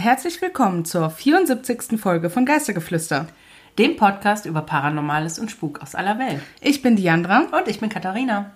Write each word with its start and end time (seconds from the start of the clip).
Herzlich 0.00 0.40
willkommen 0.40 0.86
zur 0.86 1.10
74. 1.10 2.00
Folge 2.00 2.30
von 2.30 2.46
Geistergeflüster. 2.46 3.26
Dem 3.78 3.96
Podcast 3.96 4.46
über 4.46 4.62
Paranormales 4.62 5.38
und 5.38 5.50
Spuk 5.50 5.82
aus 5.82 5.94
aller 5.94 6.18
Welt. 6.18 6.40
Ich 6.62 6.80
bin 6.80 6.96
Diandra. 6.96 7.40
Und 7.52 7.68
ich 7.68 7.80
bin 7.80 7.90
Katharina. 7.90 8.50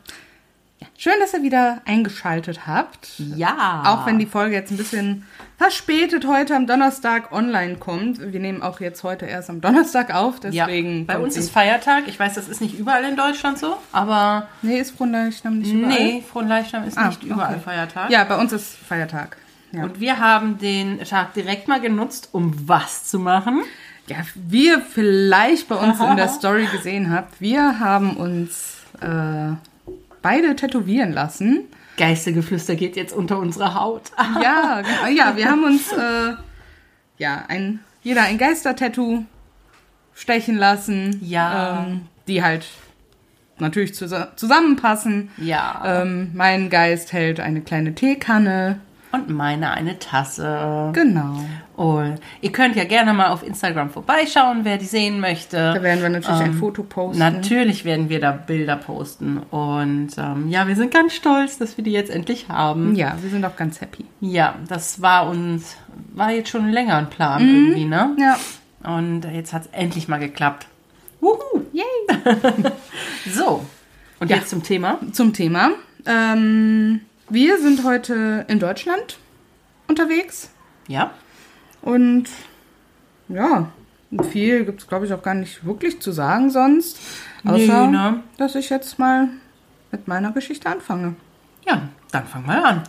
Schön, 0.96 1.12
dass 1.20 1.34
ihr 1.34 1.43
wieder 1.43 1.82
eingeschaltet 1.84 2.66
habt. 2.66 3.18
Ja. 3.18 3.82
Auch 3.84 4.07
wenn 4.07 4.18
die 4.18 4.25
Folge 4.25 4.54
jetzt 4.54 4.70
ein 4.70 4.79
bisschen 4.79 5.26
verspätet 5.58 6.26
heute 6.26 6.57
am 6.57 6.66
Donnerstag 6.66 7.30
online 7.30 7.76
kommt. 7.76 8.21
Wir 8.32 8.40
nehmen 8.40 8.63
auch 8.63 8.80
jetzt 8.80 9.02
heute 9.02 9.26
erst 9.26 9.50
am 9.50 9.61
Donnerstag 9.61 10.14
auf, 10.14 10.40
deswegen. 10.40 11.00
Ja. 11.00 11.04
Bei 11.08 11.18
uns 11.18 11.36
ist 11.36 11.50
Feiertag. 11.50 12.04
Ich 12.08 12.18
weiß, 12.18 12.32
das 12.35 12.49
ist 12.49 12.63
nicht 12.63 12.79
überall 12.79 13.04
in 13.04 13.16
Deutschland 13.16 13.58
so, 13.58 13.76
aber 13.93 14.49
Nee, 14.63 14.79
ist 14.79 14.96
Fronleichnam 14.96 15.58
nicht 15.58 15.72
überall? 15.74 15.99
nee, 15.99 16.22
Fronleichnam 16.26 16.85
ist 16.88 16.96
Ah, 16.96 17.08
nicht 17.08 17.22
überall 17.22 17.57
okay. 17.57 17.63
Feiertag. 17.64 18.11
Ja, 18.11 18.24
bei 18.24 18.38
uns 18.38 18.52
ist 18.52 18.74
Feiertag. 18.76 19.36
Ja. 19.75 19.85
Und 19.85 20.01
wir 20.01 20.19
haben 20.19 20.59
den 20.59 21.01
Tag 21.01 21.35
direkt 21.35 21.69
mal 21.69 21.81
genutzt, 21.81 22.29
um 22.33 22.55
was 22.69 23.05
zu 23.05 23.19
machen? 23.19 23.63
Ja, 24.07 24.17
wie 24.35 24.67
ihr 24.69 24.81
vielleicht 24.81 25.69
bei 25.69 25.77
uns 25.77 25.99
in 26.00 26.17
der 26.17 26.29
Story 26.39 26.67
gesehen 26.71 27.11
habt, 27.11 27.41
wir 27.41 27.81
haben 27.81 28.17
uns 28.17 28.77
äh, 29.00 29.53
beide 30.23 30.55
tätowieren 30.57 31.13
lassen. 31.13 31.64
Geistergeflüster 31.97 32.75
geht 32.75 32.97
jetzt 32.97 33.12
unter 33.14 33.39
unsere 33.39 33.75
Haut. 33.75 34.11
Ja, 34.42 34.83
genau. 34.83 35.06
ja, 35.17 35.37
wir 35.37 35.48
haben 35.50 35.64
uns 35.64 35.92
äh, 35.92 36.34
ja 37.19 37.44
ein 37.48 37.81
jeder 38.03 38.22
ein 38.25 38.36
Geister-Tattoo 38.36 39.25
stechen 40.14 40.56
lassen. 40.56 41.19
Ja. 41.22 41.84
ähm, 41.86 42.03
die 42.28 42.42
halt 42.42 42.66
natürlich 43.59 43.94
zus- 43.94 44.36
zusammenpassen. 44.36 45.31
Ja. 45.38 45.83
Ähm, 46.03 46.31
mein 46.34 46.69
Geist 46.69 47.12
hält 47.12 47.41
eine 47.41 47.61
kleine 47.62 47.94
Teekanne. 47.94 48.81
Und 49.14 49.30
meine 49.30 49.70
eine 49.72 49.98
Tasse. 49.98 50.90
Genau. 50.92 51.38
Und 51.76 52.20
ihr 52.40 52.52
könnt 52.52 52.76
ja 52.76 52.84
gerne 52.84 53.12
mal 53.12 53.28
auf 53.28 53.42
Instagram 53.46 53.90
vorbeischauen, 53.90 54.60
wer 54.64 54.76
die 54.78 54.84
sehen 54.84 55.20
möchte. 55.20 55.56
Da 55.56 55.82
werden 55.82 56.02
wir 56.02 56.08
natürlich 56.08 56.40
ein 56.40 56.50
Ähm, 56.52 56.58
Foto 56.58 56.82
posten. 56.82 57.18
Natürlich 57.18 57.84
werden 57.84 58.08
wir 58.08 58.20
da 58.20 58.32
Bilder 58.32 58.76
posten. 58.76 59.38
Und 59.50 60.10
ähm, 60.18 60.48
ja, 60.48 60.66
wir 60.68 60.76
sind 60.76 60.92
ganz 60.92 61.14
stolz, 61.14 61.58
dass 61.58 61.76
wir 61.76 61.84
die 61.84 61.92
jetzt 61.92 62.10
endlich 62.10 62.48
haben. 62.48 62.94
Ja, 62.94 63.16
wir 63.20 63.30
sind 63.30 63.44
auch 63.44 63.56
ganz 63.56 63.80
happy. 63.80 64.04
Ja, 64.20 64.54
das 64.68 65.02
war 65.02 65.28
uns, 65.28 65.76
war 66.14 66.30
jetzt 66.30 66.48
schon 66.50 66.68
länger 66.70 66.96
ein 66.96 67.10
Plan 67.10 67.42
Mhm. 67.42 67.66
irgendwie, 67.66 67.84
ne? 67.86 68.16
Ja. 68.18 68.36
Und 68.96 69.24
jetzt 69.32 69.52
hat 69.52 69.62
es 69.62 69.68
endlich 69.72 70.08
mal 70.08 70.18
geklappt. 70.18 70.66
Wuhu! 71.20 71.62
Yay. 71.72 71.84
So, 73.32 73.64
und 74.20 74.30
Ja. 74.30 74.36
jetzt 74.36 74.50
zum 74.50 74.62
Thema. 74.62 74.98
Zum 75.12 75.32
Thema. 75.32 75.70
Ähm, 76.06 77.00
wir 77.28 77.58
sind 77.61 77.84
heute 77.84 78.44
in 78.48 78.58
Deutschland 78.58 79.19
unterwegs. 79.89 80.50
Ja, 80.89 81.12
Und 81.83 82.25
ja, 83.28 83.70
viel 84.31 84.64
gibt 84.64 84.81
es, 84.83 84.86
glaube 84.86 85.06
ich, 85.06 85.12
auch 85.12 85.22
gar 85.22 85.34
nicht 85.34 85.64
wirklich 85.64 86.00
zu 86.00 86.12
sagen 86.12 86.50
sonst. 86.50 86.98
Außer, 87.44 87.86
Nee, 87.86 87.92
ne? 87.92 88.22
dass 88.36 88.55
ich 88.55 88.70
jetzt 88.70 88.98
mal 88.98 89.28
mit 89.91 90.06
meiner 90.08 90.33
Geschichte 90.33 90.69
anfange. 90.69 91.14
ja, 91.66 91.89
dann 92.12 92.27
fang 92.27 92.44
mal 92.47 92.62
an. 92.64 92.83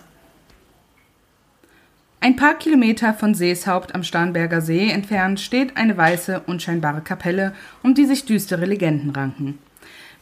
Ein 2.19 2.35
paar 2.35 2.55
Kilometer 2.55 3.13
von 3.13 3.35
Seeshaupt 3.35 3.93
am 3.93 4.03
Starnberger 4.03 4.59
See 4.61 4.89
entfernt 4.89 5.39
steht 5.39 5.77
eine 5.77 5.95
weiße, 5.95 6.41
unscheinbare 6.47 7.01
Kapelle, 7.01 7.53
um 7.83 7.93
die 7.93 8.05
sich 8.05 8.25
düstere 8.25 8.65
Legenden 8.65 9.11
ranken. 9.11 9.59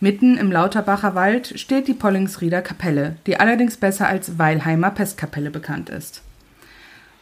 Mitten 0.04 0.36
im 0.36 0.52
Lauterbacher 0.52 1.16
Wald 1.16 1.58
steht 1.58 1.88
die 1.88 1.94
Pollingsrieder 1.94 2.62
Kapelle, 2.62 3.16
die 3.26 3.40
allerdings 3.40 3.78
besser 3.78 4.06
als 4.06 4.38
Weilheimer 4.38 4.92
Pestkapelle 4.92 5.50
bekannt 5.50 5.90
ist. 5.90 6.22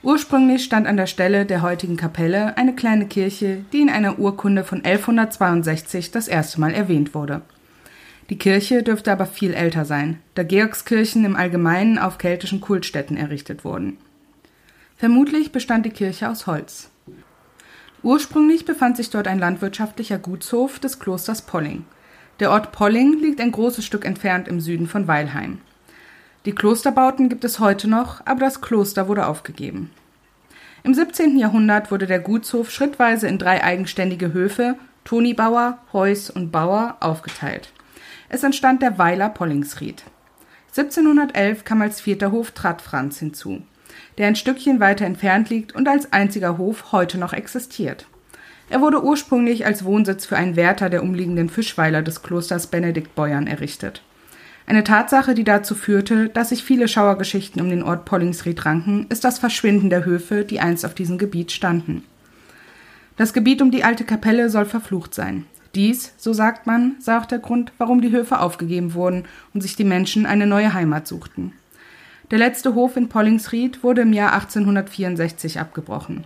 Ursprünglich 0.02 0.64
stand 0.64 0.88
an 0.88 0.97
der 0.97 1.06
Stelle 1.06 1.46
der 1.46 1.62
heutigen 1.62 1.96
Kapelle 1.96 2.58
eine 2.58 2.74
kleine 2.74 3.06
Kirche, 3.06 3.64
die 3.72 3.81
in 3.81 3.90
einer 3.91 4.18
Urkunde 4.18 4.64
von 4.64 4.84
1162 4.84 6.09
das 6.09 6.28
erste 6.28 6.59
Mal 6.59 6.74
erwähnt 6.74 7.14
wurde. 7.14 7.44
Die 8.31 8.40
Kirche 8.40 8.81
dürfte 8.81 9.12
aber 9.12 9.28
viel 9.28 9.53
älter 9.53 9.86
sein, 9.86 10.18
da 10.34 10.41
Georgskirchen 10.41 11.24
im 11.24 11.36
Allgemeinen 11.36 12.00
auf 12.00 12.18
keltischen 12.18 12.62
Kultstätten 12.62 13.16
errichtet 13.16 13.64
wurden. 13.64 13.97
Vermutlich 14.97 15.52
bestand 15.52 15.86
die 15.86 15.91
Kirche 15.91 16.28
aus 16.28 16.47
Holz. 16.47 16.90
Ursprünglich 18.02 18.66
befand 18.66 18.97
sich 18.97 19.12
dort 19.12 19.28
ein 19.28 19.38
landwirtschaftlicher 19.38 20.18
Gutshof 20.18 20.80
des 20.80 20.97
Klosters 20.97 21.44
Polling. 21.44 21.86
Der 22.41 22.50
Ort 22.50 22.72
Polling 22.72 23.19
liegt 23.22 23.40
ein 23.40 23.52
großes 23.52 23.85
Stück 23.85 24.03
entfernt 24.03 24.47
im 24.47 24.59
Süden 24.59 24.88
von 24.88 25.07
Weilheim. 25.07 25.59
Die 26.46 26.56
Klosterbauten 26.56 27.29
gibt 27.29 27.44
es 27.44 27.59
heute 27.59 27.88
noch, 27.88 28.25
aber 28.25 28.40
das 28.40 28.62
Kloster 28.62 29.07
wurde 29.07 29.28
aufgegeben. 29.28 29.91
Im 30.84 30.96
17. 30.96 31.38
Jahrhundert 31.38 31.91
wurde 31.91 32.07
der 32.07 32.18
Gutshof 32.18 32.72
schrittweise 32.72 33.28
in 33.28 33.38
drei 33.38 33.63
eigenständige 33.63 34.34
Höfe, 34.34 34.75
Tonibauer, 35.03 35.78
Heuss 35.94 36.31
und 36.31 36.52
Bauer, 36.52 36.97
aufgeteilt. 37.00 37.72
Es 38.28 38.41
entstand 38.41 38.81
der 38.81 38.97
Weiler 38.97 39.29
Pollingsried. 39.29 40.03
1711 40.75 41.63
kam 41.63 41.84
als 41.84 42.02
vierter 42.02 42.31
Hof 42.31 42.53
Trattfranz 42.53 43.19
hinzu, 43.19 43.62
der 44.18 44.25
ein 44.25 44.35
Stückchen 44.35 44.79
weiter 44.79 45.06
entfernt 45.06 45.52
liegt 45.52 45.75
und 45.75 45.88
als 45.88 46.12
einziger 46.12 46.58
Hof 46.58 46.91
heute 46.91 47.19
noch 47.19 47.34
existiert. 47.34 48.08
Er 48.72 48.80
wurde 48.80 49.04
ursprünglich 49.04 49.66
als 49.66 49.84
Wohnsitz 49.84 50.26
für 50.26 50.38
einen 50.38 50.56
Wärter 50.56 50.90
der 50.90 51.04
umliegenden 51.04 51.50
Fischweiler 51.50 52.02
des 52.02 52.24
Klosters 52.24 52.68
Benediktbeuern 52.68 53.46
errichtet. 53.46 54.02
Eine 54.66 54.86
Tatsache, 54.86 55.34
die 55.34 55.44
dazu 55.44 55.76
führte, 55.76 56.30
dass 56.30 56.50
sich 56.50 56.64
viele 56.64 56.88
Schauergeschichten 56.88 57.62
um 57.62 57.70
den 57.70 57.84
Ort 57.84 58.06
Pollingsried 58.06 58.66
ranken, 58.66 59.08
ist 59.09 59.26
das 59.26 59.40
Verschwinden 59.40 59.90
der 59.90 60.06
Höfe, 60.06 60.46
die 60.46 60.62
einst 60.62 60.86
auf 60.86 60.94
diesem 60.94 61.18
Gebiet 61.18 61.52
standen. 61.52 62.04
Das 63.18 63.34
Gebiet 63.34 63.62
um 63.62 63.72
die 63.72 63.84
alte 63.84 64.06
Kapelle 64.06 64.50
soll 64.50 64.64
verflucht 64.64 65.14
sein. 65.14 65.44
Dies, 65.76 66.14
so 66.16 66.32
sagt 66.32 66.66
man, 66.66 66.96
sei 67.00 67.18
auch 67.18 67.26
der 67.26 67.40
Grund, 67.40 67.74
warum 67.78 68.00
die 68.00 68.12
Höfe 68.12 68.40
aufgegeben 68.40 68.94
wurden 68.94 69.26
und 69.53 69.59
sich 69.59 69.76
die 69.76 69.84
Menschen 69.84 70.26
eine 70.26 70.48
neue 70.48 70.74
Heimat 70.74 71.08
suchten. 71.08 71.52
Der 72.32 72.40
letzte 72.40 72.74
Hof 72.74 72.96
in 72.96 73.09
Pollingsried 73.09 73.84
wurde 73.84 74.03
im 74.03 74.14
Jahr 74.14 74.32
1864 74.32 75.59
abgebrochen. 75.59 76.26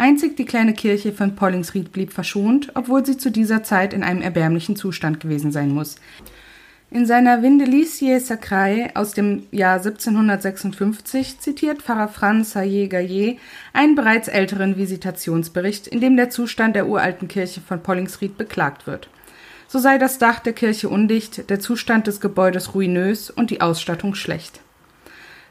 Einzig 0.00 0.34
die 0.34 0.46
kleine 0.46 0.72
Kirche 0.72 1.12
von 1.12 1.36
Pollingsried 1.36 1.92
blieb 1.92 2.14
verschont, 2.14 2.72
obwohl 2.74 3.04
sie 3.04 3.18
zu 3.18 3.30
dieser 3.30 3.62
Zeit 3.62 3.92
in 3.92 4.02
einem 4.02 4.22
erbärmlichen 4.22 4.74
Zustand 4.74 5.20
gewesen 5.20 5.52
sein 5.52 5.74
muss. 5.74 5.96
In 6.90 7.04
seiner 7.04 7.42
Vindelicie 7.42 8.18
Sacrae 8.18 8.92
aus 8.94 9.12
dem 9.12 9.42
Jahr 9.50 9.76
1756 9.76 11.40
zitiert 11.40 11.82
Pfarrer 11.82 12.08
Franz 12.08 12.52
Sayer-Gaillet 12.52 13.38
einen 13.74 13.94
bereits 13.94 14.28
älteren 14.28 14.78
Visitationsbericht, 14.78 15.86
in 15.86 16.00
dem 16.00 16.16
der 16.16 16.30
Zustand 16.30 16.76
der 16.76 16.88
uralten 16.88 17.28
Kirche 17.28 17.60
von 17.60 17.82
Pollingsried 17.82 18.38
beklagt 18.38 18.86
wird. 18.86 19.10
So 19.68 19.78
sei 19.78 19.98
das 19.98 20.16
Dach 20.16 20.38
der 20.38 20.54
Kirche 20.54 20.88
undicht, 20.88 21.50
der 21.50 21.60
Zustand 21.60 22.06
des 22.06 22.22
Gebäudes 22.22 22.74
ruinös 22.74 23.28
und 23.28 23.50
die 23.50 23.60
Ausstattung 23.60 24.14
schlecht. 24.14 24.62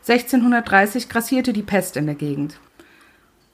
1630 0.07 1.07
grassierte 1.07 1.53
die 1.53 1.61
Pest 1.61 1.97
in 1.97 2.07
der 2.07 2.15
Gegend. 2.15 2.59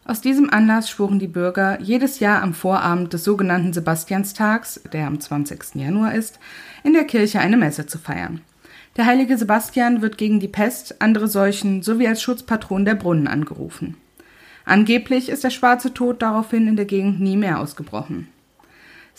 Aus 0.08 0.22
diesem 0.22 0.52
Anlass 0.52 0.88
schworen 0.88 1.18
die 1.18 1.28
Bürger 1.28 1.82
jedes 1.82 2.20
Jahr 2.20 2.44
am 2.44 2.54
Vorabend 2.54 3.12
des 3.12 3.24
sogenannten 3.24 3.74
Sebastianstags, 3.74 4.80
der 4.94 5.08
am 5.08 5.20
20. 5.20 5.74
Januar 5.74 6.14
ist, 6.14 6.40
in 6.84 6.94
der 6.94 7.06
Kirche 7.06 7.40
eine 7.40 7.58
Messe 7.58 7.88
zu 7.88 7.98
feiern. 7.98 8.42
Der 8.98 9.08
heilige 9.08 9.36
Sebastian 9.36 10.04
wird 10.04 10.20
gegen 10.20 10.40
die 10.40 10.48
Pest, 10.48 11.02
andere 11.02 11.28
Seuchen 11.28 11.82
sowie 11.82 12.08
als 12.08 12.22
Schutzpatron 12.22 12.86
der 12.86 12.94
Brunnen 12.94 13.28
angerufen. 13.28 13.98
Angeblich 14.64 15.28
ist 15.28 15.44
der 15.44 15.50
schwarze 15.50 15.92
Tod 15.92 16.22
daraufhin 16.22 16.68
in 16.68 16.76
der 16.76 16.86
Gegend 16.86 17.20
nie 17.20 17.36
mehr 17.36 17.60
ausgebrochen. 17.60 18.28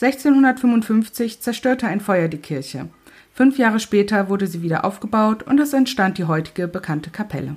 1655 0.01 1.41
zerstörte 1.41 1.89
ein 1.89 2.01
Feuer 2.01 2.29
die 2.29 2.39
Kirche. 2.39 2.89
Fünf 3.35 3.59
Jahre 3.59 3.81
später 3.81 4.29
wurde 4.29 4.47
sie 4.47 4.63
wieder 4.63 4.85
aufgebaut 4.85 5.43
und 5.43 5.59
es 5.59 5.73
entstand 5.73 6.19
die 6.19 6.25
heutige 6.25 6.69
bekannte 6.69 7.11
Kapelle. 7.11 7.57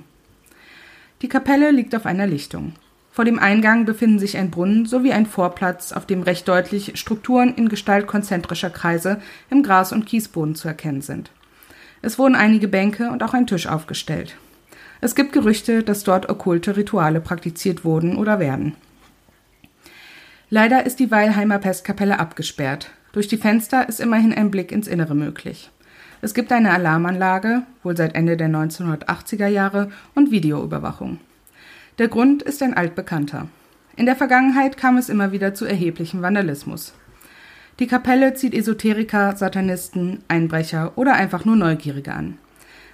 Die 1.22 1.28
Kapelle 1.28 1.70
liegt 1.70 1.94
auf 1.94 2.06
einer 2.06 2.26
Lichtung. 2.26 2.74
Vor 3.20 3.26
dem 3.26 3.38
Eingang 3.38 3.84
befinden 3.84 4.18
sich 4.18 4.38
ein 4.38 4.50
Brunnen 4.50 4.86
sowie 4.86 5.12
ein 5.12 5.26
Vorplatz, 5.26 5.92
auf 5.92 6.06
dem 6.06 6.22
recht 6.22 6.48
deutlich 6.48 6.98
Strukturen 6.98 7.52
in 7.54 7.68
Gestalt 7.68 8.06
konzentrischer 8.06 8.70
Kreise 8.70 9.20
im 9.50 9.62
Gras- 9.62 9.92
und 9.92 10.06
Kiesboden 10.06 10.54
zu 10.54 10.68
erkennen 10.68 11.02
sind. 11.02 11.30
Es 12.00 12.18
wurden 12.18 12.34
einige 12.34 12.66
Bänke 12.66 13.10
und 13.10 13.22
auch 13.22 13.34
ein 13.34 13.46
Tisch 13.46 13.66
aufgestellt. 13.66 14.36
Es 15.02 15.14
gibt 15.14 15.34
Gerüchte, 15.34 15.82
dass 15.82 16.02
dort 16.02 16.30
okkulte 16.30 16.78
Rituale 16.78 17.20
praktiziert 17.20 17.84
wurden 17.84 18.16
oder 18.16 18.40
werden. 18.40 18.74
Leider 20.48 20.86
ist 20.86 20.98
die 20.98 21.10
Weilheimer 21.10 21.58
Pestkapelle 21.58 22.18
abgesperrt. 22.18 22.90
Durch 23.12 23.28
die 23.28 23.36
Fenster 23.36 23.86
ist 23.86 24.00
immerhin 24.00 24.32
ein 24.32 24.50
Blick 24.50 24.72
ins 24.72 24.88
Innere 24.88 25.14
möglich. 25.14 25.70
Es 26.22 26.32
gibt 26.32 26.50
eine 26.52 26.70
Alarmanlage, 26.70 27.64
wohl 27.82 27.98
seit 27.98 28.14
Ende 28.14 28.38
der 28.38 28.48
1980er 28.48 29.48
Jahre, 29.48 29.90
und 30.14 30.30
Videoüberwachung. 30.30 31.18
Der 32.00 32.08
Grund 32.08 32.42
ist 32.42 32.62
ein 32.62 32.72
altbekannter. 32.72 33.48
In 33.94 34.06
der 34.06 34.16
Vergangenheit 34.16 34.78
kam 34.78 34.96
es 34.96 35.10
immer 35.10 35.32
wieder 35.32 35.52
zu 35.52 35.66
erheblichem 35.66 36.22
Vandalismus. 36.22 36.94
Die 37.78 37.86
Kapelle 37.86 38.32
zieht 38.32 38.54
Esoteriker, 38.54 39.36
Satanisten, 39.36 40.24
Einbrecher 40.26 40.92
oder 40.96 41.12
einfach 41.12 41.44
nur 41.44 41.56
Neugierige 41.56 42.14
an. 42.14 42.38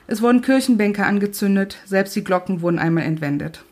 Es 0.09 0.23
wurden 0.23 0.43
Kirchenbänke 0.43 1.07
angezündet, 1.07 1.79
selbst 1.85 2.17
die 2.17 2.25
Glocken 2.25 2.63
wurden 2.63 2.81
einmal 2.81 3.05
entwendet. 3.05 3.65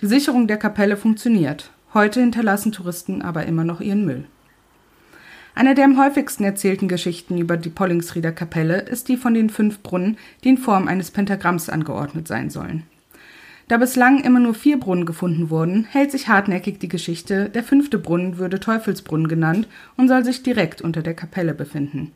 Die 0.00 0.06
Sicherung 0.06 0.46
der 0.46 0.56
Kapelle 0.56 0.96
funktioniert. 0.96 1.70
Heute 1.92 2.20
hinterlassen 2.20 2.72
Touristen 2.72 3.20
aber 3.20 3.44
immer 3.44 3.64
noch 3.64 3.82
ihren 3.82 4.06
Müll. 4.06 4.24
Eine 5.54 5.74
der 5.74 5.84
am 5.84 6.02
häufigsten 6.02 6.44
erzählten 6.44 6.88
Geschichten 6.88 7.36
über 7.36 7.58
die 7.58 7.68
Pollingsrieder 7.68 8.32
Kapelle 8.32 8.80
ist 8.80 9.08
die 9.08 9.18
von 9.18 9.34
den 9.34 9.50
fünf 9.50 9.82
Brunnen, 9.82 10.16
die 10.44 10.48
in 10.48 10.56
Form 10.56 10.88
eines 10.88 11.10
Pentagramms 11.10 11.68
angeordnet 11.68 12.26
sein 12.26 12.48
sollen. 12.48 12.84
Da 13.68 13.76
bislang 13.76 14.22
immer 14.22 14.40
nur 14.40 14.54
vier 14.54 14.78
Brunnen 14.78 15.06
gefunden 15.06 15.50
wurden, 15.50 15.84
hält 15.84 16.10
sich 16.10 16.28
hartnäckig 16.28 16.78
die 16.78 16.88
Geschichte, 16.88 17.48
der 17.48 17.62
fünfte 17.62 17.98
Brunnen 17.98 18.38
würde 18.38 18.60
Teufelsbrunnen 18.60 19.28
genannt 19.28 19.68
und 19.96 20.08
soll 20.08 20.24
sich 20.24 20.42
direkt 20.42 20.82
unter 20.82 21.02
der 21.02 21.14
Kapelle 21.14 21.54
befinden. 21.54 22.12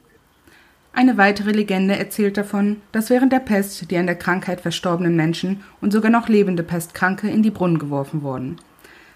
Eine 0.93 1.19
weitere 1.19 1.53
Legende 1.53 1.97
erzählt 1.99 2.39
davon, 2.39 2.79
dass 2.91 3.11
während 3.11 3.33
der 3.33 3.41
Pest 3.41 3.91
die 3.91 3.99
an 3.99 4.07
der 4.07 4.17
Krankheit 4.17 4.63
verstorbenen 4.63 5.15
Menschen 5.15 5.63
und 5.83 5.93
sogar 5.93 6.11
noch 6.11 6.29
lebende 6.29 6.63
Pestkranke 6.63 7.29
in 7.29 7.43
die 7.43 7.51
Brunnen 7.51 7.79
geworfen 7.79 8.23
wurden. 8.23 8.57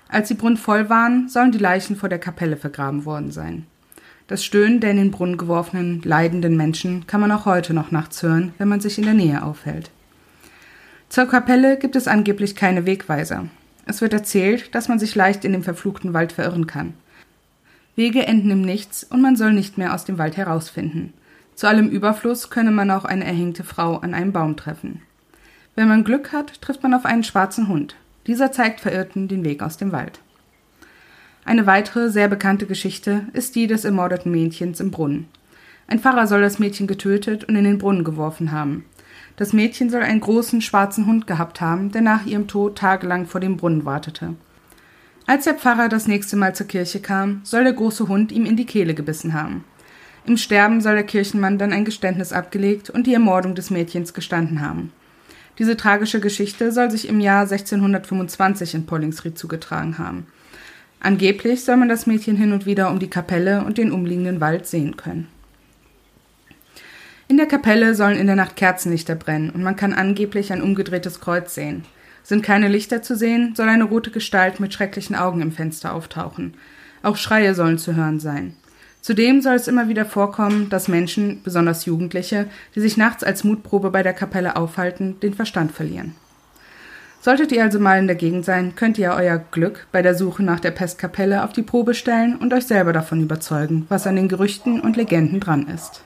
Als 0.07 0.29
die 0.29 0.35
Brunnen 0.35 0.59
voll 0.59 0.91
waren, 0.91 1.29
sollen 1.29 1.53
die 1.53 1.59
Leichen 1.59 1.97
vor 1.97 2.09
der 2.09 2.19
Kapelle 2.19 2.57
vergraben 2.57 3.07
worden 3.07 3.31
sein. 3.31 3.65
Das 4.27 4.45
Stöhnen 4.45 4.81
der 4.81 4.91
in 4.91 4.99
den 4.99 5.11
Brunnen 5.11 5.39
geworfenen, 5.39 6.03
leidenden 6.05 6.57
Menschen 6.57 7.07
kann 7.07 7.21
man 7.21 7.33
auch 7.33 7.47
heute 7.47 7.73
noch 7.73 7.91
nachts 7.91 8.23
hören, 8.23 8.53
wenn 8.59 8.69
man 8.69 8.81
sich 8.81 8.99
in 8.99 9.05
der 9.05 9.15
Nähe 9.15 9.43
aufhält. 9.43 9.91
Zur 11.11 11.27
Kapelle 11.27 11.77
gibt 11.77 11.97
es 11.97 12.07
angeblich 12.07 12.55
keine 12.55 12.87
Wegweiser. 12.87 13.49
Es 13.85 14.01
wird 14.01 14.13
erzählt, 14.13 14.73
dass 14.77 14.87
man 14.87 15.01
sich 15.01 15.17
leicht 15.17 15.45
in 15.45 15.51
dem 15.51 15.65
verfluchten 15.65 16.15
Wald 16.15 16.31
verirren 16.31 16.69
kann. 16.69 16.95
Wege 17.97 18.25
enden 18.25 18.53
im 18.53 18.63
Nichts 18.63 19.03
und 19.03 19.21
man 19.21 19.35
soll 19.35 19.53
nicht 19.53 19.77
mehr 19.77 19.93
aus 19.93 20.05
dem 20.05 20.19
Wald 20.19 20.37
herausfinden. 20.37 21.13
Zu 21.57 21.67
allem 21.67 21.89
Überfluss 21.89 22.49
könne 22.49 22.71
man 22.71 22.93
auch 22.93 23.05
eine 23.05 23.25
erhängte 23.25 23.65
Frau 23.65 23.97
an 23.97 24.15
einem 24.15 24.31
Baum 24.31 24.57
treffen. 24.57 25.03
Wenn 25.75 25.89
man 25.89 26.05
Glück 26.05 26.33
hat, 26.33 26.63
trifft 26.63 26.85
man 26.85 26.95
auf 26.95 27.05
einen 27.05 27.25
schwarzen 27.25 27.67
Hund. 27.67 27.97
Dieser 28.29 28.53
zeigt 28.53 28.79
Verirrten 28.79 29.27
den 29.27 29.43
Weg 29.43 29.65
aus 29.65 29.79
dem 29.79 29.91
Wald. 29.91 30.21
Eine 31.45 31.67
weitere 31.67 32.11
sehr 32.11 32.29
bekannte 32.29 32.67
Geschichte 32.67 33.25
ist 33.33 33.57
die 33.57 33.67
des 33.67 33.85
ermordeten 33.85 34.31
Mädchens 34.31 34.79
im 34.79 34.93
Brunnen. 34.93 35.27
Ein 35.89 35.99
Pfarrer 35.99 36.29
soll 36.29 36.41
das 36.41 36.61
Mädchen 36.61 36.87
getötet 36.87 37.43
und 37.43 37.57
in 37.57 37.65
den 37.65 37.79
Brunnen 37.79 38.05
geworfen 38.05 38.53
haben. 38.53 38.85
Das 39.41 39.55
Mädchen 39.55 39.89
soll 39.89 40.03
einen 40.03 40.21
großen 40.21 40.61
schwarzen 40.61 41.07
Hund 41.07 41.27
gehabt 41.27 41.63
haben, 41.63 41.91
der 41.93 42.03
nach 42.03 42.27
ihrem 42.27 42.47
Tod 42.47 42.77
tagelang 42.77 43.25
vor 43.25 43.41
dem 43.41 43.57
Brunnen 43.57 43.87
wartete. 43.87 44.35
Als 45.27 45.45
der 45.45 45.55
Pfarrer 45.55 45.89
das 45.89 46.07
nächste 46.07 46.37
Mal 46.37 46.55
zur 46.55 46.67
Kirche 46.67 47.01
kam, 47.01 47.41
soll 47.43 47.65
der 47.65 47.73
große 47.73 48.07
Hund 48.07 48.33
ihm 48.33 48.45
in 48.45 48.57
die 48.57 48.67
Kehle 48.67 48.93
gebissen 48.93 49.33
haben. 49.33 49.65
Im 50.27 50.37
Sterben 50.37 50.83
soll 50.83 50.97
der 50.97 51.05
Kirchenmann 51.05 51.57
dann 51.57 51.73
ein 51.73 51.87
Geständnis 51.87 52.35
abgelegt 52.35 52.91
und 52.91 53.07
die 53.07 53.15
Ermordung 53.15 53.55
des 53.55 53.71
Mädchens 53.71 54.13
gestanden 54.13 54.61
haben. 54.61 54.93
Diese 55.59 55.79
tragische 55.79 56.21
Geschichte 56.21 56.71
soll 56.71 56.91
sich 56.91 57.09
im 57.09 57.19
Jahr 57.19 57.45
1625 57.45 58.75
in 58.75 58.85
Pollingsried 58.85 59.39
zugetragen 59.39 59.97
haben. 59.97 60.27
Angeblich 61.01 61.65
soll 61.65 61.79
man 61.79 61.89
das 61.89 62.07
Mädchen 62.07 62.37
hin 62.37 62.53
und 62.53 62.67
wieder 62.67 62.91
um 62.91 62.99
die 62.99 63.09
Kapelle 63.09 63.65
und 63.65 63.79
den 63.79 63.91
umliegenden 63.91 64.43
Wald 64.43 64.67
sehen 64.67 64.99
können. 64.99 65.29
In 67.31 67.37
der 67.37 67.47
Kapelle 67.47 67.95
sollen 67.95 68.19
in 68.19 68.27
der 68.27 68.35
Nacht 68.35 68.57
Kerzenlichter 68.57 69.15
brennen 69.15 69.51
und 69.51 69.63
man 69.63 69.77
kann 69.77 69.93
angeblich 69.93 70.53
ein 70.53 70.61
umgedrehtes 70.61 71.21
Kreuz 71.21 71.55
sehen. 71.55 71.85
Sind 72.25 72.43
keine 72.43 72.67
Lichter 72.67 73.03
zu 73.03 73.15
sehen, 73.15 73.55
soll 73.55 73.69
eine 73.69 73.85
rote 73.85 74.11
Gestalt 74.11 74.59
mit 74.59 74.75
schrecklichen 74.75 75.15
Augen 75.15 75.41
im 75.41 75.53
Fenster 75.53 75.95
auftauchen. 75.95 76.55
Auch 77.05 77.17
Schreie 77.17 77.55
sollen 77.55 77.79
zu 77.79 77.95
hören 77.95 78.19
sein. 78.19 78.57
Zudem 79.01 79.43
soll 79.43 79.55
es 79.55 79.69
immer 79.69 79.89
wieder 79.89 80.07
vorkommen, 80.07 80.71
dass 80.71 80.89
Menschen, 80.89 81.41
besonders 81.45 81.85
Jugendliche, 81.85 82.47
die 82.75 82.81
sich 82.81 82.97
nachts 82.97 83.23
als 83.23 83.45
Mutprobe 83.45 83.93
bei 83.93 84.03
der 84.03 84.13
Kapelle 84.13 84.57
aufhalten, 84.57 85.21
den 85.21 85.35
Verstand 85.35 85.71
verlieren. 85.71 86.17
Solltet 87.21 87.53
ihr 87.53 87.63
also 87.63 87.79
mal 87.79 88.01
in 88.01 88.09
der 88.09 88.17
Gegend 88.17 88.45
sein, 88.45 88.75
könnt 88.75 88.99
ihr 88.99 89.13
euer 89.13 89.39
Glück 89.39 89.87
bei 89.93 90.03
der 90.03 90.17
Suche 90.17 90.43
nach 90.43 90.59
der 90.59 90.73
Pestkapelle 90.73 91.45
auf 91.45 91.53
die 91.53 91.63
Probe 91.63 91.95
stellen 91.95 92.35
und 92.35 92.53
euch 92.53 92.67
selber 92.67 92.93
davon 92.93 93.23
überzeugen, 93.23 93.87
was 93.89 94.09
an 94.09 94.17
den 94.17 94.27
Gerüchten 94.27 94.81
und 94.81 94.97
Legenden 94.97 95.39
dran 95.39 95.69
ist. 95.69 96.03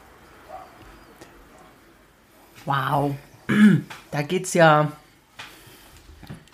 Wow. 2.65 3.15
Da 4.11 4.23
geht's 4.23 4.55
ja 4.55 4.93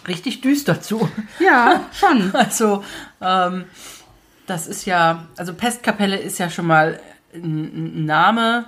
richtig 0.08 0.40
düster 0.40 0.80
zu. 0.80 1.08
Ja, 1.40 1.84
schon. 1.92 2.30
Also, 2.34 2.82
ähm, 3.20 3.64
das 4.46 4.66
ist 4.66 4.84
ja, 4.86 5.26
also 5.36 5.54
Pestkapelle 5.54 6.16
ist 6.16 6.38
ja 6.38 6.50
schon 6.50 6.66
mal 6.66 7.00
ein, 7.34 8.04
Name. 8.04 8.64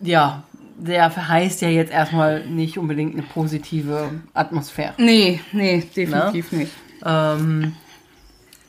Ja, 0.00 0.44
der 0.76 1.10
verheißt 1.10 1.60
ja 1.62 1.68
jetzt 1.68 1.92
erstmal 1.92 2.46
nicht 2.46 2.78
unbedingt 2.78 3.14
eine 3.14 3.22
positive 3.22 4.10
Atmosphäre. 4.32 4.94
Nee, 4.96 5.40
nee, 5.52 5.80
definitiv 5.94 6.52
Ne? 6.52 6.58
nicht. 6.58 6.72
Ähm, 7.04 7.76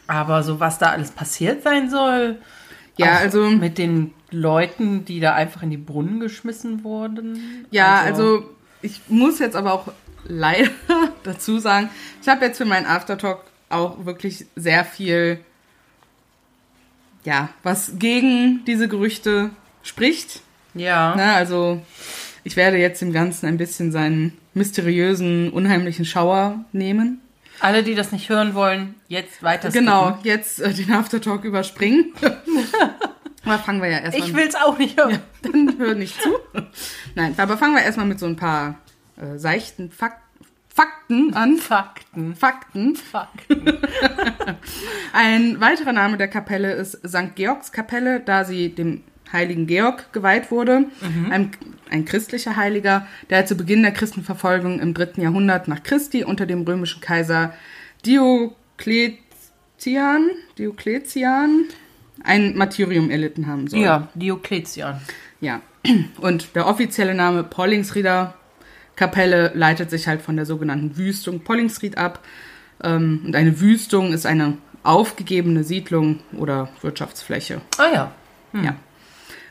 aber 0.08 0.44
so 0.44 0.60
was 0.60 0.78
da 0.78 0.92
alles 0.92 1.12
passiert 1.12 1.64
sein 1.64 1.90
soll. 1.90 2.38
Ja, 2.98 3.16
auch 3.18 3.20
also- 3.22 3.50
mit 3.50 3.78
den 3.78 4.14
Leuten, 4.32 5.06
die 5.06 5.20
da 5.20 5.34
einfach 5.34 5.64
in 5.64 5.70
die 5.70 5.78
Brunnen 5.78 6.20
geschmissen 6.20 6.84
wurden. 6.84 7.66
Ja, 7.72 8.02
also, 8.02 8.50
ich 8.82 9.02
muss 9.08 9.40
jetzt 9.40 9.56
aber 9.56 9.74
auch 9.74 9.92
leider 10.26 10.70
dazu 11.24 11.60
sagen, 11.60 11.90
ich 12.22 12.28
habe 12.28 12.46
jetzt 12.46 12.58
für 12.58 12.66
meinen 12.66 12.86
Aftertalk 12.86 13.40
auch 13.70 14.06
wirklich 14.06 14.46
sehr 14.56 14.84
viel, 14.84 15.40
ja, 17.24 17.50
was 17.64 17.94
gegen 17.98 18.64
diese 18.66 18.88
Gerüchte 18.88 19.52
spricht. 19.84 20.42
ja. 20.74 21.16
Ne, 21.16 21.34
also 21.34 21.82
ich 22.44 22.56
werde 22.56 22.78
jetzt 22.78 23.02
dem 23.02 23.12
Ganzen 23.12 23.48
ein 23.48 23.58
bisschen 23.58 23.92
seinen 23.92 24.34
mysteriösen, 24.54 25.50
unheimlichen 25.52 26.06
Schauer 26.06 26.64
nehmen. 26.72 27.22
Alle, 27.60 27.84
die 27.84 27.96
das 27.96 28.12
nicht 28.12 28.30
hören 28.30 28.54
wollen, 28.54 28.96
jetzt 29.08 29.44
weiter. 29.44 29.70
Genau, 29.70 30.18
jetzt 30.24 30.62
äh, 30.62 30.74
den 30.74 30.92
Aftertalk 30.92 31.44
überspringen. 31.44 32.14
aber 33.44 33.60
fangen 33.60 33.82
wir 33.82 33.90
ja 33.90 34.00
erstmal 34.00 34.28
Ich 34.28 34.36
will 34.36 34.48
es 34.48 34.56
auch 34.56 34.78
nicht 34.78 34.98
hören. 34.98 35.20
dann 35.42 35.76
hör 35.78 35.96
nicht 35.96 36.22
zu. 36.22 36.30
Nein, 37.16 37.34
aber 37.38 37.58
fangen 37.58 37.76
wir 37.76 37.84
erstmal 37.84 38.08
mit 38.08 38.20
so 38.20 38.26
ein 38.26 38.36
paar 38.36 38.80
äh, 39.18 39.38
seichten 39.38 39.92
Fak 39.92 40.22
Fakten 40.76 41.34
an. 41.34 41.56
Fakten. 41.56 42.36
Fakten. 42.36 42.98
Fakten. 42.98 43.66
Ein 45.14 45.62
weiterer 45.62 45.94
Name 45.94 46.18
der 46.18 46.28
Kapelle 46.28 46.74
ist 46.74 47.00
St. 47.08 47.34
Georgs 47.36 47.72
Kapelle, 47.72 48.20
da 48.20 48.44
sie 48.44 48.76
dem 48.76 49.02
heiligen 49.36 49.68
Georg 49.68 50.12
geweiht 50.14 50.50
wurde, 50.50 50.86
ein, 51.30 51.52
ein 51.90 52.06
christlicher 52.06 52.56
Heiliger, 52.56 53.06
der 53.30 53.46
zu 53.46 53.56
Beginn 53.56 53.84
der 53.84 53.92
Christenverfolgung 53.92 54.80
im 54.80 54.94
dritten 54.96 55.22
Jahrhundert 55.22 55.68
nach 55.68 55.84
Christi 55.84 56.24
unter 56.24 56.46
dem 56.48 56.64
römischen 56.64 57.02
Kaiser 57.02 57.54
Diokletian, 58.06 59.20
Diokletian 60.58 61.66
ein 62.24 62.58
Martyrium 62.58 63.12
erlitten 63.12 63.46
haben 63.48 63.68
soll. 63.68 63.82
Ja, 63.82 64.08
Diokletian. 64.16 65.00
Ja. 65.42 65.62
Und 66.20 66.56
der 66.56 66.66
offizielle 66.68 67.14
Name 67.14 67.44
Pollingsrieder 67.44 68.34
Kapelle 68.96 69.52
leitet 69.54 69.90
sich 69.90 70.08
halt 70.08 70.22
von 70.22 70.36
der 70.36 70.46
sogenannten 70.46 70.98
Wüstung 70.98 71.42
Pollingsried 71.42 71.98
ab. 71.98 72.24
Ähm, 72.84 73.22
Und 73.26 73.36
eine 73.36 73.60
Wüstung 73.60 74.14
ist 74.14 74.26
eine 74.26 74.58
aufgegebene 74.84 75.64
Siedlung 75.64 76.20
oder 76.38 76.70
Wirtschaftsfläche. 76.82 77.62
Ah 77.78 77.88
ja. 77.94 78.12
Ja. 78.54 78.76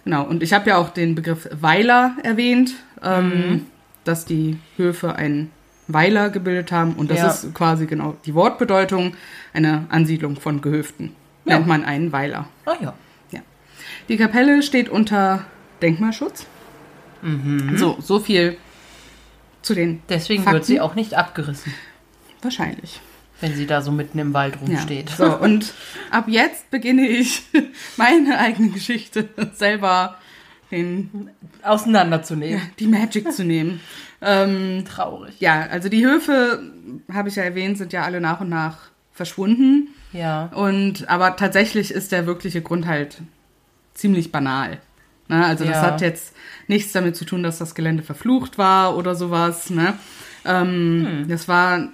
Genau. 0.05 0.25
Und 0.25 0.43
ich 0.43 0.53
habe 0.53 0.69
ja 0.71 0.77
auch 0.77 0.91
den 0.91 1.15
Begriff 1.15 1.49
Weiler 1.61 2.17
erwähnt, 2.23 2.75
ähm, 3.03 3.67
dass 4.05 4.25
die 4.25 4.59
Höfe 4.77 5.17
einen 5.17 5.51
Weiler 5.89 6.31
gebildet 6.31 6.73
haben. 6.73 6.95
Und 6.95 7.11
das 7.11 7.19
Ja. 7.19 7.29
ist 7.29 7.55
quasi 7.55 7.87
genau 7.87 8.17
die 8.25 8.35
Wortbedeutung, 8.35 9.15
eine 9.53 9.87
Ansiedlung 9.89 10.37
von 10.37 10.61
Gehöften. 10.61 11.13
Ja. 11.45 11.57
Nennt 11.57 11.67
man 11.67 11.85
einen 11.85 12.13
Weiler. 12.13 12.47
Ah 12.67 12.75
ja. 12.81 12.95
Ja. 13.33 13.41
Die 14.09 14.17
Kapelle 14.17 14.63
steht 14.63 14.89
unter 14.89 15.45
Denkmalschutz. 15.83 16.47
So, 17.77 17.97
so 18.01 18.21
viel 18.21 18.59
zu 19.63 19.75
den 19.75 20.03
Deswegen 20.11 20.43
Fakten. 20.43 20.55
wird 20.57 20.65
sie 20.67 20.81
auch 20.83 20.95
nicht 20.95 21.15
abgerissen, 21.15 21.73
Wahrscheinlich. 22.43 23.01
Wenn 23.45 23.55
sie 23.55 23.67
da 23.67 23.83
so 23.83 23.93
mitten 23.93 24.19
im 24.19 24.33
Wald 24.35 24.55
Ja. 24.55 24.61
rumsteht. 24.61 25.11
So, 25.11 25.37
und 25.39 25.75
ab 26.11 26.25
jetzt 26.29 26.71
beginne 26.71 27.07
ich 27.07 27.43
meine 27.97 28.39
eigene 28.39 28.71
Geschichte 28.71 29.29
selber 29.55 30.17
den, 30.71 31.29
Auseinanderzunehmen. 31.63 32.63
die 32.79 32.87
Magic 32.87 33.31
zu 33.33 33.45
nehmen. 33.45 33.81
Ähm, 34.23 34.85
Traurig. 34.87 35.35
ja, 35.41 35.63
also 35.71 35.89
die 35.91 36.05
Höfe, 36.07 36.63
habe 37.13 37.29
ich 37.29 37.37
ja 37.37 37.43
erwähnt, 37.43 37.77
sind 37.77 37.93
ja 37.93 38.03
alle 38.05 38.21
nach 38.21 38.41
und 38.41 38.49
nach 38.49 38.79
verschwunden. 39.13 39.89
Ja. 40.13 40.47
Und 40.55 41.09
aber 41.11 41.37
tatsächlich 41.37 41.91
ist 41.91 42.11
der 42.13 42.27
wirkliche 42.27 42.63
Grund 42.63 42.87
halt 42.87 43.19
ziemlich 43.93 44.33
banal. 44.33 44.79
Ne? 45.29 45.45
Also 45.45 45.65
das 45.65 45.77
Ja. 45.77 45.83
hat 45.83 46.01
jetzt 46.01 46.35
nichts 46.67 46.93
damit 46.93 47.17
zu 47.17 47.25
tun, 47.27 47.43
dass 47.43 47.59
das 47.59 47.75
Gelände 47.75 48.03
verflucht 48.03 48.57
war 48.57 48.97
oder 48.97 49.15
sowas. 49.15 49.69
Ne? 49.71 49.95
Ähm, 50.47 51.27
Das 51.29 51.47
war, 51.47 51.89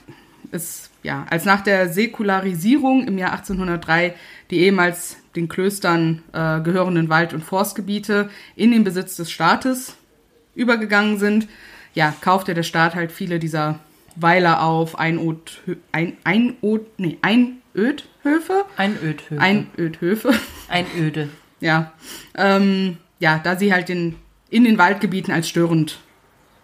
ist, 0.53 0.90
ja, 1.03 1.27
als 1.31 1.45
nach 1.45 1.63
der 1.63 1.89
Säkularisierung 1.89 3.07
im 3.07 3.19
Jahr 3.19 3.33
1803 3.33 4.15
die 4.51 4.61
ehemals 4.61 5.17
den 5.37 5.49
Klöstern 5.49 6.23
äh, 6.33 6.61
gehörenden 6.61 7.09
Wald- 7.09 7.33
und 7.33 7.45
Forstgebiete 7.45 8.31
in 8.57 8.73
den 8.73 8.85
Besitz 8.85 9.17
des 9.17 9.31
Staates 9.31 9.97
übergegangen 10.55 11.19
sind, 11.19 11.49
ja, 11.95 12.15
kaufte 12.21 12.55
der 12.55 12.63
Staat 12.63 12.95
halt 12.95 13.13
viele 13.13 13.39
dieser 13.39 13.81
Weiler 14.17 14.63
auf, 14.63 14.99
Einod, 14.99 15.63
ein, 15.93 16.17
Einod, 16.25 16.87
nee, 16.99 17.19
Einödhöfe. 17.23 18.65
Einödhöfe. 18.77 19.41
Einödhöfe. 19.41 20.35
Einöde. 20.69 21.29
Ja. 21.61 21.93
Ähm, 22.37 22.99
ja, 23.19 23.39
da 23.43 23.57
sie 23.57 23.73
halt 23.73 23.91
in, 23.91 24.17
in 24.51 24.65
den 24.65 24.79
Waldgebieten 24.79 25.33
als 25.33 25.49
störend 25.49 26.01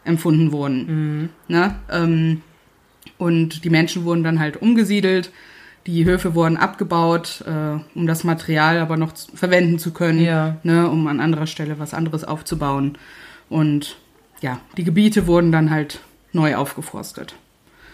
empfunden 0.05 0.53
wurden. 0.53 1.31
Ne? 1.49 1.75
Ähm, 1.91 2.43
und 3.19 3.65
die 3.65 3.71
Menschen 3.71 4.05
wurden 4.05 4.23
dann 4.25 4.39
halt 4.41 4.61
umgesiedelt. 4.61 5.31
Die 5.87 6.05
Höfe 6.05 6.35
wurden 6.35 6.57
abgebaut, 6.57 7.45
äh, 7.47 7.79
um 7.97 8.07
das 8.07 8.25
Material 8.25 8.79
aber 8.79 8.97
noch 8.97 9.13
zu, 9.13 9.37
verwenden 9.37 9.79
zu 9.79 9.93
können, 9.93 10.19
Ja. 10.21 10.57
ne, 10.65 10.89
um 10.91 11.07
an 11.07 11.21
anderer 11.21 11.47
Stelle 11.47 11.79
was 11.79 11.95
anderes 11.95 12.25
aufzubauen. 12.25 12.99
Und 13.49 13.97
ja, 14.41 14.59
die 14.77 14.83
Gebiete 14.85 15.27
wurden 15.29 15.53
dann 15.53 15.71
halt 15.71 16.01
neu 16.33 16.57
aufgeforstet. 16.57 17.35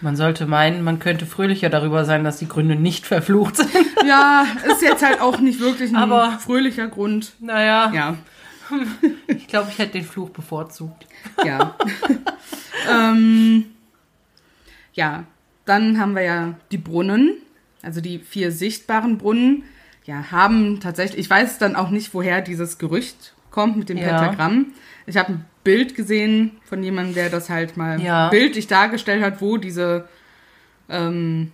Man 0.01 0.15
sollte 0.17 0.47
meinen, 0.47 0.83
man 0.83 0.99
könnte 0.99 1.25
fröhlicher 1.25 1.69
darüber 1.69 2.03
sein, 2.03 2.23
dass 2.25 2.37
die 2.37 2.47
Gründe 2.49 2.75
nicht 2.75 3.05
verflucht 3.05 3.57
sind. 3.57 3.69
Ja, 4.05 4.45
ist 4.69 4.81
jetzt 4.81 5.01
halt 5.01 5.21
auch 5.21 5.39
nicht 5.39 5.61
wirklich 5.61 5.91
ein 5.91 5.95
Aber- 5.95 6.37
fröhlicher 6.39 6.87
Grund. 6.87 7.33
Naja, 7.39 7.89
Ja, 7.95 8.17
ich 9.27 9.47
glaube, 9.47 9.69
ich 9.71 9.77
hätte 9.77 9.93
den 9.93 10.03
Fluch 10.03 10.29
bevorzugt. 10.31 11.05
ja. 11.45 11.75
ähm, 12.91 13.65
ja, 14.93 15.25
dann 15.65 15.99
haben 15.99 16.15
wir 16.15 16.23
ja 16.23 16.53
die 16.71 16.77
Brunnen, 16.77 17.37
also 17.81 18.01
die 18.01 18.19
vier 18.19 18.51
sichtbaren 18.51 19.17
Brunnen. 19.17 19.63
Ja, 20.05 20.31
haben 20.31 20.81
tatsächlich, 20.81 21.19
ich 21.21 21.29
weiß 21.29 21.59
dann 21.59 21.75
auch 21.77 21.89
nicht, 21.89 22.13
woher 22.13 22.41
dieses 22.41 22.77
Gerücht 22.77 23.33
kommt 23.51 23.77
mit 23.77 23.87
dem 23.89 23.97
Ja. 23.97 24.07
Pentagramm. 24.19 24.73
Ich 25.05 25.15
habe 25.15 25.33
ein 25.33 25.45
Bild 25.63 25.95
gesehen 25.95 26.51
von 26.65 26.83
jemandem, 26.83 27.15
der 27.15 27.29
das 27.29 27.49
halt 27.49 27.77
mal 27.77 28.01
Ja. 28.01 28.29
bildlich 28.29 28.67
dargestellt 28.67 29.23
hat, 29.23 29.39
wo 29.41 29.55
diese 29.57 30.07
ähm, 30.89 31.53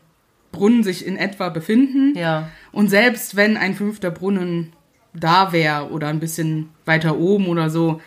Brunnen 0.52 0.84
sich 0.84 1.06
in 1.06 1.16
etwa 1.16 1.50
befinden. 1.50 2.18
Ja. 2.18 2.50
Und 2.72 2.90
selbst 2.90 3.36
wenn 3.36 3.56
ein 3.56 3.76
fünfter 3.76 4.10
Brunnen 4.10 4.74
da 5.14 5.52
wäre 5.52 5.92
oder 5.92 6.08
ein 6.08 6.20
bisschen 6.20 6.70
weiter 6.86 7.18
oben 7.18 7.48
oder 7.48 7.70
so, 7.70 8.02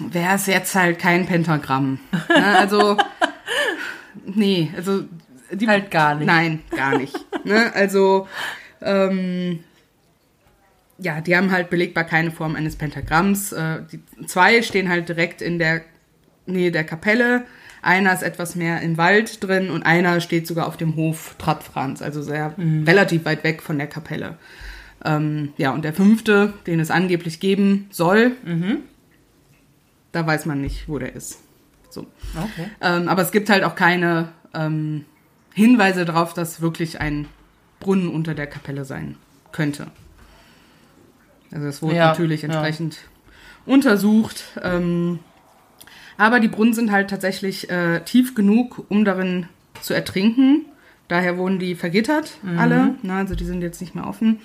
wäre 0.00 0.34
es 0.34 0.46
jetzt 0.46 0.74
halt 0.74 0.98
kein 0.98 1.26
Pentagramm. 1.26 2.00
Ne? 2.28 2.44
Also, 2.58 2.96
nee, 4.26 4.70
also 4.76 5.04
die, 5.52 5.68
Halt 5.68 5.90
gar 5.90 6.14
nicht. 6.14 6.26
Nein, 6.26 6.60
gar 6.70 6.96
nicht. 6.98 7.14
ne? 7.44 7.72
Also, 7.74 8.26
ähm, 8.80 9.60
ja, 10.98 11.20
die 11.20 11.36
haben 11.36 11.50
halt 11.50 11.70
belegbar 11.70 12.04
keine 12.04 12.30
Form 12.30 12.56
eines 12.56 12.76
Pentagramms. 12.76 13.52
Äh, 13.52 13.82
die 13.90 14.00
zwei 14.26 14.62
stehen 14.62 14.88
halt 14.88 15.08
direkt 15.08 15.42
in 15.42 15.58
der 15.58 15.82
Nähe 16.46 16.72
der 16.72 16.84
Kapelle. 16.84 17.44
Einer 17.82 18.12
ist 18.14 18.22
etwas 18.22 18.54
mehr 18.54 18.80
im 18.80 18.96
Wald 18.96 19.44
drin 19.44 19.70
und 19.70 19.82
einer 19.82 20.20
steht 20.20 20.46
sogar 20.46 20.66
auf 20.66 20.76
dem 20.78 20.96
Hof 20.96 21.34
Trattfranz, 21.38 22.00
also 22.00 22.22
sehr 22.22 22.54
relativ 22.56 23.26
weit 23.26 23.44
weg 23.44 23.60
von 23.60 23.76
der 23.76 23.86
Kapelle. 23.86 24.38
Ähm, 25.04 25.52
ja, 25.58 25.70
und 25.72 25.84
der 25.84 25.92
fünfte, 25.92 26.54
den 26.66 26.80
es 26.80 26.90
angeblich 26.90 27.40
geben 27.40 27.86
soll, 27.90 28.32
da 30.12 30.26
weiß 30.26 30.46
man 30.46 30.62
nicht, 30.62 30.88
wo 30.88 30.98
der 30.98 31.14
ist. 31.14 31.43
So. 31.94 32.06
Okay. 32.36 32.68
Ähm, 32.80 33.08
aber 33.08 33.22
es 33.22 33.30
gibt 33.32 33.48
halt 33.50 33.64
auch 33.64 33.74
keine 33.76 34.28
ähm, 34.52 35.04
Hinweise 35.54 36.04
darauf, 36.04 36.34
dass 36.34 36.60
wirklich 36.60 37.00
ein 37.00 37.26
Brunnen 37.80 38.08
unter 38.08 38.34
der 38.34 38.46
Kapelle 38.46 38.84
sein 38.84 39.16
könnte. 39.52 39.86
Also 41.52 41.66
es 41.66 41.82
wurde 41.82 41.96
Ja, 41.96 42.08
natürlich 42.08 42.42
ja. 42.42 42.48
entsprechend 42.48 42.98
untersucht. 43.66 44.44
Ähm, 44.62 45.20
aber 46.18 46.40
die 46.40 46.48
Brunnen 46.48 46.74
sind 46.74 46.90
halt 46.92 47.10
tatsächlich 47.10 47.70
äh, 47.70 48.00
tief 48.00 48.34
genug, 48.34 48.84
um 48.88 49.04
darin 49.04 49.48
zu 49.80 49.94
ertrinken. 49.94 50.66
Daher 51.08 51.36
wurden 51.38 51.58
die 51.58 51.74
vergittert, 51.74 52.38
Mhm. 52.42 52.58
alle. 52.58 52.94
Na, 53.02 53.18
also 53.18 53.34
die 53.34 53.44
sind 53.44 53.62
jetzt 53.62 53.80
nicht 53.80 53.94
mehr 53.94 54.06
offen. 54.06 54.40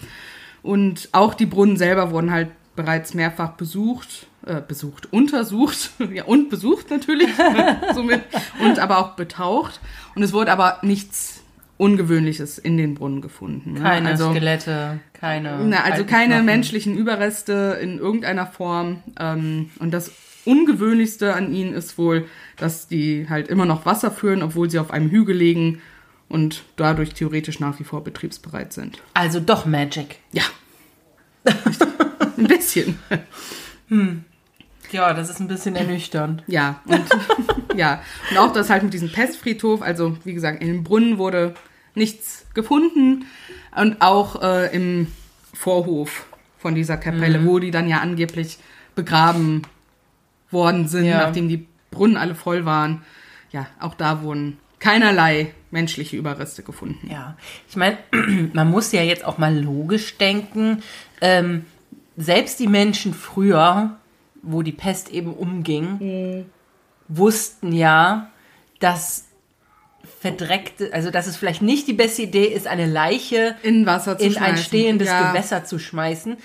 Und 0.61 1.09
auch 1.13 1.33
die 1.33 1.45
Brunnen 1.45 1.77
selber 1.77 2.11
wurden 2.11 2.31
halt 2.31 2.49
bereits 2.79 3.13
mehrfach 3.13 3.51
besucht, 3.57 4.27
äh, 4.45 4.61
besucht, 4.65 5.11
untersucht, 5.11 5.91
ja 6.13 6.23
und 6.23 6.49
besucht 6.49 6.89
natürlich, 6.89 7.27
somit, 7.93 8.21
und 8.61 8.79
aber 8.79 8.99
auch 8.99 9.17
betaucht. 9.17 9.81
Und 10.15 10.23
es 10.23 10.31
wurde 10.31 10.53
aber 10.53 10.79
nichts 10.81 11.41
Ungewöhnliches 11.75 12.57
in 12.57 12.77
den 12.77 12.95
Brunnen 12.95 13.21
gefunden. 13.21 13.73
ne? 13.73 13.81
Keine 13.81 14.09
also, 14.09 14.31
Skelette, 14.31 15.01
keine. 15.11 15.59
na, 15.65 15.83
also 15.83 16.05
keine 16.05 16.35
Knochen. 16.35 16.45
menschlichen 16.45 16.97
Überreste 16.97 17.77
in 17.81 17.99
irgendeiner 17.99 18.47
Form. 18.47 19.03
Ähm, 19.19 19.71
und 19.79 19.91
das 19.91 20.11
Ungewöhnlichste 20.45 21.33
an 21.33 21.53
ihnen 21.53 21.73
ist 21.73 21.97
wohl, 21.97 22.25
dass 22.55 22.87
die 22.87 23.27
halt 23.29 23.49
immer 23.49 23.65
noch 23.65 23.85
Wasser 23.85 24.09
führen, 24.09 24.41
obwohl 24.41 24.69
sie 24.69 24.79
auf 24.79 24.91
einem 24.91 25.09
Hügel 25.09 25.35
liegen 25.35 25.81
und 26.29 26.63
dadurch 26.77 27.13
theoretisch 27.13 27.59
nach 27.59 27.77
wie 27.79 27.83
vor 27.83 28.05
betriebsbereit 28.05 28.71
sind. 28.71 29.01
Also 29.13 29.41
doch 29.41 29.65
Magic. 29.65 30.19
Ja. 30.31 30.43
Ein 32.39 32.47
bisschen. 32.47 32.99
Ja, 34.91 35.13
das 35.13 35.29
ist 35.29 35.39
ein 35.39 35.47
bisschen 35.47 35.75
ernüchternd. 35.75 36.43
Ja, 36.47 36.81
und 36.85 37.05
ja. 37.75 38.01
Und 38.31 38.37
auch 38.37 38.53
das 38.53 38.69
halt 38.69 38.83
mit 38.83 38.93
diesem 38.93 39.11
Pestfriedhof, 39.11 39.81
also 39.81 40.17
wie 40.23 40.33
gesagt, 40.33 40.61
in 40.61 40.67
dem 40.67 40.83
Brunnen 40.83 41.17
wurde 41.17 41.53
nichts 41.95 42.45
gefunden. 42.53 43.25
Und 43.75 44.01
auch 44.01 44.41
äh, 44.41 44.75
im 44.75 45.07
Vorhof 45.53 46.25
von 46.57 46.73
dieser 46.75 46.97
Kapelle, 46.97 47.45
wo 47.45 47.59
die 47.59 47.71
dann 47.71 47.87
ja 47.87 47.99
angeblich 47.99 48.57
begraben 48.95 49.61
worden 50.51 50.87
sind, 50.87 51.05
Ja. 51.05 51.19
nachdem 51.19 51.47
die 51.47 51.67
Brunnen 51.91 52.17
alle 52.17 52.35
voll 52.35 52.65
waren. 52.65 53.03
Ja, 53.51 53.67
auch 53.79 53.93
da 53.95 54.21
wurden 54.23 54.57
keinerlei 54.79 55.53
menschliche 55.71 56.15
Überreste 56.17 56.63
gefunden. 56.63 57.09
Ja, 57.11 57.37
ich 57.69 57.75
meine, 57.75 57.97
man 58.53 58.69
muss 58.69 58.91
ja 58.91 59.03
jetzt 59.03 59.23
auch 59.25 59.37
mal 59.37 59.55
logisch 59.57 60.17
denken. 60.17 60.81
Ähm, 61.21 61.65
selbst 62.19 62.59
die 62.59 62.67
Menschen 62.67 63.13
früher, 63.13 63.97
wo 64.41 64.61
die 64.61 64.73
Pest 64.73 65.09
eben 65.09 65.33
umging, 65.33 66.45
wussten 67.07 67.71
ja, 67.71 68.29
dass 68.79 69.25
verdreckte, 70.19 70.91
also 70.93 71.11
dass 71.11 71.27
es 71.27 71.37
vielleicht 71.37 71.61
nicht 71.61 71.87
die 71.87 71.93
beste 71.93 72.23
Idee 72.23 72.45
ist, 72.45 72.67
eine 72.67 72.85
Leiche 72.85 73.55
In 73.63 73.85
Wasser 73.85 74.17
zu 74.17 74.25
in 74.25 74.33
schmeißen. 74.33 74.47
ein 74.47 74.57
stehendes 74.57 75.07
ja, 75.07 75.31
Gewässer 75.31 75.63
zu 75.63 75.79
schmeißen. 75.79 76.37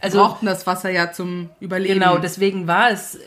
Also 0.00 0.18
brauchten 0.18 0.46
das 0.46 0.66
Wasser 0.66 0.90
ja 0.90 1.12
zum 1.12 1.48
Überleben. 1.60 1.94
Genau, 1.94 2.18
deswegen 2.18 2.66
war 2.66 2.90
es 2.90 3.18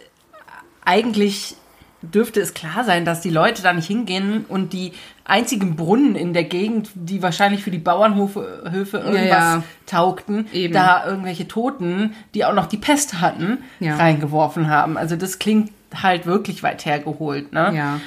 eigentlich 0.83 1.55
dürfte 2.01 2.39
es 2.39 2.53
klar 2.53 2.83
sein, 2.83 3.05
dass 3.05 3.21
die 3.21 3.29
Leute 3.29 3.63
da 3.63 3.73
nicht 3.73 3.87
hingehen 3.87 4.45
und 4.47 4.73
die 4.73 4.93
einzigen 5.25 5.75
Brunnen 5.75 6.15
in 6.15 6.33
der 6.33 6.43
Gegend, 6.43 6.91
die 6.93 7.21
wahrscheinlich 7.21 7.63
für 7.63 7.71
die 7.71 7.79
Bauernhöfe 7.79 8.63
Höfe 8.71 8.97
irgendwas 8.97 9.29
ja. 9.29 9.63
taugten, 9.87 10.47
Eben. 10.53 10.73
da 10.73 11.05
irgendwelche 11.05 11.47
Toten, 11.47 12.13
die 12.33 12.45
auch 12.45 12.53
noch 12.53 12.67
die 12.67 12.77
Pest 12.77 13.19
hatten, 13.19 13.57
Ja. 13.79 13.97
reingeworfen 13.97 14.69
haben. 14.69 14.97
Also 14.97 15.15
das 15.15 15.39
klingt 15.39 15.71
halt 16.01 16.25
wirklich 16.25 16.61
weit 16.63 16.85
hergeholt, 16.85 17.51
ne? 17.53 17.73
ja. 17.75 17.99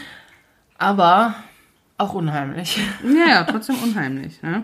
Aber 0.79 1.35
auch 1.99 2.15
unheimlich. 2.15 2.79
Ja, 3.05 3.29
ja, 3.29 3.45
trotzdem 3.45 3.77
unheimlich. 3.83 4.41
Ne? 4.43 4.63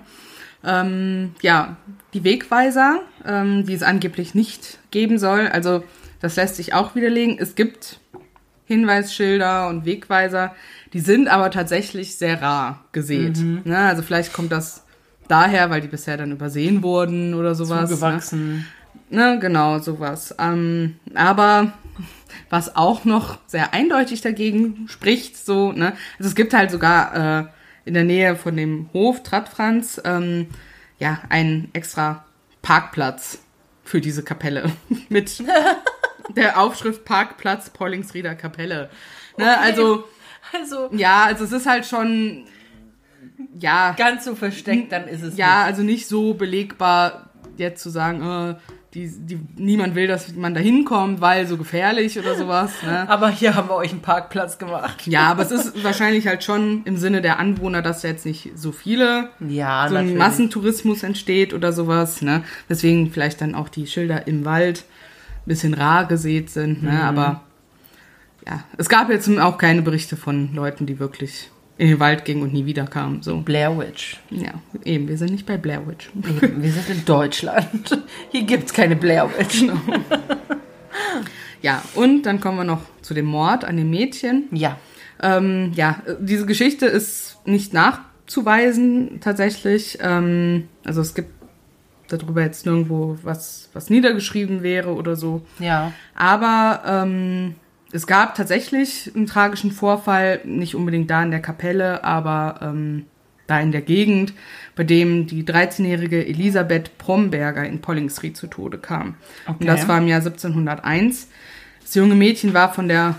Ähm, 0.65 1.35
ja, 1.43 1.77
die 2.15 2.23
Wegweiser, 2.23 3.01
ähm, 3.27 3.67
die 3.67 3.75
es 3.75 3.83
angeblich 3.83 4.35
nicht 4.35 4.79
geben 4.93 5.19
soll, 5.19 5.49
also 5.49 5.83
das 6.21 6.37
lässt 6.37 6.57
sich 6.57 6.73
auch 6.73 6.95
widerlegen. 6.95 7.37
Es 7.39 7.57
gibt 7.57 7.99
Hinweisschilder 8.67 9.69
und 9.69 9.85
Wegweiser, 9.85 10.55
die 10.95 11.01
sind 11.01 11.29
aber 11.29 11.51
tatsächlich 11.51 12.17
sehr 12.17 12.41
rar 12.41 12.85
gesät. 12.93 13.37
Ne? 13.65 13.77
Also 13.77 14.03
vielleicht 14.03 14.33
kommt 14.33 14.53
das 14.53 14.85
daher, 15.29 15.69
weil 15.69 15.81
die 15.81 15.89
bisher 15.89 16.17
dann 16.17 16.33
übersehen 16.33 16.83
wurden 16.83 17.35
oder 17.35 17.55
sowas. 17.55 17.91
Ne? 17.91 17.97
Zugewachsen. 17.97 18.67
Ne, 19.11 19.39
genau, 19.41 19.79
sowas. 19.81 20.35
Ähm, 20.39 20.97
aber 21.15 21.73
was 22.49 22.77
auch 22.77 23.05
noch 23.05 23.39
sehr 23.47 23.75
eindeutig 23.75 24.21
dagegen 24.21 24.87
spricht, 24.89 25.37
so, 25.37 25.73
ne, 25.73 25.95
also 26.19 26.29
es 26.29 26.35
gibt 26.35 26.55
halt 26.55 26.71
sogar 26.71 27.41
äh, 27.41 27.45
in 27.85 27.95
der 27.95 28.05
Nähe 28.05 28.37
von 28.37 28.57
dem 28.57 28.89
Hof 28.93 29.23
Trattfranz 29.23 30.01
ähm, 30.05 30.49
ja 30.99 31.21
einen 31.29 31.71
extra 31.73 32.25
Parkplatz 32.63 33.41
für 33.83 34.01
diese 34.01 34.23
Kapelle 34.23 34.73
mit 35.09 35.43
der 36.37 36.61
Aufschrift 36.61 37.05
Parkplatz 37.05 37.71
Pollingsrieder 37.71 38.35
Kapelle. 38.35 38.91
Ne, 39.37 39.59
also 39.59 40.05
Also 40.53 40.91
ja, 40.93 41.25
also 41.25 41.45
es 41.45 41.53
ist 41.53 41.67
halt 41.67 41.87
schon 41.87 42.45
ja 43.59 43.95
ganz 43.97 44.25
so 44.25 44.35
versteckt, 44.35 44.93
dann 44.93 45.09
ist 45.09 45.23
es 45.23 45.37
ja, 45.37 45.63
also 45.63 45.83
nicht 45.83 46.07
so 46.07 46.35
belegbar, 46.35 47.31
jetzt 47.57 47.83
zu 47.83 47.91
sagen, 47.91 48.23
äh, 48.23 48.55
die, 48.95 49.09
die, 49.09 49.41
niemand 49.57 49.97
will, 49.97 50.07
dass 50.07 50.35
man 50.35 50.55
da 50.55 50.61
hinkommt, 50.61 51.21
weil 51.21 51.47
so 51.49 51.57
gefährlich 51.57 52.17
oder 52.19 52.37
sowas. 52.37 52.71
Ne? 52.85 53.09
Aber 53.09 53.29
hier 53.29 53.57
haben 53.57 53.69
wir 53.69 53.75
euch 53.75 53.91
einen 53.91 54.03
Parkplatz 54.03 54.57
gemacht. 54.57 55.07
Ja, 55.07 55.23
aber 55.23 55.43
es 55.43 55.51
ist 55.51 55.83
wahrscheinlich 55.83 56.29
halt 56.29 56.45
schon 56.45 56.83
im 56.85 56.97
Sinne 56.97 57.21
der 57.21 57.41
Anwohner, 57.41 57.83
dass 57.83 58.03
da 58.03 58.09
jetzt 58.09 58.25
nicht 58.25 58.53
so 58.55 58.71
viele, 58.71 59.31
Ja, 59.41 59.89
so 59.89 59.97
ein 59.97 60.05
natürlich. 60.05 60.19
Massentourismus 60.19 61.03
entsteht 61.03 61.53
oder 61.55 61.73
sowas. 61.73 62.23
Ne? 62.23 62.45
Deswegen 62.69 63.11
vielleicht 63.11 63.41
dann 63.41 63.57
auch 63.57 63.69
die 63.69 63.89
Schilder 63.89 64.29
im 64.29 64.45
Wald 64.45 64.85
ein 65.45 65.49
bisschen 65.49 65.75
rar 65.75 66.07
gesät 66.07 66.51
sind. 66.51 66.85
Ne? 66.85 67.03
Aber 67.03 67.43
ja, 68.47 68.65
es 68.77 68.89
gab 68.89 69.11
jetzt 69.11 69.29
auch 69.39 69.59
keine 69.59 69.83
Berichte 69.83 70.17
von 70.17 70.55
Leuten, 70.55 70.87
die 70.87 70.99
wirklich 70.99 71.51
in 71.77 71.89
den 71.89 72.01
Wald 72.01 72.25
gingen 72.25 72.43
und 72.43 72.53
nie 72.53 72.67
wiederkamen. 72.67 73.23
So. 73.23 73.41
Blair 73.41 73.77
Witch. 73.79 74.21
Ja, 74.31 74.55
eben, 74.85 75.09
wir 75.09 75.19
sind 75.19 75.33
nicht 75.33 75.47
bei 75.47 75.57
Blair 75.57 75.87
Witch. 75.87 76.11
Eben, 76.15 76.63
wir 76.63 76.71
sind 76.71 76.89
in 76.89 77.05
Deutschland. 77.05 77.99
Hier 78.31 78.43
gibt 78.43 78.67
es 78.67 78.73
keine 78.73 78.97
Blair 78.97 79.29
Witch. 79.37 79.61
Genau. 79.61 79.81
Ja, 81.63 81.83
und 81.95 82.25
dann 82.25 82.41
kommen 82.41 82.59
wir 82.59 82.65
noch 82.65 82.83
zu 83.01 83.15
dem 83.15 83.25
Mord 83.25 83.65
an 83.65 83.79
dem 83.79 83.89
Mädchen. 83.89 84.49
Ja. 84.53 84.79
Ähm, 85.23 85.73
ja, 85.75 86.03
diese 86.21 86.45
Geschichte 86.45 86.85
ist 86.85 87.39
nicht 87.47 87.73
nachzuweisen 87.73 89.21
tatsächlich. 89.21 89.99
Ähm, 90.03 90.69
also 90.85 91.01
es 91.01 91.15
gibt 91.15 91.31
darüber 92.09 92.43
jetzt 92.43 92.67
nirgendwo 92.67 93.17
was, 93.23 93.71
was 93.73 93.89
niedergeschrieben 93.89 94.63
wäre 94.63 94.95
oder 94.95 95.17
so. 95.17 95.41
Ja. 95.59 95.93
Aber 96.15 96.83
ähm, 96.87 97.55
es 97.95 98.09
gab 98.09 98.35
tatsächlich 98.35 99.13
einen 99.15 99.27
tragischen 99.27 99.71
Vorfall, 99.71 100.41
nicht 100.45 100.75
unbedingt 100.75 101.09
da 101.11 101.23
in 101.23 101.31
der 101.31 101.41
Kapelle, 101.41 102.03
aber 102.03 102.59
ähm, 102.61 103.07
da 103.47 103.61
in 103.61 103.71
der 103.71 103.83
Gegend, 103.83 104.33
bei 104.75 104.83
dem 104.83 105.29
die 105.29 105.45
13-jährige 105.45 106.27
Elisabeth 106.27 106.99
Bromberger 106.99 107.65
in 107.65 107.81
Pollingsried 107.81 108.37
zu 108.37 108.49
Tode 108.49 108.79
kam. 108.79 109.15
Okay. 109.47 109.59
Und 109.61 109.67
das 109.69 109.87
war 109.87 109.99
im 109.99 110.09
Jahr 110.09 110.19
1701. 110.19 111.29
Das 111.83 111.95
junge 111.95 112.17
Mädchen 112.17 112.53
war 112.53 112.75
von 112.75 112.89
der 112.89 113.15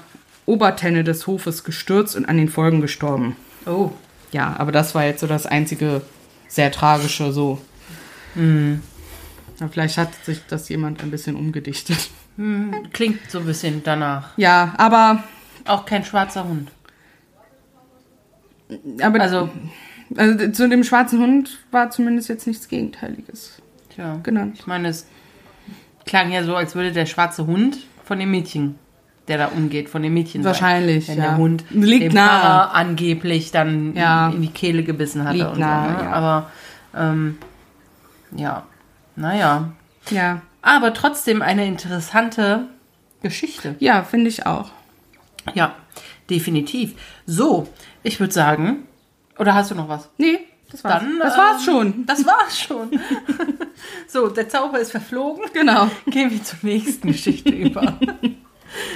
Obertenne 0.46 1.06
des 1.06 1.26
Hofes 1.26 1.64
gestürzt 1.64 2.18
und 2.18 2.26
an 2.26 2.36
den 2.36 2.50
Folgen 2.50 2.82
gestorben. 2.82 3.38
Oh. 3.66 3.92
Ja, 4.34 4.56
aber 4.58 4.74
das 4.74 4.94
war 4.94 5.06
jetzt 5.06 5.22
so 5.22 5.28
das 5.28 5.46
einzige 5.46 6.02
sehr 6.50 6.74
tragische 6.74 7.32
so. 7.32 7.62
Hm. 8.34 8.82
Aber 9.62 9.70
vielleicht 9.70 9.98
hat 9.98 10.10
sich 10.26 10.42
das 10.50 10.68
jemand 10.68 11.02
ein 11.02 11.12
bisschen 11.12 11.38
umgedichtet. 11.38 12.10
Hm, 12.38 12.74
klingt 12.92 13.30
so 13.32 13.40
ein 13.40 13.46
bisschen 13.46 13.82
danach. 13.84 14.30
Ja, 14.38 14.74
aber 14.78 15.24
Auch 15.66 15.86
kein 15.86 16.04
schwarzer 16.04 16.44
Hund. 16.46 16.70
aber 19.02 19.22
Also, 19.22 19.50
also 20.16 20.52
zu 20.52 20.70
dem 20.70 20.84
schwarzen 20.84 21.20
Hund 21.20 21.60
war 21.72 21.90
zumindest 21.90 22.30
jetzt 22.30 22.48
nichts 22.48 22.68
Gegenteiliges 22.68 23.62
tja. 23.96 24.18
genannt. 24.24 24.56
Ich 24.60 24.68
meine, 24.68 24.90
es 24.90 25.08
klang 26.06 26.32
ja 26.32 26.44
so, 26.44 26.56
als 26.56 26.76
würde 26.76 26.92
der 26.92 27.06
schwarze 27.06 27.46
Hund 27.48 27.78
von 28.04 28.20
dem 28.20 28.32
Mädchen, 28.32 28.76
der 29.28 29.38
da 29.40 29.48
umgeht, 29.48 29.90
von 29.90 30.04
dem 30.04 30.14
Mädchen 30.14 30.44
Wahrscheinlich, 30.44 31.08
sein. 31.08 31.18
Wenn 31.18 31.24
ja. 31.24 31.30
der 31.32 31.38
Hund 31.38 31.64
Liegt 31.72 32.04
dem 32.04 32.14
nahe. 32.14 32.72
Angeblich 32.72 33.52
dann 33.52 33.96
Ja. 33.96 34.30
in 34.30 34.42
die 34.42 34.50
Kehle 34.52 34.84
gebissen 34.84 35.24
hatte. 35.24 35.38
Liegt 35.38 35.52
und 35.52 35.60
nahe, 35.60 35.92
so, 35.92 35.98
ne? 35.98 36.04
ja. 36.04 36.12
Aber, 36.14 36.52
ähm, 36.96 37.38
ja, 38.36 38.64
naja. 39.16 39.72
Ja, 40.12 40.42
Aber 40.66 40.96
trotzdem 40.96 41.44
eine 41.44 41.68
interessante 41.68 42.68
Geschichte. 43.22 43.76
ja, 43.78 44.04
finde 44.04 44.30
ich 44.30 44.48
auch. 44.48 44.72
Ja, 45.54 45.76
definitiv. 46.28 46.96
So, 47.28 47.68
ich 48.02 48.20
würde 48.20 48.34
sagen, 48.34 48.88
oder 49.38 49.54
hast 49.54 49.70
du 49.70 49.76
noch 49.76 49.90
was? 49.90 50.10
Nee, 50.18 50.40
das 50.72 50.84
war's. 50.84 51.04
Dann, 51.04 51.20
das 51.20 51.38
war's 51.38 51.58
ähm, 51.60 51.64
schon. 51.64 52.06
Das 52.08 52.26
war's 52.26 52.60
schon. 52.60 53.00
so, 54.08 54.28
der 54.30 54.50
Zauber 54.50 54.80
ist 54.80 54.90
verflogen. 54.90 55.46
Genau. 55.54 55.92
Gehen 56.08 56.32
wir 56.32 56.44
zur 56.44 56.58
nächsten 56.64 57.10
Geschichte 57.10 57.50
über. 57.54 58.00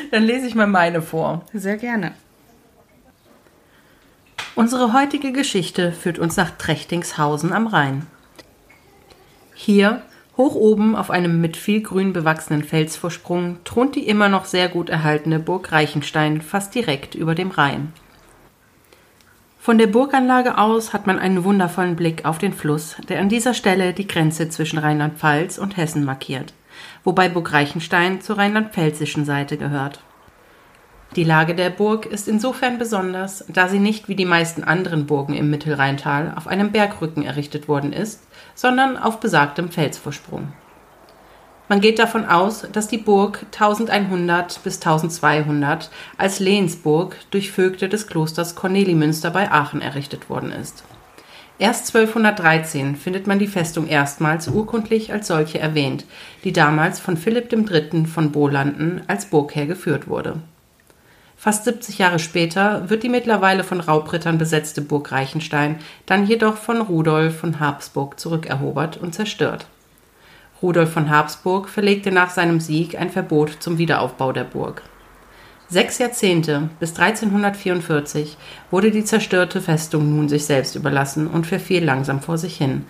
Dann 0.10 0.24
lese 0.24 0.48
ich 0.48 0.56
mal 0.56 0.66
meine 0.66 1.04
vor. 1.04 1.46
Sehr 1.54 1.78
gerne. 1.78 2.14
Unsere 4.56 4.92
heutige 4.92 5.32
Geschichte 5.32 5.92
führt 5.92 6.18
uns 6.18 6.36
nach 6.36 6.50
Trechtingshausen 6.58 7.54
am 7.54 7.68
Rhein. 7.68 8.08
Hier, 9.54 10.02
hoch 10.40 10.56
oben 10.56 10.96
auf 10.96 11.12
einem 11.12 11.42
mit 11.42 11.58
viel 11.58 11.82
Grün 11.82 12.14
bewachsenen 12.14 12.64
Felsvorsprung, 12.64 13.58
thront 13.66 13.96
die 13.96 14.08
immer 14.08 14.30
noch 14.30 14.46
sehr 14.46 14.70
gut 14.70 14.90
erhaltene 14.90 15.38
Burg 15.38 15.74
Reichenstein 15.74 16.42
fast 16.42 16.74
direkt 16.74 17.14
über 17.14 17.36
dem 17.36 17.52
Rhein. 17.52 17.92
Von 19.60 19.78
der 19.78 19.88
Burganlage 19.88 20.58
aus 20.58 20.94
hat 20.94 21.06
man 21.06 21.20
einen 21.20 21.44
wundervollen 21.44 21.98
Blick 21.98 22.24
auf 22.24 22.38
den 22.38 22.54
Fluss, 22.54 22.96
der 23.10 23.20
an 23.20 23.28
dieser 23.28 23.54
Stelle 23.54 23.92
die 23.92 24.08
Grenze 24.08 24.48
zwischen 24.48 24.80
Rheinland-Pfalz 24.80 25.58
und 25.58 25.76
Hessen 25.76 26.06
markiert, 26.06 26.54
wobei 27.04 27.28
Burg 27.28 27.52
Reichenstein 27.52 28.22
zur 28.22 28.38
rheinland-pfälzischen 28.38 29.26
Seite 29.26 29.58
gehört. 29.58 30.00
Die 31.18 31.26
Lage 31.26 31.54
der 31.54 31.70
Burg 31.70 32.06
ist 32.06 32.30
insofern 32.30 32.78
besonders, 32.78 33.44
da 33.50 33.68
sie 33.68 33.80
nicht 33.80 34.08
wie 34.08 34.16
die 34.16 34.26
meisten 34.26 34.64
anderen 34.64 35.06
Burgen 35.06 35.34
im 35.34 35.50
Mittelrheintal 35.50 36.34
auf 36.38 36.48
einem 36.48 36.72
Bergrücken 36.72 37.24
errichtet 37.24 37.68
worden 37.68 37.92
ist, 37.92 38.22
sondern 38.60 38.98
auf 38.98 39.22
besagtem 39.22 39.70
Felsvorsprung. 39.70 40.52
Man 41.70 41.80
geht 41.80 41.98
davon 41.98 42.26
aus, 42.26 42.68
dass 42.74 42.90
die 42.90 42.98
Burg 42.98 43.46
1100 43.54 44.62
bis 44.66 44.82
1200 44.82 45.90
als 46.18 46.42
Lehensburg 46.42 47.16
durch 47.32 47.54
Vögte 47.54 47.88
des 47.88 48.08
Klosters 48.08 48.56
Cornelimünster 48.56 49.32
bei 49.32 49.50
Aachen 49.50 49.82
errichtet 49.82 50.30
worden 50.30 50.52
ist. 50.52 50.84
Erst 51.58 51.96
1213 51.96 52.98
findet 52.98 53.28
man 53.28 53.40
die 53.40 53.48
Festung 53.48 53.88
erstmals 53.88 54.50
urkundlich 54.50 55.14
als 55.14 55.28
solche 55.28 55.60
erwähnt, 55.60 56.04
die 56.44 56.52
damals 56.52 57.00
von 57.00 57.16
Philipp 57.16 57.54
III. 57.54 58.08
von 58.08 58.34
Bolanden 58.34 59.04
als 59.08 59.28
Burgherr 59.28 59.68
geführt 59.68 60.10
wurde. 60.10 60.42
Fast 61.42 61.64
70 61.64 62.00
Jahre 62.00 62.20
später 62.20 62.90
wird 62.90 63.02
die 63.02 63.08
mittlerweile 63.08 63.64
von 63.64 63.80
Raubrittern 63.80 64.38
besetzte 64.38 64.82
Burg 64.82 65.14
Reichenstein 65.14 65.80
dann 66.06 66.28
jedoch 66.28 66.58
von 66.58 66.82
Rudolf 66.82 67.40
von 67.40 67.62
Habsburg 67.62 68.20
zurückerobert 68.20 68.98
und 68.98 69.16
zerstört. 69.16 69.66
Rudolf 70.62 70.92
von 70.92 71.10
Habsburg 71.10 71.70
verlegte 71.70 72.12
nach 72.12 72.30
seinem 72.30 72.60
Sieg 72.60 73.00
ein 73.00 73.10
Verbot 73.10 73.52
zum 73.62 73.78
Wiederaufbau 73.78 74.34
der 74.34 74.44
Burg. 74.44 74.82
Sechs 75.70 75.98
Jahrzehnte 75.98 76.68
bis 76.82 77.00
1344 77.00 78.36
wurde 78.70 78.92
die 78.92 79.06
zerstörte 79.06 79.62
Festung 79.62 80.14
nun 80.14 80.28
sich 80.28 80.44
selbst 80.44 80.76
überlassen 80.76 81.28
und 81.28 81.48
verfiel 81.48 81.86
langsam 81.86 82.20
vor 82.20 82.38
sich 82.38 82.58
hin, 82.58 82.86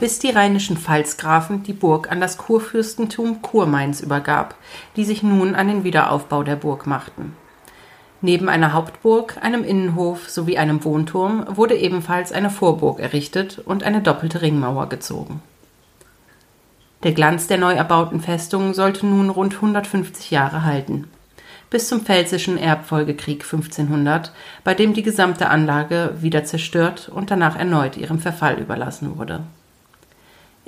bis 0.00 0.18
die 0.18 0.30
rheinischen 0.30 0.78
Pfalzgrafen 0.78 1.62
die 1.62 1.74
Burg 1.74 2.10
an 2.10 2.20
das 2.20 2.38
Kurfürstentum 2.38 3.42
Kurmainz 3.42 4.00
übergab, 4.00 4.54
die 4.96 5.04
sich 5.04 5.22
nun 5.22 5.54
an 5.54 5.68
den 5.68 5.84
Wiederaufbau 5.84 6.42
der 6.42 6.56
Burg 6.56 6.86
machten. 6.86 7.36
Neben 8.22 8.48
einer 8.48 8.72
Hauptburg, 8.72 9.36
einem 9.42 9.62
Innenhof 9.62 10.28
sowie 10.28 10.58
einem 10.58 10.84
Wohnturm 10.84 11.44
wurde 11.48 11.76
ebenfalls 11.76 12.32
eine 12.32 12.50
Vorburg 12.50 12.98
errichtet 12.98 13.58
und 13.58 13.84
eine 13.84 14.00
doppelte 14.00 14.42
Ringmauer 14.42 14.88
gezogen. 14.88 15.42
Der 17.02 17.12
Glanz 17.12 17.46
der 17.46 17.58
neu 17.58 17.72
erbauten 17.72 18.20
Festung 18.20 18.74
sollte 18.74 19.06
nun 19.06 19.30
rund 19.30 19.54
150 19.54 20.30
Jahre 20.30 20.64
halten. 20.64 21.08
Bis 21.70 21.88
zum 21.88 22.00
Pfälzischen 22.00 22.58
Erbfolgekrieg 22.58 23.44
1500, 23.44 24.32
bei 24.64 24.74
dem 24.74 24.92
die 24.92 25.02
gesamte 25.02 25.48
Anlage 25.48 26.14
wieder 26.20 26.44
zerstört 26.44 27.08
und 27.08 27.30
danach 27.30 27.56
erneut 27.56 27.96
ihrem 27.96 28.18
Verfall 28.18 28.58
überlassen 28.58 29.16
wurde. 29.16 29.44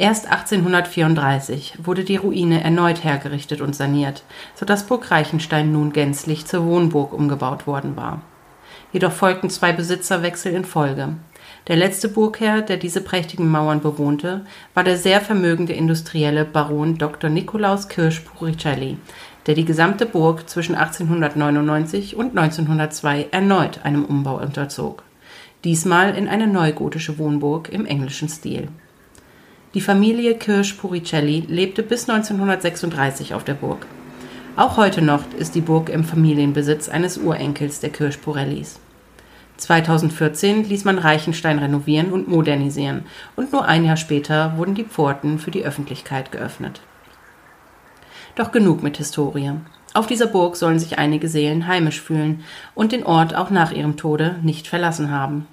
Erst 0.03 0.27
1834 0.27 1.75
wurde 1.85 2.03
die 2.03 2.17
Ruine 2.17 2.65
erneut 2.65 3.05
hergerichtet 3.05 3.61
und 3.61 3.77
saniert, 3.77 4.25
sodass 4.57 4.85
Burg 4.89 5.13
Reichenstein 5.13 5.71
nun 5.71 5.93
gänzlich 5.93 6.45
zur 6.45 6.67
Wohnburg 6.67 7.13
umgebaut 7.13 7.69
worden 7.69 7.95
war. 7.95 8.21
Jedoch 8.93 9.13
folgten 9.13 9.49
zwei 9.49 9.71
Besitzerwechsel 9.71 10.55
in 10.55 10.65
Folge. 10.65 11.11
Der 11.69 11.77
letzte 11.77 12.09
Burgherr, 12.09 12.63
der 12.63 12.79
diese 12.79 13.01
prächtigen 13.01 13.49
Mauern 13.49 13.81
bewohnte, 13.81 14.45
war 14.75 14.83
der 14.83 14.97
sehr 14.97 15.21
vermögende 15.21 15.73
industrielle 15.73 16.45
Baron 16.45 16.99
Dr. 16.99 17.31
Nikolaus 17.31 17.89
Kirsch 17.89 18.23
Puricelli, 18.23 18.99
der 19.47 19.55
die 19.55 19.65
gesamte 19.65 20.05
Burg 20.05 20.51
zwischen 20.51 20.75
1899 20.75 22.17
und 22.17 22.37
1902 22.37 23.29
erneut 23.31 23.85
einem 23.85 24.05
Umbau 24.05 24.41
unterzog. 24.41 25.05
Diesmal 25.63 26.17
in 26.17 26.27
eine 26.27 26.49
neugotische 26.49 27.19
Wohnburg 27.19 27.69
im 27.69 27.87
englischen 27.87 28.29
Stil. 28.29 28.67
Die 29.75 29.81
Familie 29.81 30.35
Kirsch-Puricelli 30.35 31.45
lebte 31.49 31.83
bis 31.83 32.07
1936 32.07 33.33
auf 33.33 33.43
der 33.43 33.55
Burg. 33.55 33.87
Auch 34.55 34.77
heute 34.77 35.01
noch 35.01 35.23
ist 35.39 35.55
die 35.55 35.63
Burg 35.63 35.89
im 35.89 36.05
Familienbesitz 36.05 36.91
eines 36.91 37.17
Urenkels 37.17 37.81
der 37.81 37.89
Kirsch-Purellis. 37.89 38.81
2014 39.57 40.69
ließ 40.69 40.85
man 40.85 40.99
Reichenstein 40.99 41.59
renovieren 41.59 42.13
und 42.13 42.29
modernisieren 42.29 43.05
und 43.35 43.53
nur 43.53 43.65
ein 43.65 43.87
Jahr 43.87 43.97
später 43.97 44.59
wurden 44.59 44.75
die 44.75 44.85
Pforten 44.85 45.39
für 45.39 45.51
die 45.51 45.65
Öffentlichkeit 45.65 46.33
geöffnet. 46.33 46.83
Doch 48.35 48.53
genug 48.53 48.83
mit 48.83 48.99
Historie. 48.99 49.53
Auf 49.95 50.07
dieser 50.07 50.27
Burg 50.27 50.57
sollen 50.57 50.81
sich 50.81 50.99
einige 50.99 51.29
Seelen 51.29 51.67
heimisch 51.67 52.03
fühlen 52.03 52.45
und 52.75 52.93
den 52.93 53.05
Ort 53.05 53.35
auch 53.35 53.49
nach 53.49 53.73
ihrem 53.73 53.97
Tode 53.97 54.37
nicht 54.43 54.69
verlassen 54.69 55.11
haben. 55.11 55.47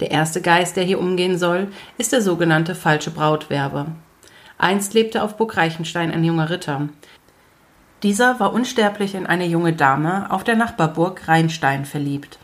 Der 0.00 0.10
erste 0.10 0.42
Geist, 0.42 0.76
der 0.76 0.84
hier 0.84 1.00
umgehen 1.00 1.38
soll, 1.38 1.68
ist 1.96 2.12
der 2.12 2.20
sogenannte 2.20 2.74
falsche 2.74 3.10
Brautwerber. 3.10 3.86
Einst 4.58 4.94
lebte 4.94 5.22
auf 5.22 5.36
Burg 5.36 5.56
Reichenstein 5.56 6.10
ein 6.10 6.24
junger 6.24 6.50
Ritter. 6.50 6.88
Dieser 8.02 8.38
war 8.40 8.52
unsterblich 8.52 9.14
in 9.14 9.26
eine 9.26 9.46
junge 9.46 9.72
Dame 9.72 10.30
auf 10.30 10.44
der 10.44 10.56
Nachbarburg 10.56 11.26
Rheinstein 11.28 11.84
verliebt. 11.84 12.38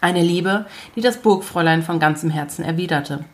Eine 0.00 0.22
Liebe, 0.22 0.66
die 0.96 1.00
das 1.00 1.18
Burgfräulein 1.18 1.82
von 1.82 2.00
ganzem 2.00 2.30
Herzen 2.30 2.64
erwiderte. 2.64 3.24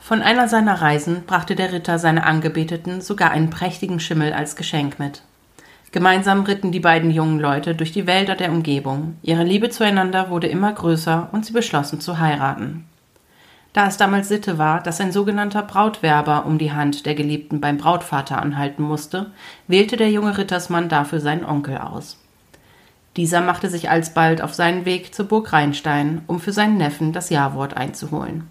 Von 0.00 0.20
einer 0.20 0.48
seiner 0.48 0.82
Reisen 0.82 1.24
brachte 1.26 1.56
der 1.56 1.72
Ritter 1.72 1.98
seiner 1.98 2.26
Angebeteten 2.26 3.00
sogar 3.00 3.30
einen 3.30 3.48
prächtigen 3.48 3.98
Schimmel 4.00 4.34
als 4.34 4.54
Geschenk 4.56 4.98
mit. 4.98 5.22
Gemeinsam 5.94 6.42
ritten 6.42 6.72
die 6.72 6.80
beiden 6.80 7.12
jungen 7.12 7.38
Leute 7.38 7.76
durch 7.76 7.92
die 7.92 8.08
Wälder 8.08 8.34
der 8.34 8.50
Umgebung. 8.50 9.16
Ihre 9.22 9.44
Liebe 9.44 9.70
zueinander 9.70 10.28
wurde 10.28 10.48
immer 10.48 10.72
größer 10.72 11.28
und 11.30 11.46
sie 11.46 11.52
beschlossen 11.52 12.00
zu 12.00 12.18
heiraten. 12.18 12.84
Da 13.72 13.86
es 13.86 13.96
damals 13.96 14.26
Sitte 14.26 14.58
war, 14.58 14.82
dass 14.82 15.00
ein 15.00 15.12
sogenannter 15.12 15.62
Brautwerber 15.62 16.46
um 16.46 16.58
die 16.58 16.72
Hand 16.72 17.06
der 17.06 17.14
Geliebten 17.14 17.60
beim 17.60 17.78
Brautvater 17.78 18.42
anhalten 18.42 18.82
musste, 18.82 19.30
wählte 19.68 19.96
der 19.96 20.10
junge 20.10 20.36
Rittersmann 20.36 20.88
dafür 20.88 21.20
seinen 21.20 21.44
Onkel 21.44 21.78
aus. 21.78 22.18
Dieser 23.16 23.40
machte 23.40 23.70
sich 23.70 23.88
alsbald 23.88 24.42
auf 24.42 24.52
seinen 24.52 24.86
Weg 24.86 25.14
zur 25.14 25.26
Burg 25.26 25.52
Rheinstein, 25.52 26.22
um 26.26 26.40
für 26.40 26.52
seinen 26.52 26.76
Neffen 26.76 27.12
das 27.12 27.30
Jawort 27.30 27.76
einzuholen. 27.76 28.48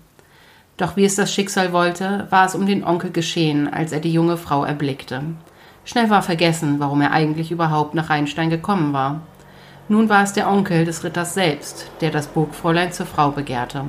Doch 0.78 0.96
wie 0.96 1.04
es 1.04 1.16
das 1.16 1.34
Schicksal 1.34 1.74
wollte, 1.74 2.26
war 2.30 2.46
es 2.46 2.56
um 2.56 2.66
den 2.66 2.86
Onkel 2.86 3.12
geschehen, 3.12 3.68
als 3.68 3.92
er 3.92 4.00
die 4.00 4.14
junge 4.14 4.38
Frau 4.38 4.64
erblickte. 4.64 5.24
Schnell 5.86 6.10
war 6.10 6.22
vergessen, 6.22 6.80
warum 6.80 7.02
er 7.02 7.12
eigentlich 7.12 7.52
überhaupt 7.52 7.94
nach 7.94 8.10
Rheinstein 8.10 8.50
gekommen 8.50 8.94
war. 8.94 9.22
Nun 9.90 10.08
war 10.08 10.24
es 10.24 10.34
der 10.34 10.50
Onkel 10.50 10.86
des 10.86 11.04
Ritters 11.04 11.34
selbst, 11.34 11.92
der 12.00 12.10
das 12.10 12.28
Burgfräulein 12.28 12.94
zur 12.94 13.06
Frau 13.06 13.32
begehrte. 13.32 13.84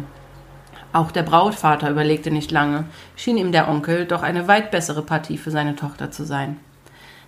Auch 0.93 1.11
der 1.11 1.23
Brautvater 1.23 1.91
überlegte 1.91 2.31
nicht 2.31 2.51
lange, 2.51 2.85
schien 3.17 3.37
ihm 3.37 3.53
der 3.53 3.69
Onkel 3.69 4.07
doch 4.07 4.23
eine 4.23 4.49
weit 4.49 4.71
bessere 4.71 5.03
Partie 5.03 5.39
für 5.39 5.51
seine 5.51 5.77
Tochter 5.77 6.11
zu 6.11 6.25
sein. 6.25 6.59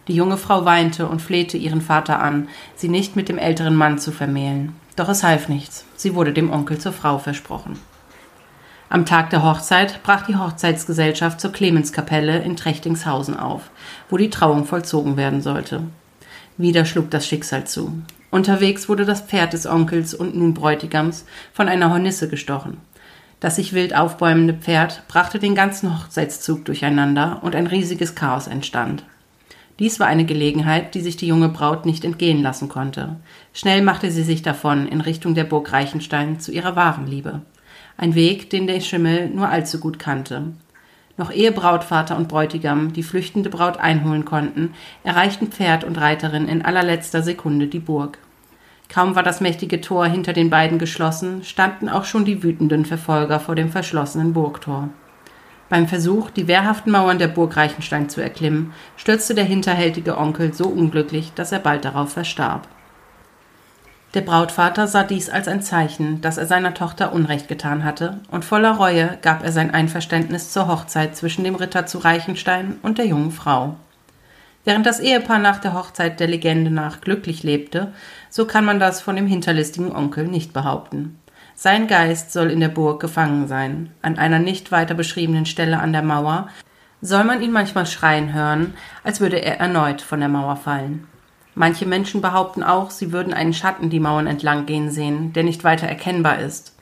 Die 0.09 0.15
junge 0.15 0.37
Frau 0.37 0.65
weinte 0.65 1.09
und 1.09 1.21
flehte 1.21 1.57
ihren 1.57 1.81
Vater 1.81 2.21
an, 2.21 2.49
sie 2.77 2.89
nicht 2.89 3.17
mit 3.17 3.29
dem 3.29 3.39
älteren 3.39 3.75
Mann 3.75 3.99
zu 3.99 4.13
vermählen. 4.13 4.75
Doch 4.95 5.09
es 5.09 5.25
half 5.25 5.49
nichts, 5.49 5.85
sie 5.97 6.15
wurde 6.15 6.33
dem 6.33 6.53
Onkel 6.53 6.79
zur 6.79 6.93
Frau 6.93 7.19
versprochen. 7.19 7.79
Am 8.89 9.05
Tag 9.05 9.31
der 9.31 9.43
Hochzeit 9.43 10.01
brach 10.05 10.27
die 10.27 10.37
Hochzeitsgesellschaft 10.37 11.41
zur 11.41 11.51
Clemenskapelle 11.51 12.39
in 12.39 12.57
Trechtingshausen 12.57 13.37
auf, 13.37 13.71
wo 14.09 14.17
die 14.17 14.31
Trauung 14.31 14.65
vollzogen 14.65 15.17
werden 15.17 15.43
sollte. 15.43 15.83
Wieder 16.57 16.85
schlug 16.85 17.11
das 17.11 17.27
Schicksal 17.27 17.67
zu. 17.67 18.01
Unterwegs 18.31 18.89
wurde 18.89 19.05
das 19.05 19.23
Pferd 19.23 19.55
des 19.55 19.67
Onkels 19.67 20.15
und 20.15 20.37
nun 20.37 20.55
Bräutigams 20.55 21.25
von 21.53 21.69
einer 21.69 21.91
Hornisse 21.91 22.29
gestochen. 22.29 22.77
Das 23.41 23.57
sich 23.57 23.73
wild 23.73 23.95
aufbäumende 23.95 24.55
Pferd 24.55 25.03
brachte 25.09 25.41
den 25.41 25.57
ganzen 25.57 25.99
Hochzeitszug 25.99 26.65
durcheinander 26.65 27.41
und 27.43 27.57
ein 27.57 27.67
riesiges 27.67 28.15
Chaos 28.15 28.47
entstand. 28.47 29.03
Dies 29.81 29.99
war 29.99 30.07
eine 30.07 30.25
Gelegenheit, 30.25 30.95
die 30.95 31.01
sich 31.01 31.17
die 31.17 31.27
junge 31.27 31.49
Braut 31.49 31.87
nicht 31.87 32.05
entgehen 32.05 32.41
lassen 32.41 32.69
konnte. 32.69 33.17
Schnell 33.53 33.83
machte 33.83 34.13
sie 34.13 34.23
sich 34.23 34.43
davon 34.43 34.87
in 34.87 35.01
Richtung 35.01 35.35
der 35.35 35.45
Burg 35.45 35.73
Reichenstein 35.73 36.39
zu 36.39 36.53
ihrer 36.53 36.77
wahren 36.77 37.09
Liebe 37.09 37.43
ein 37.97 38.15
Weg, 38.15 38.51
den 38.51 38.67
der 38.67 38.81
Schimmel 38.81 39.29
nur 39.29 39.49
allzu 39.49 39.81
gut 39.81 39.99
kannte. 39.99 40.53
Noch 41.17 41.33
ehe 41.33 41.53
Brautvater 41.53 42.17
und 42.17 42.29
Bräutigam 42.29 42.93
die 42.93 43.03
flüchtende 43.03 43.49
Braut 43.49 43.79
einholen 43.79 44.25
konnten, 44.25 44.75
erreichten 45.03 45.49
Pferd 45.49 45.85
und 45.85 45.99
Reiterin 45.99 46.47
in 46.47 46.63
allerletzter 46.63 47.23
Sekunde 47.23 47.69
die 47.69 47.79
Burg. 47.79 48.19
Kaum 48.89 49.17
war 49.17 49.23
das 49.23 49.41
mächtige 49.41 49.81
Tor 49.81 50.07
hinter 50.07 50.33
den 50.33 50.51
beiden 50.51 50.79
geschlossen, 50.79 51.43
standen 51.43 51.89
auch 51.89 52.05
schon 52.05 52.25
die 52.25 52.43
wütenden 52.43 52.85
Verfolger 52.85 53.41
vor 53.41 53.55
dem 53.55 53.71
verschlossenen 53.71 54.33
Burgtor. 54.33 54.91
Beim 55.69 55.89
Versuch, 55.89 56.31
die 56.31 56.47
wehrhaften 56.47 56.93
Mauern 56.93 57.19
der 57.19 57.29
Burg 57.29 57.57
Reichenstein 57.57 58.09
zu 58.09 58.21
erklimmen, 58.21 58.73
stürzte 58.97 59.35
der 59.35 59.45
hinterhältige 59.45 60.17
Onkel 60.17 60.55
so 60.55 60.69
unglücklich, 60.69 61.33
dass 61.35 61.51
er 61.51 61.59
bald 61.59 61.85
darauf 61.85 62.13
verstarb. 62.13 62.69
Der 64.17 64.23
Brautvater 64.23 64.89
sah 64.89 65.03
dies 65.03 65.29
als 65.29 65.47
ein 65.47 65.61
Zeichen, 65.61 66.23
dass 66.23 66.39
er 66.39 66.47
seiner 66.47 66.73
Tochter 66.73 67.13
Unrecht 67.13 67.49
getan 67.49 67.85
hatte, 67.85 68.19
und 68.31 68.47
voller 68.47 68.71
Reue 68.71 69.19
gab 69.21 69.45
er 69.45 69.53
sein 69.53 69.73
Einverständnis 69.73 70.53
zur 70.53 70.69
Hochzeit 70.69 71.15
zwischen 71.15 71.45
dem 71.45 71.55
Ritter 71.55 71.85
zu 71.85 71.99
Reichenstein 71.99 72.79
und 72.81 72.97
der 72.97 73.05
jungen 73.05 73.31
Frau. 73.31 73.77
Während 74.65 74.87
das 74.87 75.01
Ehepaar 75.01 75.39
nach 75.39 75.59
der 75.59 75.75
Hochzeit 75.75 76.19
der 76.19 76.29
Legende 76.29 76.71
nach 76.71 77.03
glücklich 77.03 77.43
lebte, 77.43 77.93
so 78.31 78.47
kann 78.47 78.65
man 78.65 78.81
das 78.81 79.03
von 79.03 79.17
dem 79.17 79.27
hinterlistigen 79.27 79.95
Onkel 79.95 80.27
nicht 80.27 80.55
behaupten. 80.55 81.21
Sein 81.55 81.87
Geist 81.87 82.33
soll 82.33 82.51
in 82.51 82.61
der 82.61 82.69
Burg 82.69 83.01
gefangen 83.03 83.49
sein. 83.49 83.91
An 84.01 84.17
einer 84.17 84.39
nicht 84.39 84.73
weiter 84.73 84.95
beschriebenen 84.95 85.45
Stelle 85.45 85.79
an 85.79 85.93
der 85.93 86.03
Mauer 86.03 86.49
soll 87.03 87.25
man 87.25 87.43
ihn 87.43 87.53
manchmal 87.53 87.85
schreien 87.85 88.33
hören, 88.33 88.73
als 89.05 89.21
würde 89.21 89.43
er 89.43 89.61
erneut 89.61 90.01
von 90.01 90.21
der 90.21 90.31
Mauer 90.31 90.57
fallen. 90.57 91.07
Manche 91.59 91.87
Menschen 91.87 92.21
behaupten 92.21 92.63
auch, 92.63 92.91
sie 92.91 93.13
würden 93.13 93.33
einen 93.33 93.55
Schatten 93.55 93.89
die 93.89 93.99
Mauern 93.99 94.27
entlang 94.27 94.67
gehen 94.67 94.91
sehen, 94.91 95.33
der 95.33 95.43
nicht 95.43 95.65
weiter 95.65 95.87
erkennbar 95.87 96.39
ist. 96.39 96.75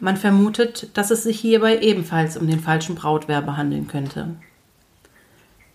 Man 0.00 0.18
vermutet, 0.18 0.90
dass 0.92 1.10
es 1.10 1.22
sich 1.22 1.40
hierbei 1.40 1.78
ebenfalls 1.78 2.36
um 2.36 2.46
den 2.46 2.60
falschen 2.60 2.94
Brautwerber 2.94 3.56
handeln 3.56 3.88
könnte. 3.88 4.36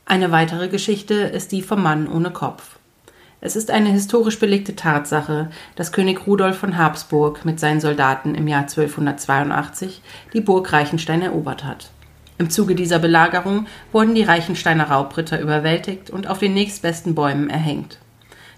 Eine 0.06 0.32
weitere 0.32 0.68
Geschichte 0.68 1.16
ist 1.16 1.52
die 1.52 1.64
vom 1.64 1.82
Mann 1.82 2.08
ohne 2.08 2.30
Kopf. 2.30 2.78
Es 3.40 3.56
ist 3.56 3.72
eine 3.72 3.90
historisch 3.90 4.38
belegte 4.38 4.76
Tatsache, 4.76 5.50
dass 5.76 5.92
König 5.92 6.28
Rudolf 6.28 6.60
von 6.60 6.78
Habsburg 6.78 7.44
mit 7.44 7.60
seinen 7.60 7.82
Soldaten 7.82 8.36
im 8.36 8.48
Jahr 8.48 8.62
1282 8.62 10.00
die 10.34 10.42
Burg 10.42 10.72
Reichenstein 10.72 11.24
erobert 11.24 11.64
hat. 11.64 11.90
Im 12.38 12.52
Zuge 12.52 12.76
dieser 12.76 13.00
Belagerung 13.00 13.66
wurden 13.92 14.14
die 14.14 14.22
Reichensteiner 14.22 14.92
Raubritter 14.92 15.42
überwältigt 15.42 16.12
und 16.12 16.28
auf 16.28 16.38
den 16.38 16.54
nächstbesten 16.54 17.16
Bäumen 17.16 17.50
erhängt. 17.50 17.98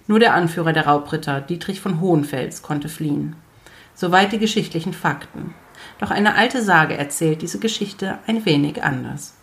Nur 0.07 0.19
der 0.19 0.33
Anführer 0.33 0.73
der 0.73 0.87
Raubritter, 0.87 1.41
Dietrich 1.41 1.79
von 1.79 2.01
Hohenfels, 2.01 2.61
konnte 2.61 2.89
fliehen. 2.89 3.35
Soweit 3.95 4.31
die 4.31 4.39
geschichtlichen 4.39 4.93
Fakten. 4.93 5.53
Doch 5.99 6.11
eine 6.11 6.35
alte 6.35 6.61
Sage 6.61 6.97
erzählt 6.97 7.41
diese 7.41 7.59
Geschichte 7.59 8.17
ein 8.27 8.45
wenig 8.45 8.83
anders. 8.83 9.35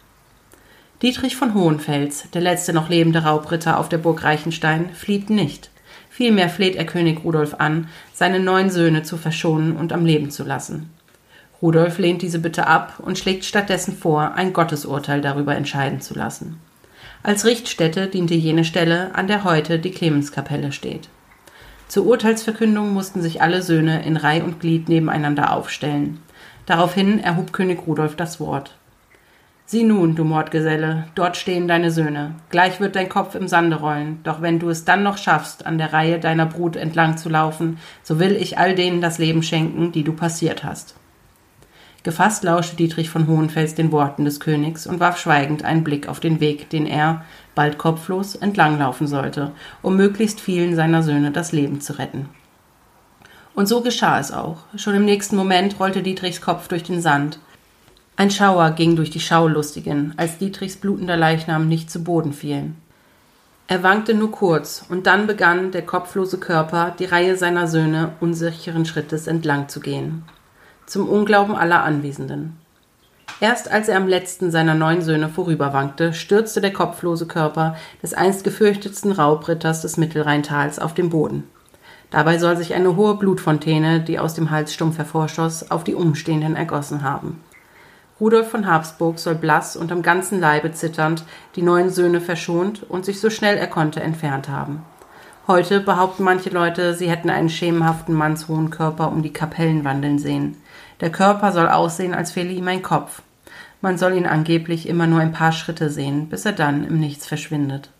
Dietrich 1.02 1.36
von 1.36 1.54
Hohenfels, 1.54 2.30
der 2.34 2.42
letzte 2.42 2.74
noch 2.74 2.90
lebende 2.90 3.24
Raubritter 3.24 3.78
auf 3.78 3.88
der 3.88 3.98
Burg 3.98 4.22
Reichenstein, 4.22 4.90
flieht 4.90 5.30
nicht. 5.30 5.70
Vielmehr 6.10 6.50
fleht 6.50 6.76
er 6.76 6.84
König 6.84 7.24
Rudolf 7.24 7.54
an, 7.58 7.88
seine 8.12 8.40
neun 8.40 8.68
Söhne 8.68 9.02
zu 9.02 9.16
verschonen 9.16 9.76
und 9.76 9.92
am 9.94 10.04
Leben 10.04 10.30
zu 10.30 10.44
lassen. 10.44 10.90
Rudolf 11.62 11.98
lehnt 11.98 12.20
diese 12.20 12.38
Bitte 12.38 12.66
ab 12.66 12.94
und 12.98 13.18
schlägt 13.18 13.44
stattdessen 13.44 13.96
vor, 13.96 14.34
ein 14.34 14.52
Gottesurteil 14.52 15.20
darüber 15.20 15.56
entscheiden 15.56 16.00
zu 16.00 16.14
lassen. 16.14 16.58
Als 17.22 17.44
Richtstätte 17.44 18.06
diente 18.06 18.35
jene 18.35 18.64
Stelle, 18.64 19.14
an 19.14 19.26
der 19.26 19.44
heute 19.44 19.78
die 19.78 19.90
Clemenskapelle 19.90 20.72
steht. 20.72 21.11
Zur 21.87 22.06
Urteilsverkündung 22.06 22.94
mussten 22.94 23.20
sich 23.20 23.42
alle 23.42 23.61
Söhne 23.61 24.04
in 24.04 24.16
Reih 24.16 24.42
und 24.42 24.59
Glied 24.59 24.88
nebeneinander 24.88 25.52
aufstellen. 25.52 26.20
Daraufhin 26.64 27.18
erhob 27.18 27.52
König 27.52 27.87
Rudolf 27.87 28.16
das 28.16 28.40
Wort. 28.40 28.76
Sieh 29.66 29.85
nun, 29.85 30.14
du 30.14 30.24
Mordgeselle, 30.24 31.09
dort 31.14 31.37
stehen 31.37 31.68
deine 31.68 31.90
Söhne. 31.90 32.37
Gleich 32.48 32.80
wird 32.80 32.96
dein 32.96 33.11
Kopf 33.11 33.35
im 33.35 33.48
Sande 33.48 33.76
rollen, 33.76 34.20
doch 34.24 34.40
wenn 34.40 34.59
du 34.59 34.70
es 34.70 34.87
dann 34.87 35.02
noch 35.02 35.18
schaffst, 35.18 35.66
an 35.66 35.76
der 35.76 35.92
Reihe 35.92 36.18
deiner 36.20 36.46
Brut 36.46 36.74
entlang 36.74 37.18
zu 37.18 37.28
laufen, 37.28 37.78
so 38.02 38.18
will 38.18 38.33
ich 38.33 38.56
all 38.56 38.74
denen 38.74 39.00
das 39.00 39.18
Leben 39.18 39.42
schenken, 39.42 39.92
die 39.92 40.04
du 40.04 40.12
passiert 40.14 40.64
hast. 40.64 40.94
Gefasst 42.02 42.44
lauschte 42.44 42.76
Dietrich 42.76 43.10
von 43.10 43.26
Hohenfels 43.26 43.74
den 43.74 43.92
Worten 43.92 44.24
des 44.24 44.40
Königs 44.40 44.86
und 44.86 45.00
warf 45.00 45.18
schweigend 45.18 45.64
einen 45.64 45.84
Blick 45.84 46.08
auf 46.08 46.18
den 46.18 46.40
Weg, 46.40 46.70
den 46.70 46.86
er, 46.86 47.24
bald 47.54 47.76
kopflos, 47.76 48.34
entlanglaufen 48.34 49.06
sollte, 49.06 49.52
um 49.82 49.96
möglichst 49.96 50.40
vielen 50.40 50.74
seiner 50.74 51.02
Söhne 51.02 51.30
das 51.30 51.52
Leben 51.52 51.82
zu 51.82 51.98
retten. 51.98 52.30
Und 53.54 53.66
so 53.66 53.82
geschah 53.82 54.18
es 54.18 54.32
auch. 54.32 54.58
Schon 54.76 54.94
im 54.94 55.04
nächsten 55.04 55.36
Moment 55.36 55.78
rollte 55.78 56.02
Dietrichs 56.02 56.40
Kopf 56.40 56.68
durch 56.68 56.84
den 56.84 57.02
Sand. 57.02 57.38
Ein 58.16 58.30
Schauer 58.30 58.70
ging 58.70 58.96
durch 58.96 59.10
die 59.10 59.20
Schaulustigen, 59.20 60.14
als 60.16 60.38
Dietrichs 60.38 60.76
blutender 60.76 61.18
Leichnam 61.18 61.68
nicht 61.68 61.90
zu 61.90 62.02
Boden 62.02 62.32
fiel. 62.32 62.72
Er 63.66 63.82
wankte 63.82 64.14
nur 64.14 64.30
kurz, 64.30 64.86
und 64.88 65.06
dann 65.06 65.26
begann 65.26 65.70
der 65.70 65.82
kopflose 65.82 66.38
Körper, 66.38 66.94
die 66.98 67.04
Reihe 67.04 67.36
seiner 67.36 67.68
Söhne 67.68 68.12
unsicheren 68.20 68.86
Schrittes 68.86 69.26
entlang 69.26 69.68
zu 69.68 69.80
gehen 69.80 70.24
zum 70.90 71.09
Unglauben 71.09 71.55
aller 71.55 71.85
Anwesenden. 71.85 72.59
Erst 73.40 73.70
als 73.70 73.88
er 73.88 73.96
am 73.96 74.09
letzten 74.09 74.50
seiner 74.50 74.74
neun 74.74 75.03
Söhne 75.03 75.29
vorüberwankte, 75.29 76.12
stürzte 76.12 76.61
der 76.61 76.72
kopflose 76.72 77.26
Körper 77.26 77.76
des 78.03 78.12
einst 78.12 78.42
gefürchtetsten 78.44 79.12
Raubritters 79.12 79.83
des 79.83 79.96
Mittelrheintals 79.96 80.79
auf 80.79 80.92
den 80.92 81.09
Boden. 81.09 81.44
Dabei 82.11 82.38
soll 82.38 82.57
sich 82.57 82.74
eine 82.74 82.96
hohe 82.96 83.14
Blutfontäne, 83.14 84.00
die 84.00 84.18
aus 84.18 84.35
dem 84.35 84.50
Halsstumpf 84.50 84.98
hervorschoss, 84.98 85.70
auf 85.70 85.85
die 85.85 85.94
Umstehenden 85.94 86.57
ergossen 86.57 87.03
haben. 87.05 87.40
Rudolf 88.20 88.50
von 88.50 88.66
Habsburg 88.66 89.18
soll 89.18 89.37
blass 89.37 89.76
und 89.76 89.92
am 89.92 90.03
ganzen 90.03 90.40
Leibe 90.40 90.72
zitternd 90.72 91.24
die 91.55 91.62
neun 91.62 91.88
Söhne 91.88 92.20
verschont 92.20 92.83
und 92.83 93.05
sich 93.05 93.20
so 93.20 93.31
schnell 93.31 93.57
er 93.57 93.68
konnte 93.68 94.00
entfernt 94.00 94.48
haben. 94.48 94.83
Heute 95.46 95.81
behaupten 95.81 96.24
manche 96.24 96.50
Leute, 96.50 96.94
sie 96.94 97.09
hätten 97.09 97.31
einen 97.31 97.48
schemenhaften 97.48 98.14
mannshohen 98.14 98.70
Körper 98.70 99.11
um 99.11 99.22
die 99.22 99.33
Kapellen 99.33 99.85
wandeln 99.85 100.18
sehen. 100.18 100.57
Der 101.00 101.10
Körper 101.10 101.52
soll 101.52 101.68
aussehen, 101.68 102.14
als 102.14 102.32
fehle 102.32 102.52
ihm 102.52 102.68
ein 102.68 102.82
Kopf. 102.82 103.22
Man 103.80 103.96
soll 103.96 104.14
ihn 104.14 104.26
angeblich 104.26 104.88
immer 104.88 105.06
nur 105.06 105.20
ein 105.20 105.32
paar 105.32 105.52
Schritte 105.52 105.88
sehen, 105.88 106.28
bis 106.28 106.44
er 106.44 106.52
dann 106.52 106.84
im 106.84 107.00
Nichts 107.00 107.26
verschwindet. 107.26 107.90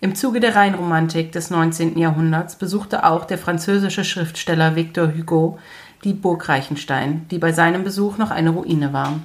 Im 0.00 0.14
Zuge 0.14 0.40
der 0.40 0.54
Rheinromantik 0.54 1.32
des 1.32 1.50
19. 1.50 1.98
Jahrhunderts 1.98 2.56
besuchte 2.56 3.04
auch 3.04 3.24
der 3.24 3.38
französische 3.38 4.04
Schriftsteller 4.04 4.76
Victor 4.76 5.12
Hugo 5.14 5.58
die 6.04 6.12
Burg 6.12 6.48
Reichenstein, 6.48 7.26
die 7.30 7.38
bei 7.38 7.52
seinem 7.52 7.84
Besuch 7.84 8.18
noch 8.18 8.30
eine 8.30 8.50
Ruine 8.50 8.92
war. 8.92 9.20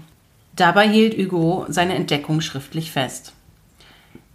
Dabei 0.56 0.88
hielt 0.88 1.18
Hugo 1.18 1.66
seine 1.68 1.96
Entdeckung 1.96 2.42
schriftlich 2.42 2.92
fest. 2.92 3.34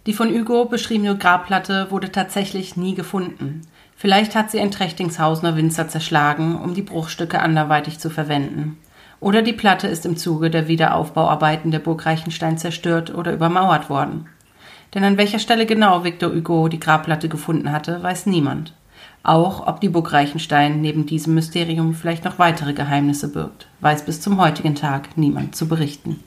Die 0.05 0.13
von 0.13 0.29
Hugo 0.29 0.65
beschriebene 0.65 1.17
Grabplatte 1.17 1.89
wurde 1.89 2.11
tatsächlich 2.11 2.77
nie 2.77 2.93
gefunden. 2.93 3.61
Vielleicht 3.95 4.35
hat 4.35 4.51
sie 4.51 4.59
ein 4.59 4.71
Trechtingshausener 4.71 5.55
Winzer 5.55 5.87
zerschlagen, 5.87 6.55
um 6.57 6.73
die 6.73 6.81
Bruchstücke 6.81 7.41
anderweitig 7.41 7.97
zu 7.99 8.09
verwenden. 8.09 8.77
Oder 9.21 9.41
die 9.41 9.53
Platte 9.53 9.87
ist 9.87 10.05
im 10.05 10.17
Zuge 10.17 10.49
der 10.49 10.67
Wiederaufbauarbeiten 10.67 11.71
der 11.71 11.79
Burg 11.79 12.05
Reichenstein 12.05 12.57
zerstört 12.57 13.15
oder 13.15 13.33
übermauert 13.33 13.89
worden. 13.89 14.27
Denn 14.93 15.03
an 15.03 15.17
welcher 15.17 15.39
Stelle 15.39 15.65
genau 15.65 16.03
Victor 16.03 16.31
Hugo 16.33 16.67
die 16.67 16.79
Grabplatte 16.79 17.29
gefunden 17.29 17.71
hatte, 17.71 18.03
weiß 18.03 18.25
niemand. 18.27 18.73
Auch 19.23 19.65
ob 19.65 19.81
die 19.81 19.89
Burg 19.89 20.13
Reichenstein 20.13 20.81
neben 20.81 21.05
diesem 21.05 21.33
Mysterium 21.33 21.95
vielleicht 21.95 22.25
noch 22.25 22.37
weitere 22.37 22.73
Geheimnisse 22.73 23.31
birgt, 23.31 23.67
weiß 23.79 24.05
bis 24.05 24.21
zum 24.21 24.39
heutigen 24.39 24.75
Tag 24.75 25.17
niemand 25.17 25.55
zu 25.55 25.67
berichten. 25.67 26.23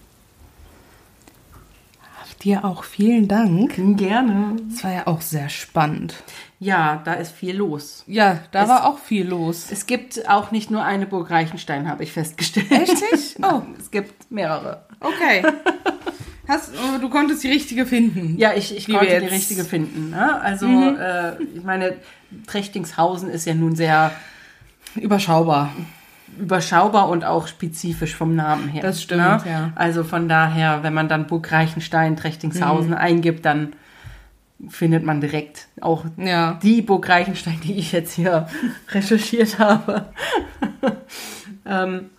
Dir 2.42 2.64
auch 2.64 2.84
vielen 2.84 3.26
Dank. 3.26 3.74
Gerne. 3.98 4.56
Es 4.72 4.84
war 4.84 4.92
ja 4.92 5.06
auch 5.08 5.20
sehr 5.20 5.48
spannend. 5.48 6.14
Ja, 6.60 7.02
da 7.04 7.14
ist 7.14 7.32
viel 7.32 7.56
los. 7.56 8.04
Ja, 8.06 8.40
da 8.52 8.62
Es- 8.62 8.68
war 8.68 8.86
auch 8.86 8.98
viel 8.98 9.26
los. 9.26 9.66
Es 9.70 9.86
gibt 9.86 10.28
auch 10.28 10.50
nicht 10.52 10.70
nur 10.70 10.84
eine 10.84 11.06
Burg 11.06 11.30
Reichenstein, 11.30 11.88
habe 11.88 12.04
ich 12.04 12.12
festgestellt. 12.12 12.70
Nicht? 12.70 13.36
Oh, 13.42 13.62
Es 13.78 13.90
gibt 13.90 14.30
mehrere. 14.30 14.84
okay. 15.00 15.42
Hast, 16.48 16.70
oh, 16.74 16.98
du 16.98 17.10
konntest 17.10 17.44
die 17.44 17.50
richtige 17.50 17.84
finden. 17.84 18.38
Ja, 18.38 18.54
ich, 18.54 18.74
ich 18.74 18.86
konnte 18.86 19.02
wir 19.06 19.18
die 19.18 19.24
jetzt- 19.26 19.34
richtige 19.34 19.64
finden. 19.64 20.10
Ne? 20.10 20.40
Also, 20.40 20.66
äh, 20.66 21.42
ich 21.42 21.62
meine, 21.62 21.96
Trechtingshausen 22.46 23.28
ist 23.28 23.46
ja 23.46 23.54
nun 23.54 23.74
sehr 23.76 24.12
Überschaubar. 24.94 25.72
Überschaubar 26.38 27.08
und 27.08 27.24
auch 27.24 27.46
spezifisch 27.48 28.14
vom 28.14 28.34
Namen 28.36 28.68
her. 28.68 28.82
Das 28.82 29.02
stimmt, 29.02 29.22
ne? 29.22 29.40
ja. 29.46 29.72
Also 29.74 30.04
von 30.04 30.28
daher, 30.28 30.82
wenn 30.82 30.94
man 30.94 31.08
dann 31.08 31.26
Burg 31.26 31.50
Reichenstein, 31.50 32.16
Trechtingshausen 32.16 32.90
Mhm. 32.90 32.96
eingibt, 32.96 33.44
dann 33.44 33.72
findet 34.68 35.04
man 35.04 35.20
direkt 35.20 35.68
auch 35.80 36.04
Ja. 36.16 36.58
die 36.62 36.82
Burg 36.82 37.08
Reichenstein, 37.08 37.60
die 37.62 37.74
ich 37.78 37.92
jetzt 37.92 38.12
hier 38.14 38.48
recherchiert 38.92 39.58
habe. 39.58 40.06
ähm, 41.66 42.10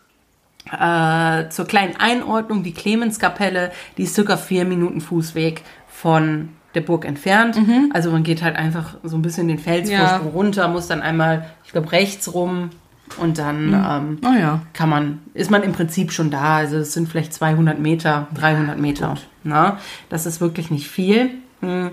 äh, 0.71 1.49
zur 1.49 1.65
kleinen 1.65 1.95
Einordnung, 1.97 2.63
die 2.63 2.73
Clemenskapelle, 2.73 3.71
die 3.97 4.03
ist 4.03 4.15
circa 4.15 4.37
vier 4.37 4.65
Minuten 4.65 5.01
Fußweg 5.01 5.63
von 5.87 6.49
der 6.75 6.81
Burg 6.81 7.03
entfernt. 7.05 7.57
Also 7.93 8.11
man 8.11 8.21
geht 8.23 8.43
halt 8.43 8.55
einfach 8.55 8.95
so 9.03 9.17
ein 9.17 9.23
bisschen 9.23 9.47
den 9.47 9.57
Felsvorsprung 9.57 10.27
Ja. 10.27 10.31
runter, 10.33 10.67
muss 10.67 10.87
dann 10.87 11.01
einmal, 11.01 11.47
ich 11.65 11.71
glaube, 11.71 11.91
rechts 11.91 12.31
rum 12.33 12.69
und 13.17 13.37
dann 13.37 13.73
ähm, 13.73 14.17
Oh 14.25 14.37
ja. 14.37 14.61
kann 14.73 14.89
man, 14.89 15.19
ist 15.33 15.51
man 15.51 15.63
im 15.63 15.73
Prinzip 15.73 16.11
schon 16.11 16.29
da. 16.31 16.57
Also 16.57 16.77
es 16.77 16.93
sind 16.93 17.09
vielleicht 17.09 17.33
200 17.33 17.79
Meter, 17.79 18.27
300 18.35 18.77
Meter. 18.79 19.15
Na, 19.43 19.77
das 20.09 20.25
ist 20.25 20.41
wirklich 20.41 20.71
nicht 20.71 20.87
viel. 20.87 21.31
Hm. 21.61 21.91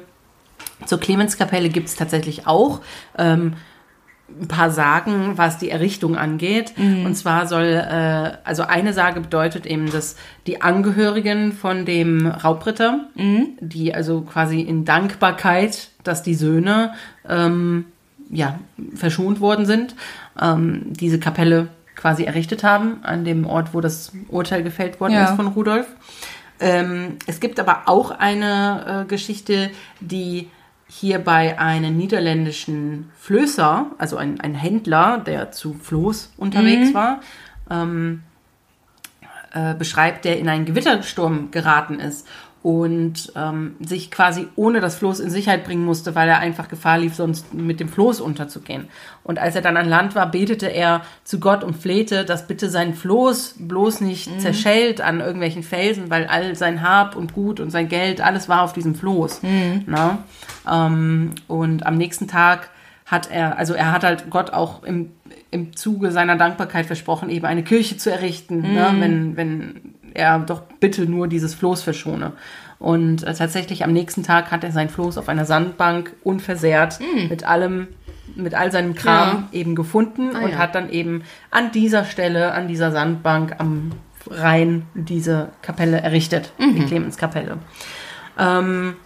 Zur 0.85 1.01
Clemenskapelle 1.01 1.69
gibt 1.69 1.89
es 1.89 1.97
tatsächlich 1.97 2.47
auch 2.47 2.81
ähm, 3.17 3.55
ein 4.41 4.49
paar 4.49 4.71
Sagen, 4.71 5.33
was 5.37 5.59
die 5.59 5.71
Errichtung 5.71 6.17
angeht. 6.17 6.75
Und 6.77 7.15
zwar 7.15 7.47
soll, 7.47 7.65
äh, 7.65 8.33
also 8.45 8.65
eine 8.65 8.93
Sage 8.93 9.21
bedeutet 9.21 9.67
eben, 9.67 9.91
dass 9.91 10.17
die 10.47 10.61
Angehörigen 10.63 11.53
von 11.53 11.85
dem 11.85 12.27
Raubritter, 12.27 13.07
die 13.61 13.95
also 13.95 14.23
quasi 14.23 14.61
in 14.61 14.85
Dankbarkeit, 14.85 15.91
dass 16.03 16.23
die 16.23 16.35
Söhne 16.35 16.93
ähm, 17.29 17.87
ja, 18.31 18.59
verschont 18.95 19.41
worden 19.41 19.67
sind, 19.67 19.95
ähm, 20.41 20.83
diese 20.93 21.19
Kapelle 21.19 21.69
quasi 21.95 22.25
errichtet 22.25 22.63
haben, 22.63 22.99
an 23.03 23.25
dem 23.25 23.47
Ort, 23.47 23.73
wo 23.73 23.81
das 23.81 24.13
Urteil 24.29 24.63
gefällt 24.63 25.01
worden 25.01 25.15
Ja. 25.15 25.25
ist 25.25 25.37
von 25.37 25.47
Rudolf. 25.49 25.87
Ähm, 26.61 27.17
es 27.27 27.41
gibt 27.41 27.61
aber 27.61 27.83
auch 27.87 28.11
eine 28.11 29.05
äh, 29.05 29.09
Geschichte, 29.09 29.71
die 30.01 30.49
hierbei 30.89 31.59
einen 31.59 31.97
niederländischen 31.97 33.11
Flößer, 33.19 33.87
also 33.99 34.17
ein, 34.17 34.41
ein 34.41 34.55
Händler, 34.55 35.19
der 35.19 35.51
zu 35.51 35.75
Floß 35.75 36.33
unterwegs 36.37 36.95
war, 36.95 37.21
ähm, 37.71 38.23
äh, 39.53 39.75
beschreibt, 39.75 40.25
der 40.25 40.39
in 40.39 40.49
einen 40.49 40.65
Gewittersturm 40.65 41.51
geraten 41.51 41.99
ist 41.99 42.29
und 42.67 43.33
ähm, 43.37 43.77
sich 43.79 44.11
quasi 44.11 44.49
ohne 44.57 44.81
das 44.81 44.97
Floß 44.97 45.21
in 45.21 45.31
Sicherheit 45.31 45.63
bringen 45.63 45.85
musste, 45.85 46.17
weil 46.17 46.29
er 46.29 46.41
einfach 46.41 46.67
Gefahr 46.67 46.99
lief, 46.99 47.15
sonst 47.15 47.55
mit 47.55 47.79
dem 47.79 47.89
Floß 47.89 48.21
unterzugehen. 48.21 48.89
Und 49.23 49.39
als 49.39 49.55
er 49.55 49.63
dann 49.63 49.77
an 49.77 49.89
Land 49.89 50.17
war, 50.17 50.29
betete 50.29 50.67
er 50.67 51.03
zu 51.23 51.39
Gott 51.39 51.63
und 51.63 51.77
flehte, 51.77 52.25
dass 52.25 52.49
bitte 52.49 52.69
sein 52.69 52.95
Floß 52.95 53.55
bloß 53.61 54.01
nicht 54.01 54.41
zerschellt 54.41 55.01
an 55.01 55.21
irgendwelchen 55.21 55.63
Felsen, 55.63 56.11
weil 56.11 56.27
all 56.27 56.57
sein 56.57 56.83
Hab 56.83 57.15
und 57.15 57.33
Gut 57.35 57.61
und 57.61 57.71
sein 57.71 57.87
Geld, 57.87 58.21
alles 58.21 58.49
war 58.49 58.63
auf 58.63 58.73
diesem 58.73 58.97
Floß. 58.97 59.43
Na? 59.87 60.25
Ähm, 60.69 61.37
und 61.47 61.87
am 61.87 61.97
nächsten 61.97 62.27
Tag 62.27 62.71
hat 63.05 63.31
er, 63.31 63.59
also 63.59 63.75
er 63.75 63.93
hat 63.93 64.03
halt 64.03 64.29
Gott 64.29 64.53
auch 64.53 64.83
im, 64.83 65.13
im 65.53 65.77
Zuge 65.77 66.11
seiner 66.11 66.35
Dankbarkeit 66.35 66.87
versprochen, 66.87 67.31
eben 67.31 67.47
eine 67.47 67.63
Kirche 67.63 67.97
zu 67.97 68.11
errichten, 68.11 68.63
ne, 68.75 68.93
wenn, 68.99 69.37
wenn 69.37 69.95
er 70.17 70.39
doch 70.41 70.63
bitte 70.81 71.07
nur 71.07 71.29
dieses 71.29 71.55
Floß 71.55 71.83
verschone. 71.83 72.33
Und 72.79 73.23
äh, 73.23 73.35
tatsächlich 73.35 73.85
am 73.85 73.93
nächsten 73.93 74.23
Tag 74.23 74.51
hat 74.51 74.65
er 74.65 74.73
sein 74.73 74.89
Floß 74.89 75.19
auf 75.19 75.29
einer 75.29 75.45
Sandbank 75.45 76.13
unversehrt 76.23 76.99
mit 77.29 77.45
allem, 77.45 77.89
mit 78.35 78.55
all 78.55 78.71
seinem 78.71 78.95
Kram 78.95 79.49
eben 79.53 79.75
gefunden 79.75 80.31
und 80.31 80.51
ja. 80.51 80.59
hat 80.59 80.75
dann 80.75 80.91
eben 80.91 81.23
an 81.51 81.73
dieser 81.73 82.05
Stelle, 82.05 82.53
an 82.53 82.69
dieser 82.69 82.93
Sandbank 82.93 83.55
am 83.59 83.93
Rhein 84.29 84.87
diese 84.95 85.51
Kapelle 85.63 86.01
errichtet, 86.01 86.53
die 86.59 86.85
Clemenskapelle. 86.85 87.59
Ähm, 88.39 88.97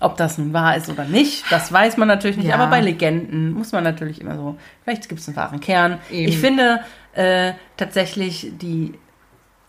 ob 0.00 0.16
das 0.16 0.36
nun 0.36 0.52
wahr 0.52 0.76
ist 0.76 0.90
oder 0.90 1.04
nicht, 1.04 1.44
das 1.50 1.72
weiß 1.72 1.96
man 1.96 2.08
natürlich 2.08 2.36
nicht. 2.36 2.48
Ja. 2.48 2.56
Aber 2.56 2.66
bei 2.66 2.80
Legenden 2.80 3.52
muss 3.52 3.72
man 3.72 3.84
natürlich 3.84 4.20
immer 4.20 4.36
so, 4.36 4.56
vielleicht 4.82 5.08
gibt 5.08 5.20
es 5.20 5.28
einen 5.28 5.36
wahren 5.36 5.60
Kern. 5.60 5.98
Eben. 6.10 6.28
Ich 6.28 6.38
finde 6.38 6.80
äh, 7.14 7.52
tatsächlich 7.76 8.52
die, 8.60 8.94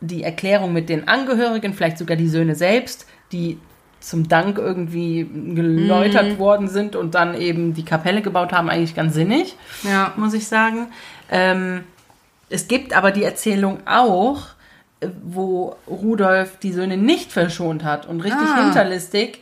die 0.01 0.23
Erklärung 0.23 0.73
mit 0.73 0.89
den 0.89 1.07
Angehörigen, 1.07 1.73
vielleicht 1.73 1.97
sogar 1.97 2.17
die 2.17 2.27
Söhne 2.29 2.55
selbst, 2.55 3.07
die 3.31 3.57
zum 3.99 4.27
Dank 4.29 4.57
irgendwie 4.59 5.23
geläutert 5.55 6.33
Mhm. 6.33 6.37
worden 6.39 6.67
sind 6.67 6.95
und 6.95 7.15
dann 7.15 7.33
eben 7.39 7.73
die 7.73 7.83
Kapelle 7.83 8.21
gebaut 8.21 8.51
haben, 8.53 8.69
eigentlich 8.69 8.95
ganz 8.95 9.15
sinnig 9.15 9.55
Ja. 9.83 10.13
muss 10.15 10.33
ich 10.35 10.47
sagen. 10.47 10.87
Ähm, 11.31 11.83
es 12.49 12.67
gibt 12.67 12.95
aber 12.95 13.11
die 13.11 13.23
Erzählung 13.23 13.79
auch, 13.87 14.43
äh, 14.99 15.07
wo 15.23 15.75
Rudolf 15.87 16.57
die 16.59 16.71
Söhne 16.73 16.95
nicht 16.95 17.31
verschont 17.31 17.83
hat 17.83 18.05
und 18.05 18.21
richtig 18.21 18.47
Ah. 18.47 18.63
hinterlistig 18.65 19.41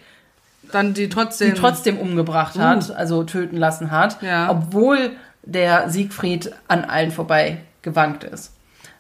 Dann 0.72 0.94
die 0.94 1.10
trotzdem. 1.10 1.54
die 1.54 1.60
trotzdem 1.60 1.98
umgebracht 2.00 2.58
hat, 2.58 2.90
also 2.96 3.24
töten 3.24 3.58
lassen 3.58 3.92
hat, 3.92 4.22
Ja. 4.24 4.50
obwohl 4.50 5.12
der 5.44 5.90
Siegfried 5.90 6.52
an 6.70 6.86
allen 6.86 7.12
vorbei 7.12 7.58
gewankt 7.84 8.24
ist. 8.24 8.54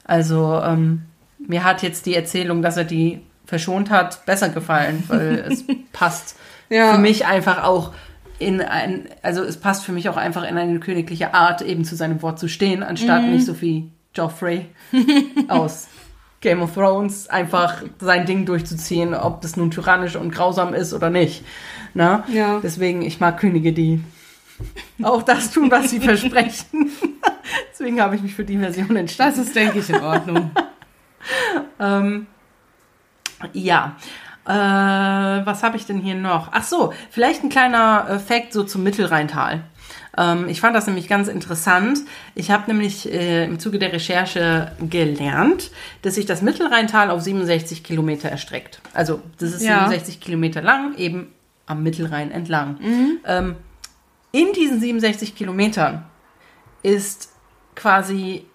Also 0.03 0.61
ähm, 0.63 1.03
mir 1.39 1.63
hat 1.63 1.83
jetzt 1.83 2.05
die 2.05 2.15
Erzählung, 2.15 2.61
dass 2.61 2.77
er 2.77 2.83
die 2.85 3.21
verschont 3.45 3.89
hat, 3.91 4.25
besser 4.25 4.49
gefallen, 4.49 5.03
weil 5.07 5.45
es 5.51 5.63
passt 5.93 6.35
Ja. 6.69 6.93
für 6.93 6.99
mich 6.99 7.25
einfach 7.25 7.63
auch 7.63 7.93
in 8.39 8.59
ein, 8.61 9.07
also 9.21 9.43
es 9.43 9.57
passt 9.57 9.85
für 9.85 9.91
mich 9.93 10.09
auch 10.09 10.17
einfach 10.17 10.43
in 10.49 10.57
eine 10.57 10.79
königliche 10.79 11.33
Art, 11.33 11.61
eben 11.61 11.85
zu 11.85 11.95
seinem 11.95 12.21
Wort 12.21 12.37
zu 12.39 12.47
stehen, 12.49 12.83
anstatt 12.83 13.21
Mhm. 13.23 13.31
nicht 13.33 13.45
so 13.45 13.61
wie 13.61 13.91
Joffrey 14.13 14.65
aus 15.47 15.87
Game 16.41 16.61
of 16.61 16.73
Thrones 16.73 17.27
einfach 17.29 17.81
sein 17.99 18.25
Ding 18.25 18.45
durchzuziehen, 18.45 19.13
ob 19.13 19.41
das 19.41 19.55
nun 19.57 19.71
tyrannisch 19.71 20.15
und 20.15 20.31
grausam 20.31 20.73
ist 20.73 20.93
oder 20.93 21.09
nicht. 21.09 21.43
Na? 21.93 22.23
Ja. 22.31 22.59
Deswegen, 22.61 23.01
ich 23.03 23.19
mag 23.19 23.39
Könige, 23.39 23.71
die 23.73 24.01
auch 25.01 25.23
das 25.23 25.51
tun, 25.51 25.71
was 25.71 25.89
sie 25.89 25.99
versprechen. 26.01 26.91
Deswegen 27.71 27.99
habe 28.01 28.15
ich 28.15 28.21
mich 28.21 28.33
für 28.35 28.43
die 28.45 28.57
Version 28.57 28.95
entschieden. 28.95 29.27
Das 29.29 29.37
ist, 29.37 29.55
denke 29.55 29.79
ich, 29.79 29.89
in 29.89 30.01
Ordnung. 30.01 30.51
Ähm, 31.79 32.27
ja. 33.53 33.95
Äh, 34.45 35.45
was 35.45 35.63
habe 35.63 35.75
ich 35.77 35.85
denn 35.85 35.99
hier 35.99 36.15
noch? 36.15 36.49
Ach 36.51 36.63
so, 36.63 36.93
vielleicht 37.09 37.43
ein 37.43 37.49
kleiner 37.49 38.05
äh, 38.09 38.19
Fact 38.19 38.53
so 38.53 38.63
zum 38.63 38.83
Mittelrheintal. 38.83 39.63
Ähm, 40.17 40.47
ich 40.47 40.61
fand 40.61 40.75
das 40.75 40.87
nämlich 40.87 41.07
ganz 41.07 41.27
interessant. 41.27 41.99
Ich 42.35 42.51
habe 42.51 42.71
nämlich 42.71 43.11
äh, 43.11 43.45
im 43.45 43.59
Zuge 43.59 43.79
der 43.79 43.91
Recherche 43.91 44.71
gelernt, 44.89 45.71
dass 46.03 46.15
sich 46.15 46.25
das 46.25 46.41
Mittelrheintal 46.41 47.09
auf 47.09 47.21
67 47.21 47.83
Kilometer 47.83 48.29
erstreckt. 48.29 48.81
Also 48.93 49.21
das 49.39 49.51
ist 49.51 49.63
Ja. 49.63 49.79
67 49.89 50.21
Kilometer 50.21 50.61
lang, 50.61 50.95
eben 50.97 51.33
am 51.65 51.83
Mittelrhein 51.83 52.31
entlang. 52.31 52.77
Ähm, 53.25 53.55
in 54.31 54.53
diesen 54.53 54.79
67 54.79 55.35
Kilometern 55.35 56.05
ist 56.83 57.31
quasi 57.73 58.45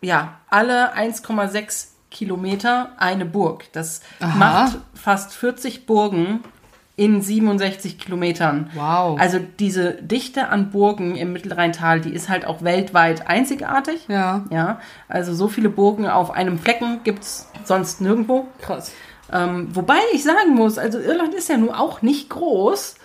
ja, 0.00 0.38
alle 0.48 0.94
1,6 0.96 1.88
Kilometer 2.10 2.92
eine 2.96 3.24
Burg. 3.24 3.72
Das 3.72 4.00
Aha. 4.20 4.36
macht 4.36 4.78
fast 4.94 5.32
40 5.34 5.86
Burgen 5.86 6.40
in 6.96 7.22
67 7.22 7.98
Kilometern. 7.98 8.70
Wow. 8.74 9.20
Also 9.20 9.38
diese 9.60 9.92
Dichte 9.92 10.48
an 10.48 10.70
Burgen 10.70 11.14
im 11.14 11.32
Mittelrheintal, 11.32 12.00
die 12.00 12.12
ist 12.12 12.28
halt 12.28 12.44
auch 12.44 12.62
weltweit 12.62 13.28
einzigartig. 13.28 14.06
Ja. 14.08 14.44
Ja, 14.50 14.80
also 15.08 15.32
so 15.32 15.46
viele 15.46 15.68
Burgen 15.68 16.08
auf 16.08 16.32
einem 16.32 16.58
Flecken 16.58 17.00
gibt's 17.04 17.48
sonst 17.64 18.00
nirgendwo. 18.00 18.48
Krass. 18.60 18.92
Ähm, 19.32 19.68
wobei 19.74 19.98
ich 20.12 20.24
sagen 20.24 20.54
muss, 20.54 20.76
also 20.76 20.98
Irland 20.98 21.34
ist 21.34 21.48
ja 21.48 21.56
nun 21.56 21.70
auch 21.70 22.02
nicht 22.02 22.30
groß. 22.30 22.96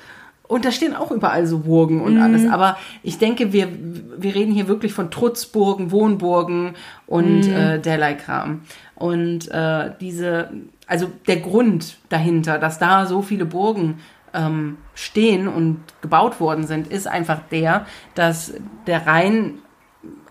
Und 0.47 0.65
da 0.65 0.71
stehen 0.71 0.95
auch 0.95 1.12
überall 1.12 1.47
so 1.47 1.60
Burgen 1.60 2.01
und 2.01 2.19
alles. 2.19 2.49
Aber 2.51 2.77
ich 3.01 3.17
denke, 3.17 3.53
wir, 3.53 3.69
wir 4.17 4.36
reden 4.36 4.51
hier 4.51 4.67
wirklich 4.67 4.93
von 4.93 5.10
Trutzburgen, 5.10 5.91
Wohnburgen 5.91 6.73
und 7.08 7.47
äh, 7.47 7.79
derlei 7.79 8.13
Kram. 8.13 8.62
Und 8.95 9.49
äh, 9.49 9.91
diese, 9.99 10.49
also 10.86 11.08
der 11.27 11.38
Grund 11.38 11.97
dahinter, 12.10 12.60
dass 12.60 12.77
da 12.77 13.06
so 13.06 13.21
viele 13.21 13.45
Burgen 13.45 13.99
ähm, 14.34 14.77
stehen 14.95 15.47
und 15.47 15.79
gebaut 16.01 16.39
worden 16.39 16.67
sind, 16.67 16.88
ist 16.88 17.08
einfach 17.08 17.39
der, 17.51 17.86
dass 18.15 18.53
der 18.86 19.08
Rhein 19.08 19.60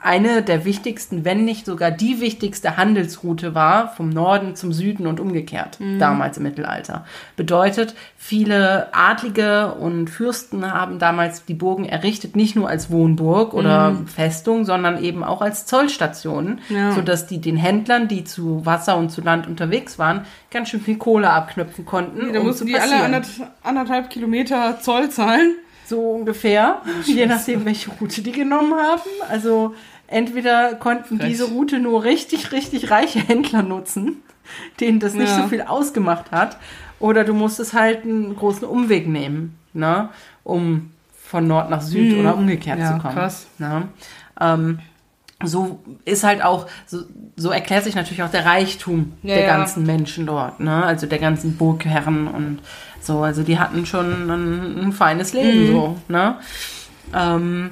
eine 0.02 0.42
der 0.42 0.64
wichtigsten, 0.64 1.24
wenn 1.24 1.44
nicht 1.44 1.64
sogar 1.66 1.90
die 1.90 2.20
wichtigste 2.20 2.76
Handelsroute 2.76 3.54
war, 3.54 3.88
vom 3.94 4.08
Norden 4.10 4.56
zum 4.56 4.72
Süden 4.72 5.06
und 5.06 5.20
umgekehrt, 5.20 5.78
damals 5.98 6.36
im 6.38 6.42
Mittelalter. 6.42 7.04
Bedeutet, 7.36 7.94
viele 8.16 8.88
Adlige 8.92 9.74
und 9.74 10.10
Fürsten 10.10 10.70
haben 10.72 10.98
damals 10.98 11.44
die 11.44 11.54
Burgen 11.54 11.84
errichtet, 11.84 12.34
nicht 12.36 12.56
nur 12.56 12.68
als 12.68 12.90
Wohnburg 12.90 13.54
oder 13.54 13.96
Festung, 14.06 14.64
sondern 14.64 15.02
eben 15.02 15.22
auch 15.22 15.40
als 15.40 15.66
Zollstationen, 15.66 16.60
Ja. 16.68 16.92
sodass 16.92 17.26
die 17.26 17.40
den 17.40 17.56
Händlern, 17.56 18.08
die 18.08 18.24
zu 18.24 18.66
Wasser 18.66 18.96
und 18.96 19.10
zu 19.10 19.20
Land 19.20 19.46
unterwegs 19.46 19.98
waren, 19.98 20.24
ganz 20.50 20.68
schön 20.68 20.80
viel 20.80 20.96
Kohle 20.98 21.30
abknüpfen 21.30 21.84
konnten. 21.84 22.32
Da 22.32 22.40
um 22.40 22.46
mussten 22.46 22.66
die 22.66 22.76
alle 22.76 23.22
anderthalb 23.62 24.10
Kilometer 24.10 24.78
Zoll 24.80 25.10
zahlen. 25.10 25.54
So 25.92 26.00
ungefähr, 26.12 26.80
je 27.04 27.26
nachdem, 27.26 27.66
welche 27.66 27.90
Route 27.90 28.22
die 28.22 28.32
genommen 28.32 28.72
haben. 28.72 29.02
Also 29.28 29.74
entweder 30.06 30.74
konnten 30.76 31.18
Frech. 31.18 31.28
diese 31.28 31.44
Route 31.44 31.80
nur 31.80 32.02
richtig, 32.04 32.50
richtig 32.50 32.90
reiche 32.90 33.18
Händler 33.20 33.62
nutzen, 33.62 34.22
denen 34.80 35.00
das 35.00 35.12
nicht 35.12 35.28
Ja. 35.28 35.42
so 35.42 35.48
viel 35.48 35.60
ausgemacht 35.60 36.30
hat, 36.30 36.56
oder 36.98 37.24
du 37.24 37.34
musstest 37.34 37.74
halt 37.74 38.04
einen 38.04 38.34
großen 38.34 38.66
Umweg 38.66 39.06
nehmen, 39.06 39.58
ne, 39.74 40.08
um 40.44 40.90
von 41.24 41.46
Nord 41.46 41.68
nach 41.68 41.82
Süd 41.82 42.18
oder 42.18 42.36
umgekehrt. 42.38 42.78
Ja, 42.78 42.94
zu 42.96 42.98
kommen. 43.02 43.14
krass. 43.14 43.46
Ne? 43.58 43.88
Ähm, 44.40 44.78
so 45.44 45.80
ist 46.04 46.24
halt 46.24 46.42
auch, 46.42 46.66
so, 46.86 46.98
so 47.36 47.50
erklärt 47.50 47.84
sich 47.84 47.94
natürlich 47.94 48.22
auch 48.22 48.30
der 48.30 48.44
Reichtum 48.46 49.12
Ja, 49.22 49.34
der 49.36 49.44
ja. 49.46 49.56
ganzen 49.56 49.84
Menschen 49.84 50.26
dort, 50.26 50.60
ne? 50.60 50.84
Also 50.84 51.06
der 51.06 51.18
ganzen 51.18 51.56
Burgherren 51.56 52.28
und 52.28 52.58
so. 53.00 53.20
Also 53.22 53.42
die 53.42 53.58
hatten 53.58 53.86
schon 53.86 54.30
ein, 54.30 54.78
ein 54.86 54.92
feines 54.92 55.32
Leben, 55.32 55.62
Mhm. 55.68 55.72
so, 55.72 55.96
ne? 56.08 56.36
Ähm, 57.14 57.70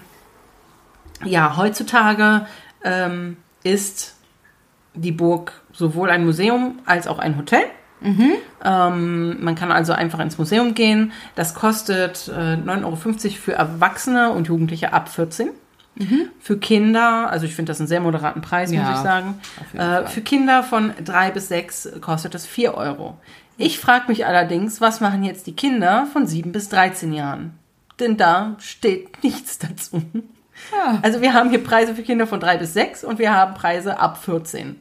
ja, 1.24 1.56
heutzutage 1.56 2.46
ähm, 2.84 3.36
ist 3.62 4.16
die 4.94 5.12
Burg 5.12 5.52
sowohl 5.72 6.10
ein 6.10 6.24
Museum 6.24 6.78
als 6.86 7.06
auch 7.06 7.18
ein 7.18 7.36
Hotel. 7.36 7.62
Ähm, 8.02 9.42
man 9.44 9.54
kann 9.54 9.70
also 9.70 9.92
einfach 9.92 10.20
ins 10.20 10.38
Museum 10.38 10.72
gehen. 10.74 11.12
Das 11.34 11.54
kostet 11.54 12.28
äh, 12.28 12.54
9,50 12.54 12.84
Euro 12.84 12.96
für 13.36 13.52
Erwachsene 13.52 14.30
und 14.32 14.48
Jugendliche 14.48 14.94
ab 14.94 15.10
14. 15.10 15.50
Für 16.40 16.58
Kinder, 16.58 17.30
also 17.30 17.44
ich 17.44 17.54
finde 17.54 17.70
das 17.70 17.80
einen 17.80 17.88
sehr 17.88 18.00
moderaten 18.00 18.40
Preis, 18.40 18.70
muss 18.70 18.78
Ja, 18.78 18.92
ich 18.92 18.98
sagen. 18.98 19.40
Äh, 19.74 20.06
für 20.06 20.22
Kinder 20.22 20.62
von 20.62 20.92
drei 21.04 21.30
bis 21.30 21.48
sechs 21.48 21.88
kostet 22.00 22.34
es 22.34 22.46
4 22.46 22.74
Euro. 22.74 23.18
Ich 23.58 23.78
frage 23.78 24.06
mich 24.08 24.24
allerdings, 24.24 24.80
was 24.80 25.00
machen 25.00 25.24
jetzt 25.24 25.46
die 25.46 25.54
Kinder 25.54 26.06
von 26.10 26.26
7 26.26 26.52
bis 26.52 26.70
13 26.70 27.12
Jahren? 27.12 27.58
Denn 27.98 28.16
da 28.16 28.56
steht 28.60 29.22
nichts 29.22 29.58
dazu. 29.58 30.02
Ja. 30.72 30.98
Also 31.02 31.20
wir 31.20 31.34
haben 31.34 31.50
hier 31.50 31.62
Preise 31.62 31.94
für 31.94 32.02
Kinder 32.02 32.26
von 32.26 32.40
3 32.40 32.58
bis 32.58 32.72
6 32.72 33.04
und 33.04 33.18
wir 33.18 33.34
haben 33.34 33.54
Preise 33.54 33.98
ab 33.98 34.22
14. 34.24 34.76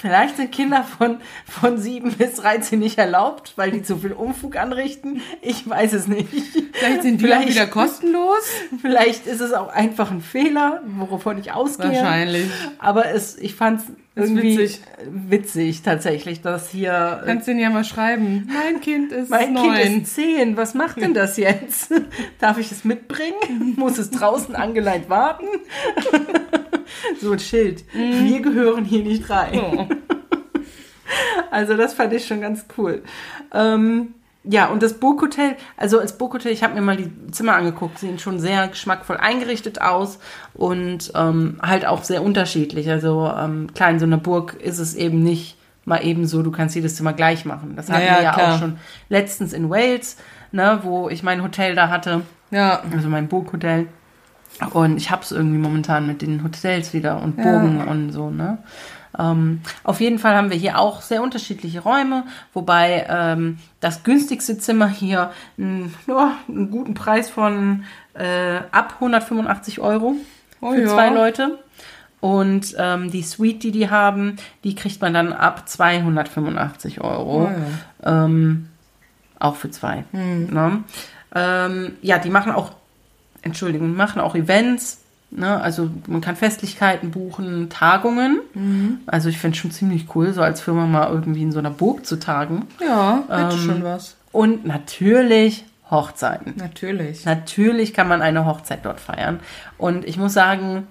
Vielleicht 0.00 0.36
sind 0.38 0.50
Kinder 0.50 0.82
von, 0.82 1.18
von 1.46 1.76
7 1.76 2.12
bis 2.12 2.36
13 2.36 2.78
nicht 2.78 2.96
erlaubt, 2.98 3.52
weil 3.56 3.70
die 3.70 3.82
zu 3.82 3.98
viel 3.98 4.12
Umfug 4.12 4.56
anrichten. 4.56 5.20
Ich 5.42 5.68
weiß 5.68 5.92
es 5.92 6.06
nicht. 6.08 6.28
Vielleicht 6.72 7.02
sind 7.02 7.20
die 7.20 7.26
Vielleicht- 7.26 7.44
auch 7.48 7.50
wieder 7.50 7.66
kostenlos. 7.66 8.38
Vielleicht 8.80 9.26
ist 9.26 9.40
es 9.42 9.52
auch 9.52 9.68
einfach 9.68 10.10
ein 10.10 10.22
Fehler, 10.22 10.80
wovon 10.86 11.36
ich 11.38 11.52
ausgehe. 11.52 11.88
Wahrscheinlich. 11.90 12.46
Aber 12.78 13.10
es, 13.12 13.36
ich 13.36 13.54
fand 13.54 13.80
es 13.82 13.86
irgendwie 14.16 14.56
witzig. 14.58 14.80
witzig. 15.10 15.82
tatsächlich, 15.82 16.40
dass 16.40 16.70
hier 16.70 17.20
äh, 17.22 17.26
Kannst 17.26 17.46
du 17.46 17.50
denen 17.50 17.60
ja 17.60 17.68
mal 17.70 17.84
schreiben. 17.84 18.48
Mein 18.52 18.80
Kind 18.80 19.12
ist 19.12 19.28
mein 19.28 19.52
neun. 19.52 19.74
Kind 19.74 20.02
ist 20.04 20.14
10. 20.14 20.56
Was 20.56 20.72
macht 20.72 20.98
denn 21.00 21.12
das 21.12 21.36
jetzt? 21.36 21.92
Darf 22.38 22.56
ich 22.58 22.72
es 22.72 22.84
mitbringen? 22.84 23.74
Muss 23.76 23.98
es 23.98 24.10
draußen 24.10 24.54
angeleint 24.54 25.10
warten? 25.10 25.44
so 27.20 27.32
ein 27.32 27.38
Schild. 27.38 27.84
Wir 27.92 28.40
gehören 28.40 28.84
hier 28.84 29.02
nicht 29.02 29.28
rein. 29.30 29.60
Oh. 29.60 29.86
Also 31.50 31.76
das 31.76 31.94
fand 31.94 32.12
ich 32.12 32.26
schon 32.26 32.40
ganz 32.40 32.66
cool. 32.78 33.02
Ähm, 33.52 34.14
ja, 34.44 34.66
und 34.66 34.82
das 34.82 34.94
Burghotel, 34.94 35.56
also 35.76 35.98
als 35.98 36.16
Burghotel, 36.16 36.52
ich 36.52 36.62
habe 36.62 36.74
mir 36.74 36.80
mal 36.80 36.96
die 36.96 37.10
Zimmer 37.32 37.54
angeguckt, 37.56 37.98
sehen 37.98 38.18
schon 38.20 38.38
sehr 38.38 38.68
geschmackvoll 38.68 39.16
eingerichtet 39.16 39.80
aus 39.80 40.18
und 40.54 41.10
ähm, 41.16 41.58
halt 41.60 41.84
auch 41.86 42.04
sehr 42.04 42.22
unterschiedlich. 42.22 42.88
Also 42.88 43.30
ähm, 43.36 43.66
klar, 43.74 43.90
in 43.90 43.98
so 43.98 44.06
einer 44.06 44.18
Burg 44.18 44.54
ist 44.62 44.78
es 44.78 44.94
eben 44.94 45.22
nicht 45.22 45.56
mal 45.84 46.04
eben 46.06 46.26
so, 46.26 46.42
du 46.42 46.52
kannst 46.52 46.76
jedes 46.76 46.94
Zimmer 46.94 47.12
gleich 47.12 47.44
machen. 47.44 47.74
Das 47.74 47.90
hatten 47.90 48.06
Ja, 48.06 48.16
wir 48.18 48.22
ja 48.22 48.32
klar. 48.32 48.54
auch 48.54 48.58
schon 48.60 48.78
letztens 49.08 49.52
in 49.52 49.68
Wales, 49.68 50.16
ne, 50.52 50.78
wo 50.84 51.08
ich 51.08 51.22
mein 51.24 51.42
Hotel 51.42 51.74
da 51.74 51.88
hatte, 51.88 52.22
Ja. 52.52 52.82
also 52.94 53.08
mein 53.08 53.26
Burghotel. 53.28 53.88
Und 54.72 54.96
ich 54.96 55.10
hab's 55.10 55.30
irgendwie 55.32 55.58
momentan 55.58 56.06
mit 56.06 56.22
den 56.22 56.42
Hotels 56.44 56.92
wieder 56.92 57.22
und 57.22 57.38
Ja. 57.38 57.44
Burgen 57.44 57.86
und 57.88 58.12
so, 58.12 58.30
ne? 58.30 58.58
Ähm, 59.18 59.60
auf 59.82 60.00
jeden 60.00 60.18
Fall 60.20 60.36
haben 60.36 60.50
wir 60.50 60.56
hier 60.56 60.78
auch 60.78 61.02
sehr 61.02 61.20
unterschiedliche 61.22 61.80
Räume, 61.80 62.24
wobei 62.54 63.06
ähm, 63.10 63.58
das 63.80 64.04
günstigste 64.04 64.56
Zimmer 64.58 64.86
hier 64.88 65.32
n- 65.58 65.92
ja, 66.06 66.36
einen 66.48 66.70
guten 66.70 66.94
Preis 66.94 67.28
von 67.28 67.82
äh, 68.14 68.58
ab 68.70 68.94
185 69.00 69.80
Euro 69.80 70.14
Oh 70.60 70.72
für 70.72 70.82
ja. 70.82 70.88
zwei 70.88 71.08
Leute. 71.08 71.58
Und 72.20 72.74
ähm, 72.78 73.10
die 73.10 73.22
Suite, 73.22 73.62
die 73.64 73.72
die 73.72 73.88
haben, 73.90 74.36
die 74.62 74.74
kriegt 74.74 75.00
man 75.00 75.12
dann 75.14 75.32
ab 75.32 75.68
285 75.68 77.00
Euro. 77.00 77.44
Oh 77.46 77.50
ja. 78.04 78.24
Ähm, 78.24 78.68
auch 79.38 79.56
für 79.56 79.70
zwei. 79.70 80.04
Hm. 80.12 80.52
Ne? 80.52 80.84
Ähm, 81.34 81.92
ja, 82.02 82.18
die 82.18 82.30
machen 82.30 82.52
auch, 82.52 82.72
Entschuldigung, 83.42 83.94
machen 83.96 84.20
auch 84.20 84.34
Events. 84.34 84.98
Ne? 85.30 85.60
Also 85.60 85.90
man 86.08 86.20
kann 86.20 86.34
Festlichkeiten 86.36 87.10
buchen, 87.12 87.68
Tagungen. 87.70 88.40
Mhm. 88.54 88.98
Also 89.06 89.28
ich 89.28 89.38
finde 89.38 89.56
schon 89.56 89.70
ziemlich 89.70 90.06
cool, 90.14 90.32
so 90.32 90.42
als 90.42 90.60
Firma 90.60 90.86
mal 90.86 91.08
irgendwie 91.10 91.42
in 91.42 91.52
so 91.52 91.58
einer 91.60 91.70
Burg 91.70 92.04
zu 92.04 92.18
tagen. 92.18 92.66
Ja, 92.80 93.22
hätte 93.28 93.54
Ähm, 93.56 93.60
schon 93.60 93.84
was. 93.84 94.16
Und 94.32 94.66
natürlich 94.66 95.64
Hochzeiten. 95.90 96.54
Natürlich. 96.56 97.24
Natürlich 97.24 97.94
kann 97.94 98.08
man 98.08 98.22
eine 98.22 98.44
Hochzeit 98.46 98.80
dort 98.84 99.00
feiern. 99.00 99.40
Und 99.78 100.04
ich 100.04 100.16
muss 100.16 100.32
sagen, 100.32 100.86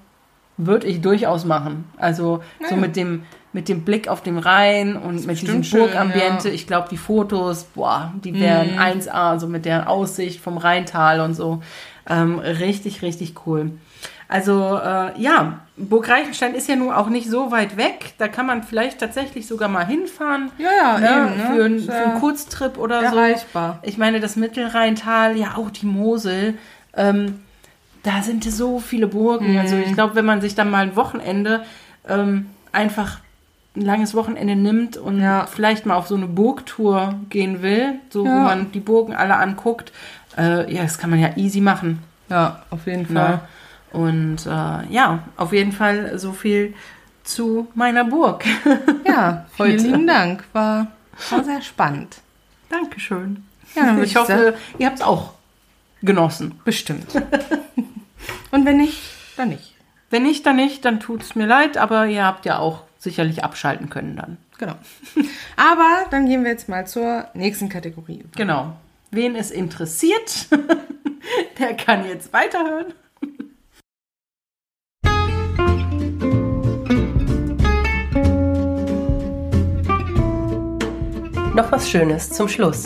würde 0.58 0.88
ich 0.88 1.02
durchaus 1.02 1.46
machen. 1.46 1.86
Also 1.98 2.42
so 2.70 2.76
Ja. 2.76 2.82
mit 2.82 2.96
dem 2.96 3.24
mit 3.52 3.68
dem 3.68 3.82
Blick 3.84 4.08
auf 4.08 4.22
den 4.22 4.38
Rhein 4.38 4.96
und 4.96 5.26
mit 5.26 5.42
diesem 5.42 5.62
Burgambiente. 5.64 6.50
ja. 6.50 6.54
Ich 6.54 6.68
glaube, 6.68 6.88
die 6.92 6.98
Fotos, 6.98 7.64
boah, 7.64 8.14
die 8.24 8.40
wären 8.40 8.78
1A, 8.78 9.40
so 9.40 9.48
mit 9.48 9.66
der 9.66 9.90
Aussicht 9.90 10.40
vom 10.40 10.60
Rheintal 10.60 11.20
und 11.22 11.34
so. 11.34 11.64
Ähm, 12.10 12.40
richtig, 12.40 13.02
richtig 13.02 13.36
cool. 13.46 13.72
Also 14.28 14.80
äh, 14.84 15.20
ja, 15.20 15.60
Burg 15.76 16.08
Reichenstein 16.10 16.54
ist 16.54 16.68
ja 16.68 16.76
nun 16.76 16.92
auch 16.92 17.10
nicht 17.10 17.30
so 17.30 17.52
weit 17.52 17.78
weg. 17.78 18.14
Da 18.20 18.28
kann 18.28 18.46
man 18.46 18.64
vielleicht 18.64 19.00
tatsächlich 19.00 19.48
sogar 19.48 19.70
mal 19.70 19.86
hinfahren. 19.86 20.52
Ja, 20.58 21.00
ja, 21.00 21.00
ne, 21.00 21.10
eben, 21.10 21.38
ne? 21.38 21.44
für, 21.56 21.66
einen- 21.66 21.78
Ist 21.78 21.86
für 21.86 21.94
einen 21.94 22.20
Kurztrip 22.20 22.78
oder 22.78 23.00
so. 23.10 23.16
Erreichbar. 23.18 23.80
Ich 23.84 23.98
meine, 23.98 24.20
das 24.20 24.36
Mittelrheintal, 24.36 25.36
ja 25.38 25.56
auch 25.56 25.72
die 25.72 25.86
Mosel, 25.88 26.58
ähm, 26.96 27.40
da 28.04 28.22
sind 28.22 28.44
so 28.44 28.80
viele 28.80 29.08
Burgen. 29.08 29.58
Also 29.58 29.76
Mhm. 29.76 29.84
ich 29.84 29.94
glaube, 29.94 30.16
wenn 30.16 30.26
man 30.26 30.42
sich 30.42 30.56
dann 30.56 30.70
mal 30.70 30.84
ein 30.84 30.96
Wochenende 30.96 31.64
ähm, 32.08 32.48
einfach 32.72 33.20
ein 33.76 33.82
langes 33.82 34.16
Wochenende 34.16 34.56
nimmt 34.56 34.98
und 34.98 35.22
Ja. 35.22 35.46
vielleicht 35.46 35.86
mal 35.86 35.96
auf 35.96 36.08
so 36.08 36.16
eine 36.16 36.26
Burgtour 36.28 37.16
gehen 37.30 37.62
will, 37.62 37.96
so 38.10 38.24
wo 38.26 38.28
Ja. 38.30 38.40
man 38.44 38.72
die 38.72 38.80
Burgen 38.80 39.14
alle 39.16 39.36
anguckt, 39.36 39.92
äh, 40.38 40.74
ja, 40.74 40.84
das 40.84 40.98
kann 40.98 41.10
man 41.10 41.20
ja 41.20 41.36
easy 41.38 41.62
machen. 41.62 42.04
Ja, 42.30 42.64
auf 42.70 42.86
jeden 42.86 43.12
Ne? 43.14 43.20
Fall. 43.20 43.40
Und 43.92 44.46
äh, 44.46 44.94
ja, 44.94 45.24
auf 45.36 45.52
jeden 45.52 45.72
Fall 45.72 46.18
so 46.20 46.32
viel 46.32 46.74
zu 47.24 47.68
meiner 47.76 48.04
Burg. 48.06 48.46
Ja, 49.08 49.46
vielen 49.58 49.80
lieben 49.80 50.08
Dank. 50.08 50.44
War, 50.54 50.88
war 51.32 51.44
sehr 51.44 51.62
spannend. 51.62 52.18
Dankeschön. 52.70 53.44
Ja, 53.76 53.94
würde 53.96 54.06
ich 54.06 54.16
hoffe, 54.16 54.54
ihr 54.78 54.86
habt 54.86 54.98
es 55.00 55.04
auch 55.06 55.34
genossen. 56.04 56.60
Bestimmt. 56.64 57.08
Und 58.52 58.66
wenn 58.66 58.78
nicht, 58.78 59.00
dann 59.38 59.50
nicht. 59.50 59.76
Wenn 60.12 60.24
nicht, 60.24 60.46
dann 60.46 60.56
nicht, 60.56 60.86
dann 60.86 61.00
tut 61.00 61.22
es 61.24 61.36
mir 61.36 61.46
leid, 61.48 61.78
aber 61.78 62.06
ihr 62.08 62.24
habt 62.26 62.46
ja 62.46 62.60
auch 62.60 62.84
sicherlich 63.00 63.44
abschalten 63.44 63.90
können 63.90 64.16
dann. 64.16 64.38
Genau. 64.60 64.76
Aber 65.56 66.06
dann 66.12 66.26
gehen 66.28 66.44
wir 66.44 66.52
jetzt 66.52 66.70
mal 66.70 66.86
zur 66.86 67.28
nächsten 67.34 67.70
Kategorie. 67.70 68.20
über. 68.20 68.30
Genau. 68.36 68.76
Wen 69.12 69.36
es 69.36 69.52
interessiert, 69.52 70.48
der 71.60 71.76
kann 71.76 72.06
jetzt 72.06 72.32
weiterhören. 72.34 72.94
noch 81.60 81.74
was 81.74 81.90
Schönes 81.90 82.30
zum 82.30 82.48
Schluss. 82.48 82.86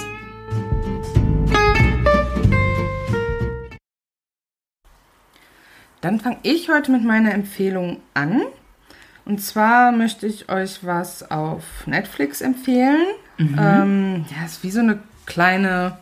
Dann 6.02 6.20
fange 6.20 6.40
ich 6.42 6.70
heute 6.70 6.92
mit 6.92 7.04
meiner 7.04 7.36
Empfehlung 7.36 8.02
an. 8.16 8.42
Und 9.26 9.44
zwar 9.44 9.92
möchte 9.92 10.26
ich 10.26 10.50
euch 10.50 10.84
was 10.84 11.30
auf 11.30 11.86
Netflix 11.86 12.42
empfehlen. 12.42 13.06
Ähm, 13.38 14.26
ja, 14.36 14.44
ist 14.44 14.64
wie 14.64 14.72
so 14.72 14.80
eine 14.80 15.04
kleine 15.28 16.00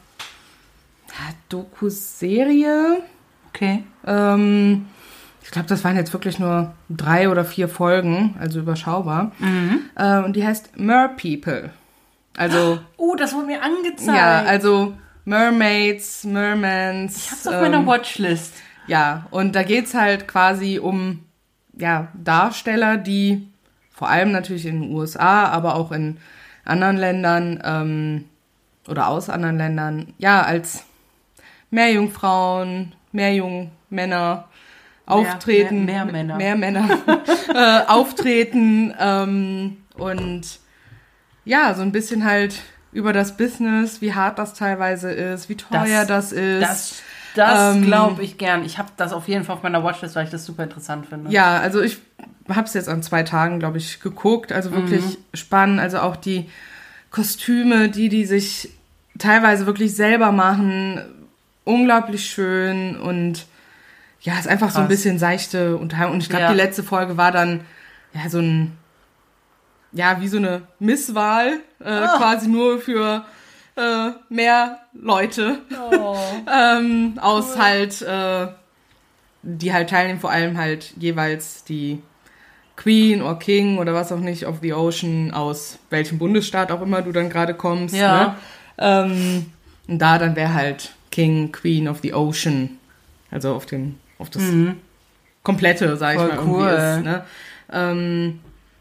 Doku-Serie. 1.49 2.97
Okay. 3.49 3.84
Ähm, 4.05 4.86
ich 5.43 5.51
glaube, 5.51 5.67
das 5.67 5.84
waren 5.84 5.95
jetzt 5.95 6.13
wirklich 6.13 6.39
nur 6.39 6.74
drei 6.89 7.30
oder 7.30 7.43
vier 7.45 7.67
Folgen, 7.67 8.36
also 8.39 8.59
überschaubar. 8.59 9.32
Äh, 9.95 10.19
und 10.24 10.36
die 10.36 10.45
heißt 10.45 10.78
Mer 10.78 11.09
People. 11.09 11.72
Also, 12.38 12.80
Oh, 12.97 13.15
das 13.15 13.34
wurde 13.34 13.47
mir 13.47 13.61
angezeigt. 13.63 14.17
ja, 14.17 14.43
also 14.43 14.93
Mermaids, 15.26 16.24
Mermans. 16.24 17.17
ich 17.17 17.32
hab's 17.32 17.47
auf 17.47 17.59
meiner 17.59 17.86
Watchlist. 17.86 18.53
Ja, 18.88 19.28
und 19.32 19.55
da 19.55 19.63
geht's 19.63 19.93
halt 19.93 20.28
quasi 20.28 20.80
um 20.80 21.24
ja, 21.78 22.07
Darsteller, 22.13 22.97
die 22.97 23.47
vor 23.93 24.09
allem 24.09 24.32
natürlich 24.32 24.65
in 24.65 24.82
den 24.82 24.93
USA, 24.93 25.45
aber 25.49 25.76
auch 25.76 25.91
in 25.91 26.17
anderen 26.65 26.97
Ländern 26.97 27.61
ähm, 27.63 28.26
oder 28.88 29.07
aus 29.07 29.30
anderen 29.30 29.57
Ländern, 29.57 30.13
ja, 30.17 30.41
als 30.41 30.86
Meerjungfrauen, 31.72 32.93
Meerjungmänner 33.11 34.47
auftreten. 35.05 35.86
mehr- 35.86 36.05
mehr 36.05 36.13
Männer. 36.13 36.36
Mehr 36.38 36.55
Männer 36.55 36.89
äh, 37.53 37.82
auftreten 37.91 38.93
ähm, 38.99 39.78
und 39.95 40.59
ja, 41.43 41.74
so 41.74 41.82
ein 41.82 41.91
bisschen 41.91 42.24
halt 42.24 42.61
über 42.91 43.13
das 43.13 43.36
Business, 43.38 44.01
wie 44.01 44.13
hart 44.13 44.38
das 44.38 44.53
teilweise 44.53 45.11
ist, 45.11 45.49
wie 45.49 45.55
teuer 45.57 46.05
das, 46.05 46.32
ist. 46.32 46.61
Das, 46.61 47.01
das 47.36 47.76
Ähm, 47.76 47.82
glaube 47.84 48.24
ich 48.24 48.38
gern. 48.38 48.63
Ich 48.63 48.78
habe 48.78 48.89
das 48.97 49.11
auf 49.13 49.28
jeden 49.28 49.43
Fall 49.43 49.55
auf 49.55 49.63
meiner 49.63 49.84
Watchlist, 49.84 50.15
weil 50.15 50.26
ich 50.26 50.30
das 50.30 50.45
super 50.45 50.63
interessant 50.63 51.07
finde. 51.07 51.32
Ja, 51.32 51.57
also 51.59 51.82
ich 51.82 51.97
habe 52.49 52.67
es 52.67 52.74
jetzt 52.74 52.89
an 52.89 53.01
zwei 53.01 53.24
Tagen, 53.24 53.59
glaube 53.59 53.78
ich, 53.78 54.01
geguckt. 54.01 54.51
Also 54.51 54.72
wirklich 54.72 55.03
Mhm. 55.03 55.17
spannend. 55.34 55.80
Also 55.80 55.99
auch 55.99 56.15
die 56.17 56.49
Kostüme, 57.09 57.89
die 57.89 58.09
die 58.09 58.26
sich 58.26 58.69
teilweise 59.17 59.65
wirklich 59.65 59.95
selber 59.95 60.32
machen, 60.32 61.01
unglaublich 61.64 62.26
schön 62.30 62.97
und 62.97 63.45
ja, 64.22 64.38
ist 64.38 64.47
einfach 64.47 64.70
so 64.70 64.80
ein 64.80 64.84
Krass. 64.88 64.89
bisschen 64.97 65.18
seichte 65.20 65.78
Unterhaltung. 65.78 66.16
Und 66.16 66.22
ich 66.24 66.30
glaube, 66.30 66.43
Ja. 66.43 66.51
die 66.51 66.57
letzte 66.57 66.84
Folge 66.84 67.18
war 67.18 67.32
dann 67.32 67.62
ja 68.14 68.30
so 68.30 68.39
ein 68.39 68.78
ja 69.93 70.22
wie 70.22 70.28
so 70.28 70.38
eine 70.38 70.62
Misswahl 70.80 71.59
äh, 71.84 71.89
Ah. 71.89 72.18
quasi 72.18 72.47
nur 72.47 72.80
für 72.80 73.26
äh, 73.76 74.09
mehr 74.30 74.80
Leute 74.93 75.59
Oh. 75.91 76.16
ähm, 76.53 77.18
aus 77.22 77.57
halt, 77.57 78.01
äh, 78.01 78.47
die 79.43 79.74
halt 79.74 79.89
teilnehmen, 79.89 80.20
vor 80.20 80.30
allem 80.32 80.57
halt 80.57 80.93
jeweils 80.97 81.64
die 81.64 82.01
Queen 82.76 83.22
oder 83.22 83.36
King 83.39 83.78
oder 83.80 83.93
was 83.93 84.12
auch 84.12 84.20
nicht 84.20 84.45
of 84.45 84.57
the 84.62 84.74
Ocean, 84.74 85.32
aus 85.34 85.78
welchem 85.89 86.18
Bundesstaat 86.20 86.72
auch 86.72 86.82
immer 86.82 87.01
du 87.01 87.12
dann 87.12 87.30
gerade 87.30 87.53
kommst. 87.53 87.95
Ja. 87.95 88.24
Ne? 88.28 88.36
Ähm, 88.78 89.45
und 89.88 89.99
da 89.99 90.18
dann 90.20 90.36
wäre 90.36 90.53
halt 90.53 90.93
King, 91.12 91.51
Queen 91.51 91.88
of 91.88 91.99
the 92.01 92.14
Ocean, 92.14 92.78
also 93.30 93.53
auf 93.53 93.66
dem, 93.66 93.95
auf 94.18 94.30
das 94.30 94.43
komplette, 95.43 95.95
sag 95.97 96.14
ich 96.16 96.20
Voll 96.20 96.28
mal, 96.30 96.36
irgendwie 96.38 96.51
cool. 96.53 96.70
ist. 96.70 97.03
Ne? 97.03 97.24
Ähm, 97.74 98.39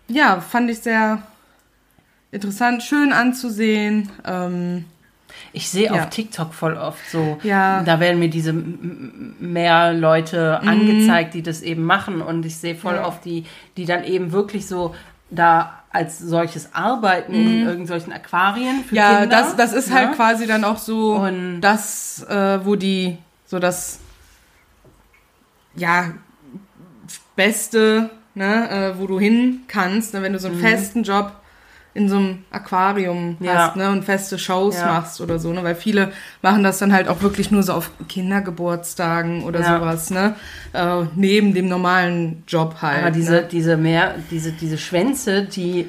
ja, 0.08 0.40
fand 0.40 0.70
ich 0.70 0.78
sehr 0.80 1.22
interessant, 2.32 2.82
schön 2.82 3.12
anzusehen. 3.12 4.08
Ähm, 4.24 4.84
Ich 5.52 5.68
sehe 5.68 5.86
Ja. 5.86 5.92
auf 5.92 6.10
TikTok 6.10 6.52
voll 6.52 6.76
oft 6.76 7.08
so, 7.08 7.38
Ja. 7.44 7.82
da 7.84 7.98
werden 8.00 8.18
mir 8.18 8.28
diese 8.28 8.52
mehr 8.52 9.92
Leute 9.92 10.60
angezeigt, 10.60 11.34
die 11.34 11.42
das 11.42 11.62
eben 11.62 11.84
machen 11.84 12.20
und 12.20 12.44
ich 12.44 12.56
sehe 12.56 12.74
voll 12.74 12.94
Mhm. 12.94 12.98
Ja. 13.00 13.06
oft 13.06 13.24
die, 13.24 13.44
die 13.76 13.84
dann 13.84 14.04
eben 14.04 14.32
wirklich 14.32 14.66
so 14.66 14.94
da 15.30 15.74
als 15.92 16.18
solches 16.18 16.72
arbeiten 16.74 17.34
in 17.34 17.66
irgendwelchen 17.66 18.12
Aquarien 18.12 18.84
für 18.84 18.94
Mhm. 18.94 18.96
Ja, 18.96 19.20
Kinder. 19.20 19.36
das, 19.36 19.56
das 19.56 19.72
ist 19.72 19.92
halt 19.92 20.10
ne? 20.10 20.16
quasi 20.16 20.46
dann 20.46 20.64
auch 20.64 20.78
so 20.78 21.14
Und- 21.16 21.60
das, 21.60 22.24
äh, 22.28 22.64
wo 22.64 22.76
die, 22.76 23.18
so 23.46 23.58
das, 23.58 23.98
ja, 25.74 26.06
Beste, 27.36 28.10
ne, 28.34 28.70
äh, 28.94 28.98
wo 28.98 29.06
du 29.06 29.18
hin 29.18 29.62
kannst, 29.66 30.14
ne, 30.14 30.22
wenn 30.22 30.32
du 30.32 30.38
so 30.38 30.48
einen 30.48 30.60
festen 30.60 31.02
Job 31.02 31.32
in 31.92 32.08
so 32.08 32.16
einem 32.16 32.44
Aquarium. 32.52 33.36
Ja. 33.40 33.54
hast, 33.68 33.76
ne, 33.76 33.90
und 33.90 34.04
feste 34.04 34.38
Shows 34.38 34.76
Ja. 34.78 34.86
machst 34.86 35.20
oder 35.20 35.38
so, 35.38 35.52
ne, 35.52 35.62
weil 35.64 35.74
viele 35.74 36.12
machen 36.42 36.62
das 36.62 36.78
dann 36.78 36.92
halt 36.92 37.08
auch 37.08 37.20
wirklich 37.22 37.50
nur 37.50 37.62
so 37.62 37.72
auf 37.72 37.90
Kindergeburtstagen 38.08 39.42
oder 39.44 39.60
Ja. 39.60 39.78
sowas, 39.78 40.10
ne, 40.10 40.34
äh, 40.72 41.04
neben 41.16 41.54
dem 41.54 41.68
normalen 41.68 42.42
Job 42.46 42.76
halt. 42.82 43.02
Aber 43.02 43.10
diese, 43.10 43.32
ne? 43.32 43.48
diese 43.50 43.76
mehr, 43.76 44.14
diese, 44.30 44.52
diese 44.52 44.78
Schwänze, 44.78 45.42
die 45.44 45.88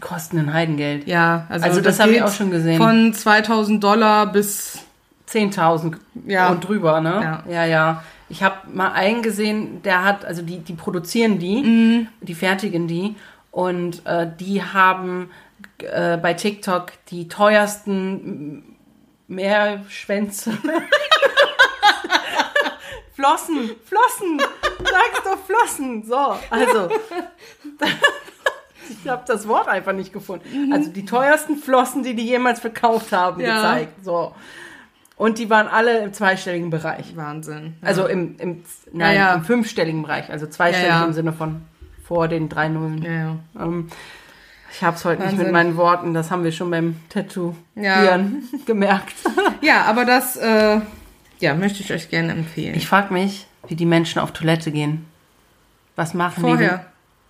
kosten 0.00 0.38
ein 0.38 0.52
Heidengeld. 0.52 1.06
ja, 1.08 1.46
also, 1.48 1.64
Also 1.66 1.80
das 1.80 1.98
habe 2.00 2.12
ich 2.12 2.22
auch 2.22 2.32
schon 2.32 2.50
gesehen. 2.50 2.78
Von 2.78 3.12
2000 3.12 3.82
Dollar 3.82 4.26
bis 4.30 4.78
10.000 5.26 5.96
Ja. 6.26 6.50
und 6.50 6.66
drüber, 6.66 7.00
ne? 7.00 7.42
Ja. 7.48 7.52
ja. 7.52 7.64
ja. 7.64 8.02
Ich 8.28 8.44
habe 8.44 8.54
mal 8.72 8.92
einen 8.92 9.22
gesehen, 9.22 9.82
der 9.82 10.04
hat, 10.04 10.24
also 10.24 10.42
die, 10.42 10.58
die 10.60 10.74
produzieren 10.74 11.38
die, 11.40 11.62
Mhm. 11.62 12.06
die 12.20 12.34
fertigen 12.34 12.86
die 12.86 13.16
und 13.50 14.04
äh, 14.06 14.30
die 14.38 14.62
haben 14.62 15.30
äh, 15.78 16.16
bei 16.16 16.34
TikTok 16.34 16.92
die 17.10 17.28
teuersten 17.28 18.76
Meerschwänze. 19.28 20.52
Flossen, 23.14 23.70
Flossen, 23.84 24.38
sagst 24.78 25.22
doch 25.26 25.38
Flossen. 25.44 26.04
So, 26.04 26.36
also. 26.48 26.88
Ich 28.88 29.08
habe 29.08 29.22
das 29.26 29.46
Wort 29.46 29.68
einfach 29.68 29.92
nicht 29.92 30.12
gefunden. 30.12 30.72
Also 30.72 30.90
die 30.90 31.04
teuersten 31.04 31.56
Flossen, 31.56 32.02
die 32.02 32.14
die 32.14 32.24
jemals 32.26 32.60
verkauft 32.60 33.12
haben, 33.12 33.40
Ja. 33.40 33.56
gezeigt. 33.56 34.04
So. 34.04 34.34
Und 35.16 35.38
die 35.38 35.50
waren 35.50 35.68
alle 35.68 35.98
im 35.98 36.12
zweistelligen 36.14 36.70
Bereich. 36.70 37.14
Wahnsinn. 37.14 37.76
Ja. 37.82 37.88
Also 37.88 38.06
im, 38.06 38.36
im, 38.38 38.64
nein, 38.92 39.16
Ja, 39.16 39.34
im 39.34 39.44
fünfstelligen 39.44 40.02
Bereich. 40.02 40.30
Also 40.30 40.46
zweistellig 40.46 40.94
im 41.04 41.12
Sinne 41.12 41.32
von 41.34 41.62
vor 42.10 42.26
den 42.26 42.48
drei 42.48 42.68
Nullen. 42.68 43.02
ja, 43.04 43.12
ja. 43.12 43.36
Ähm, 43.60 43.88
ich 44.72 44.82
habe 44.82 44.96
es 44.96 45.04
heute 45.04 45.22
nicht 45.22 45.30
Wahnsinn. 45.30 45.44
mit 45.46 45.52
meinen 45.52 45.76
Worten, 45.76 46.12
das 46.12 46.32
haben 46.32 46.42
wir 46.42 46.50
schon 46.50 46.70
beim 46.70 46.96
Tattoo 47.08 47.54
Ja. 47.76 48.18
gemerkt. 48.66 49.14
ja, 49.62 49.82
aber 49.84 50.04
das 50.04 50.36
äh, 50.36 50.80
ja, 51.38 51.54
möchte 51.54 51.84
ich 51.84 51.92
euch 51.92 52.08
gerne 52.10 52.32
empfehlen. 52.32 52.74
Ich 52.74 52.88
frage 52.88 53.12
mich, 53.12 53.46
wie 53.68 53.76
die 53.76 53.86
Menschen 53.86 54.18
auf 54.18 54.32
Toilette 54.32 54.72
gehen. 54.72 55.06
Was 55.94 56.12
machen 56.14 56.40
Vorher 56.40 56.84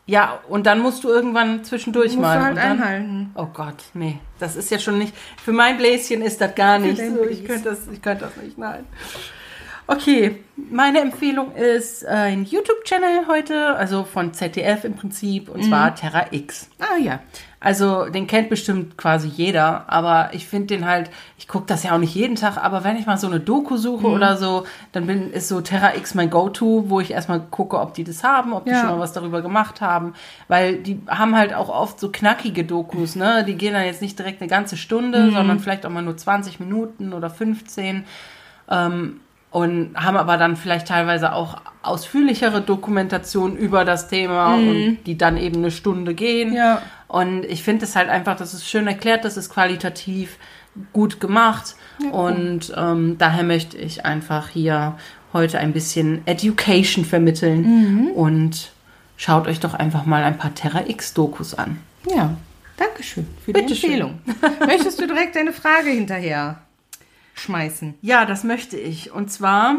die? 0.07 0.13
Ja, 0.13 0.41
und 0.49 0.65
dann 0.67 0.81
musst 0.81 1.05
du 1.05 1.09
irgendwann 1.09 1.63
zwischendurch 1.63 2.13
musst 2.13 2.23
mal. 2.23 2.39
du 2.39 2.45
halt 2.47 2.57
dann, 2.57 2.73
einhalten. 2.73 3.31
Oh 3.35 3.49
Gott, 3.53 3.85
nee, 3.93 4.19
das 4.39 4.57
ist 4.57 4.71
ja 4.71 4.79
schon 4.79 4.97
nicht. 4.97 5.15
Für 5.45 5.53
mein 5.53 5.77
Bläschen 5.77 6.23
ist 6.23 6.41
das 6.41 6.55
gar 6.55 6.79
nicht. 6.79 6.97
So, 6.97 7.27
ich 7.27 7.45
könnte 7.45 7.69
das, 7.69 7.81
ich 7.93 8.01
könnte 8.01 8.25
das 8.25 8.43
nicht, 8.43 8.57
nein. 8.57 8.87
Okay, 9.93 10.37
meine 10.71 11.01
Empfehlung 11.01 11.53
ist 11.57 12.07
ein 12.07 12.45
YouTube-Channel 12.45 13.27
heute, 13.27 13.75
also 13.75 14.05
von 14.05 14.33
ZDF 14.33 14.85
im 14.85 14.95
Prinzip, 14.95 15.49
und 15.49 15.65
zwar 15.65 15.97
Terra 15.97 16.27
X. 16.31 16.71
Ah 16.79 16.97
ja. 16.97 17.19
Also 17.59 18.05
den 18.09 18.29
kennt 18.29 18.49
bestimmt 18.51 18.97
quasi 18.97 19.27
jeder, 19.27 19.85
aber 19.93 20.31
ich 20.33 20.47
finde 20.47 20.69
den 20.69 20.87
halt, 20.87 21.11
ich 21.39 21.49
gucke 21.49 21.67
das 21.67 21.83
ja 21.83 21.93
auch 21.93 21.99
nicht 21.99 22.15
jeden 22.15 22.37
Tag, 22.37 22.57
aber 22.57 22.85
wenn 22.85 22.97
ich 22.99 23.07
mal 23.07 23.19
so 23.19 23.27
eine 23.27 23.41
Doku 23.41 23.77
suche 23.77 24.07
Mhm. 24.07 24.15
oder 24.15 24.37
so, 24.37 24.65
dann 24.93 25.09
bin, 25.09 25.33
ist 25.33 25.49
so 25.49 25.61
Terra 25.61 25.97
X 25.97 26.15
mein 26.15 26.31
Go-To, 26.31 26.85
wo 26.89 27.01
ich 27.01 27.11
erstmal 27.11 27.41
gucke, 27.41 27.79
ob 27.81 27.93
die 27.95 28.05
das 28.05 28.23
haben, 28.23 28.53
ob 28.53 28.67
die 28.67 28.71
Ja. 28.71 28.81
schon 28.83 28.91
mal 28.91 29.01
was 29.01 29.13
darüber 29.13 29.43
gemacht 29.43 29.81
haben, 29.81 30.15
weil 30.47 30.77
die 30.77 31.01
haben 31.09 31.35
halt 31.37 31.53
auch 31.53 31.69
oft 31.69 31.99
so 31.99 32.11
knackige 32.13 32.63
Dokus, 32.65 33.17
ne? 33.17 33.45
Die 33.45 33.57
gehen 33.57 33.75
dann 33.75 33.85
jetzt 33.85 34.03
nicht 34.03 34.17
direkt 34.19 34.41
eine 34.41 34.49
ganze 34.49 34.77
Stunde, 34.77 35.25
Mhm. 35.25 35.33
sondern 35.35 35.59
vielleicht 35.59 35.85
auch 35.85 35.91
mal 35.91 36.03
nur 36.03 36.17
20 36.17 36.61
Minuten 36.61 37.13
oder 37.13 37.29
15 37.29 38.05
ähm, 38.71 39.21
und 39.51 39.97
haben 39.97 40.17
aber 40.17 40.37
dann 40.37 40.57
vielleicht 40.57 40.89
teilweise 40.89 41.33
auch 41.33 41.57
ausführlichere 41.83 42.61
Dokumentationen 42.61 43.57
über 43.57 43.85
das 43.85 44.09
Thema 44.09 44.55
und 44.55 44.99
die 45.07 45.19
dann 45.19 45.37
eben 45.37 45.57
eine 45.57 45.71
Stunde 45.71 46.15
gehen. 46.15 46.51
Mhm. 46.51 46.57
Ja. 46.57 46.83
Und 47.09 47.45
ich 47.45 47.63
finde 47.63 47.85
es 47.85 47.97
halt 47.97 48.09
einfach, 48.09 48.37
das 48.37 48.55
ist 48.55 48.69
schön 48.69 48.87
erklärt, 48.87 49.25
das 49.25 49.37
ist 49.37 49.51
qualitativ 49.51 50.39
gut 50.93 51.19
gemacht. 51.19 51.75
Und 52.13 52.73
ähm, 52.77 53.17
daher 53.19 53.43
möchte 53.43 53.77
ich 53.77 54.05
einfach 54.05 54.49
hier 54.49 54.97
heute 55.33 55.59
ein 55.59 55.73
bisschen 55.73 56.25
Education 56.27 57.05
vermitteln. 57.05 57.63
Mhm. 57.63 58.07
Und 58.13 58.71
schaut 59.17 59.49
euch 59.49 59.59
doch 59.59 59.75
einfach 59.75 60.07
mal 60.07 60.23
ein 60.23 60.39
paar 60.39 60.55
Terra 60.55 60.83
X-Dokus 60.87 61.55
an. 61.55 61.79
Ja. 62.09 62.37
Dankeschön 62.77 63.27
für 63.45 63.53
die 63.53 63.61
Bitteschön. 63.61 63.91
Empfehlung. 63.91 64.19
Möchtest 64.67 65.01
du 65.01 65.07
direkt 65.07 65.37
eine 65.37 65.53
Frage 65.53 65.91
hinterher 65.91 66.63
schmeißen? 67.41 67.95
Ja, 68.03 68.25
das 68.27 68.45
möchte 68.45 68.77
ich. 68.77 69.13
Und 69.13 69.31
zwar, 69.31 69.77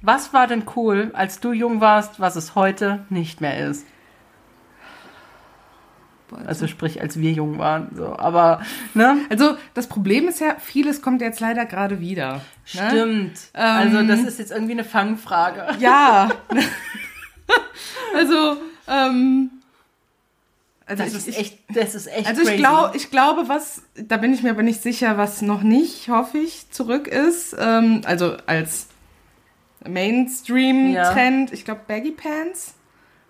was 0.00 0.32
war 0.32 0.46
denn 0.46 0.64
cool, 0.76 1.10
als 1.14 1.40
du 1.40 1.52
jung 1.52 1.80
warst, 1.80 2.20
was 2.20 2.36
es 2.36 2.54
heute 2.54 3.04
nicht 3.10 3.40
mehr 3.40 3.68
ist? 3.68 3.86
bald. 6.32 6.48
Also 6.48 6.66
sprich, 6.66 7.00
als 7.00 7.18
wir 7.18 7.30
jung 7.30 7.58
waren. 7.58 7.88
So. 7.94 8.16
Aber, 8.16 8.62
ne? 8.94 9.18
Also 9.30 9.56
das 9.74 9.86
Problem 9.86 10.26
ist 10.26 10.40
ja, 10.40 10.56
vieles 10.58 11.02
kommt 11.02 11.20
jetzt 11.20 11.40
leider 11.40 11.64
gerade 11.66 12.00
wieder. 12.00 12.34
Ne? 12.34 12.40
Stimmt. 12.64 13.38
also 13.52 14.02
das 14.02 14.20
ist 14.20 14.38
jetzt 14.38 14.50
irgendwie 14.50 14.72
eine 14.72 14.84
Fangfrage. 14.84 15.66
Ja. 15.78 16.30
also, 18.16 18.56
ähm, 18.88 19.50
also 21.00 21.14
Das 21.16 21.26
ich, 21.26 21.34
ist 21.36 21.38
echt, 21.40 21.58
das 21.74 21.94
ist 21.94 22.06
echt 22.06 22.26
Also 22.26 22.42
ich, 22.42 22.48
crazy. 22.48 22.58
glaub, 22.62 22.94
ich 22.94 23.10
glaube, 23.10 23.48
was, 23.48 23.82
da 23.94 24.16
bin 24.16 24.32
ich 24.34 24.42
mir 24.42 24.50
aber 24.50 24.62
nicht 24.62 24.82
sicher, 24.82 25.16
was 25.16 25.42
noch 25.42 25.62
nicht, 25.62 26.08
hoffe 26.08 26.38
ich, 26.38 26.70
zurück 26.70 27.06
ist. 27.08 27.54
Ähm, 27.58 28.02
also 28.04 28.36
als 28.46 28.88
Mainstream-Trend, 29.86 31.52
ich 31.52 31.64
glaube, 31.64 31.80
Baggy 31.86 32.12
Pants 32.12 32.74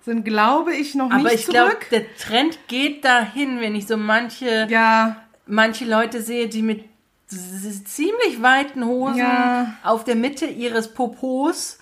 sind, 0.05 0.25
glaube 0.25 0.75
ich, 0.75 0.95
noch 0.95 1.11
Aber 1.11 1.23
nicht 1.23 1.35
ich 1.35 1.47
glaube, 1.47 1.71
zurück. 1.71 1.87
der 1.91 2.17
Trend 2.17 2.59
geht 2.69 3.05
dahin, 3.05 3.61
wenn 3.61 3.75
ich 3.75 3.87
so 3.87 3.97
manche, 3.97 4.67
ja, 4.69 5.17
manche 5.47 5.85
Leute 5.85 6.23
sehe, 6.23 6.49
die 6.49 6.63
mit 6.63 6.85
ziemlich 7.29 8.43
weiten 8.43 8.85
Hosen 8.85 9.17
Ja. 9.19 9.75
auf 9.85 10.05
der 10.05 10.17
Mitte 10.17 10.45
ihres 10.47 10.93
Popos 10.93 11.79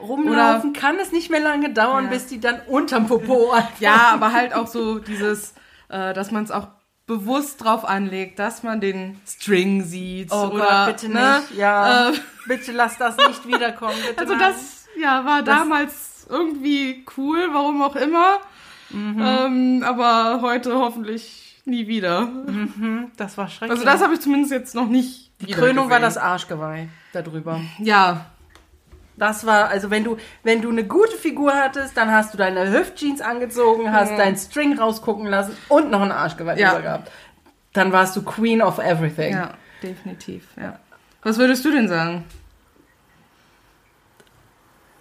rumlaufen, 0.00 0.72
kann 0.72 0.96
es 1.00 1.12
nicht 1.12 1.30
mehr 1.30 1.40
lange 1.40 1.72
dauern, 1.72 2.04
Ja. 2.04 2.10
bis 2.10 2.26
die 2.26 2.40
dann 2.40 2.60
unterm 2.66 3.06
Popo 3.06 3.50
anfangen. 3.52 3.74
ja, 3.80 4.10
aber 4.12 4.32
halt 4.32 4.54
auch 4.54 4.66
so 4.66 4.98
dieses, 4.98 5.54
äh, 5.88 6.12
dass 6.14 6.30
man 6.30 6.44
es 6.44 6.50
auch 6.50 6.68
bewusst 7.06 7.64
drauf 7.64 7.84
anlegt, 7.84 8.38
dass 8.38 8.62
man 8.62 8.80
den 8.80 9.20
String 9.26 9.82
sieht. 9.82 10.30
Oh 10.32 10.50
oder, 10.52 10.86
Gott, 10.86 10.86
bitte 10.96 11.08
ne? 11.12 11.40
nicht. 11.40 11.58
Ja, 11.58 12.10
Äh, 12.10 12.12
bitte 12.46 12.70
lass 12.72 12.98
das 12.98 13.16
nicht 13.16 13.46
wiederkommen. 13.48 13.96
Bitte 14.06 14.20
Also 14.20 14.34
nein. 14.34 14.52
das 14.52 14.86
ja, 15.00 15.24
war 15.24 15.42
damals 15.42 16.26
irgendwie 16.28 17.04
cool, 17.16 17.48
warum 17.52 17.82
auch 17.82 17.96
immer. 17.96 18.38
Mhm. 18.90 19.20
Ähm, 19.22 19.82
aber 19.84 20.40
heute 20.42 20.74
hoffentlich 20.76 21.60
nie 21.64 21.86
wieder. 21.88 22.28
das 23.16 23.36
war 23.38 23.48
schrecklich. 23.48 23.70
Also 23.72 23.84
das 23.84 24.02
habe 24.02 24.14
ich 24.14 24.20
zumindest 24.20 24.52
jetzt 24.52 24.74
noch 24.74 24.86
nicht 24.88 25.32
Die 25.40 25.52
Krönung 25.52 25.90
war 25.90 25.98
gesehen. 26.00 26.02
das 26.02 26.16
Arschgeweih 26.16 26.88
darüber. 27.12 27.60
Ja, 27.78 28.26
Das 29.20 29.44
war, 29.46 29.68
also 29.68 29.90
wenn 29.90 30.02
du, 30.02 30.16
wenn 30.42 30.62
du 30.62 30.70
eine 30.70 30.82
gute 30.82 31.14
Figur 31.16 31.52
hattest, 31.54 31.94
dann 31.96 32.10
hast 32.10 32.32
du 32.32 32.38
deine 32.38 32.72
Hüftjeans 32.72 33.20
angezogen, 33.20 33.92
hast 33.92 34.16
deinen 34.16 34.36
String 34.36 34.78
rausgucken 34.78 35.26
lassen 35.26 35.54
und 35.68 35.90
noch 35.90 36.00
ein 36.00 36.10
Arschgeweih 36.10 36.56
Ja. 36.58 36.78
gehabt. 36.80 37.12
Dann 37.74 37.92
warst 37.92 38.16
du 38.16 38.22
Queen 38.22 38.62
of 38.62 38.78
Everything. 38.78 39.34
ja, 39.34 39.50
definitiv, 39.82 40.48
ja. 40.56 40.78
Was 41.22 41.36
würdest 41.36 41.64
du 41.66 41.70
denn 41.70 41.86
sagen? 41.86 42.24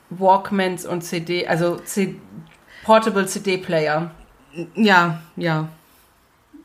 Walkmans 0.10 0.86
und 0.86 1.02
CD, 1.02 1.48
also 1.48 1.78
C 1.78 2.16
Portable 2.84 3.26
CD-Player. 3.26 4.12
Ja, 4.76 5.22
ja. 5.38 5.70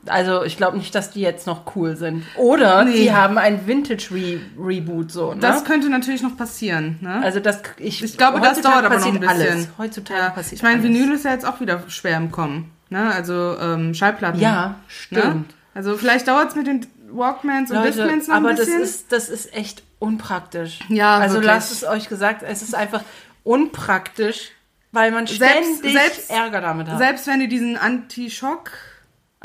Also 0.07 0.43
ich 0.43 0.57
glaube 0.57 0.77
nicht, 0.77 0.93
dass 0.95 1.11
die 1.11 1.21
jetzt 1.21 1.47
noch 1.47 1.75
cool 1.75 1.95
sind. 1.95 2.23
Oder 2.37 2.83
Nee. 2.85 2.93
die 3.03 3.11
haben 3.13 3.37
ein 3.37 3.65
Vintage-Reboot 3.67 5.11
so. 5.11 5.33
Ne? 5.33 5.39
Das 5.39 5.63
könnte 5.65 5.89
natürlich 5.89 6.21
noch 6.21 6.37
passieren, 6.37 6.97
ne? 7.01 7.21
also 7.23 7.39
das, 7.39 7.61
ich, 7.77 8.03
ich 8.03 8.17
glaube, 8.17 8.39
das 8.41 8.61
dauert 8.61 8.85
aber 8.85 8.97
noch 8.99 9.05
ein 9.05 9.19
bisschen. 9.19 9.27
Alles. 9.29 9.67
Heutzutage 9.77 10.19
ja. 10.19 10.29
passiert 10.29 10.59
Ich 10.59 10.63
meine. 10.63 10.83
Vinyl 10.83 11.11
ist 11.13 11.25
ja 11.25 11.31
jetzt 11.31 11.45
auch 11.45 11.59
wieder 11.59 11.81
schwer 11.87 12.17
im 12.17 12.31
Kommen, 12.31 12.71
ne? 12.89 13.11
Also 13.13 13.57
ähm, 13.59 13.93
Schallplatten. 13.93 14.39
Ja, 14.39 14.67
Ne? 14.67 14.75
stimmt. 14.87 15.53
Also 15.73 15.97
vielleicht 15.97 16.27
dauert 16.27 16.49
es 16.49 16.55
mit 16.55 16.67
den 16.67 16.85
Walkmans 17.11 17.69
und 17.71 17.77
Leute, 17.77 17.91
Discmans 18.03 18.27
noch 18.27 18.35
aber 18.35 18.49
ein 18.49 18.55
bisschen. 18.55 18.79
das 18.79 18.89
ist, 18.89 19.11
das 19.11 19.29
ist 19.29 19.53
echt 19.55 19.83
unpraktisch. 19.99 20.79
Ja, 20.89 21.17
Also 21.17 21.35
wirklich. 21.35 21.47
lasst 21.53 21.71
es 21.71 21.83
euch 21.83 22.09
gesagt, 22.09 22.43
es 22.43 22.61
ist 22.61 22.75
einfach 22.75 23.01
unpraktisch, 23.43 24.51
weil 24.91 25.11
man 25.11 25.25
Selbst- 25.27 25.45
ständig 25.79 25.93
selbst- 25.93 26.29
Ärger 26.31 26.61
damit 26.61 26.87
hat. 26.89 26.97
Selbst 26.97 27.27
wenn 27.27 27.39
die 27.39 27.47
diesen 27.47 27.77
Anti-Schock 27.77 28.71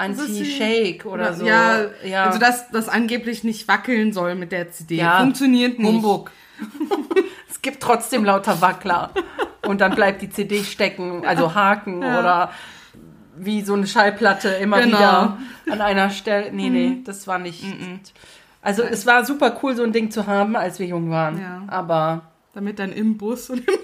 Anti-Shake 0.00 1.06
oder 1.06 1.34
so. 1.34 1.44
Ja, 1.44 1.86
ja. 2.04 2.24
also 2.26 2.38
dass 2.38 2.70
das 2.70 2.88
angeblich 2.88 3.44
nicht 3.44 3.68
wackeln 3.68 4.12
soll 4.12 4.34
mit 4.34 4.52
der 4.52 4.70
CD. 4.70 4.96
Ja, 4.96 5.20
Funktioniert 5.20 5.78
nicht. 5.78 5.86
Humbug. 5.88 6.30
es 7.50 7.62
gibt 7.62 7.82
trotzdem 7.82 8.24
lauter 8.24 8.60
Wackler. 8.60 9.10
Und 9.66 9.80
dann 9.80 9.94
bleibt 9.94 10.22
die 10.22 10.30
CD 10.30 10.62
stecken, 10.64 11.24
also 11.26 11.54
Haken 11.54 11.98
oder 11.98 12.50
wie 13.36 13.62
so 13.62 13.74
eine 13.74 13.86
Schallplatte 13.86 14.48
immer 14.48 14.80
Genau. 14.80 14.98
wieder 14.98 15.38
an 15.70 15.80
einer 15.80 16.10
Stelle. 16.10 16.52
Nee, 16.52 16.70
nee, 16.70 17.02
das 17.04 17.26
war 17.26 17.38
nicht. 17.38 17.64
Also 18.62 18.82
es 18.82 19.06
war 19.06 19.24
super 19.24 19.58
cool, 19.62 19.74
so 19.76 19.82
ein 19.82 19.92
Ding 19.92 20.10
zu 20.10 20.26
haben, 20.26 20.56
als 20.56 20.78
wir 20.78 20.86
jung 20.86 21.10
waren. 21.10 21.40
Ja. 21.40 21.62
Aber 21.68 22.22
Damit 22.52 22.78
dann 22.78 22.92
im 22.92 23.16
Bus 23.16 23.48
und 23.50 23.60
im 23.66 23.74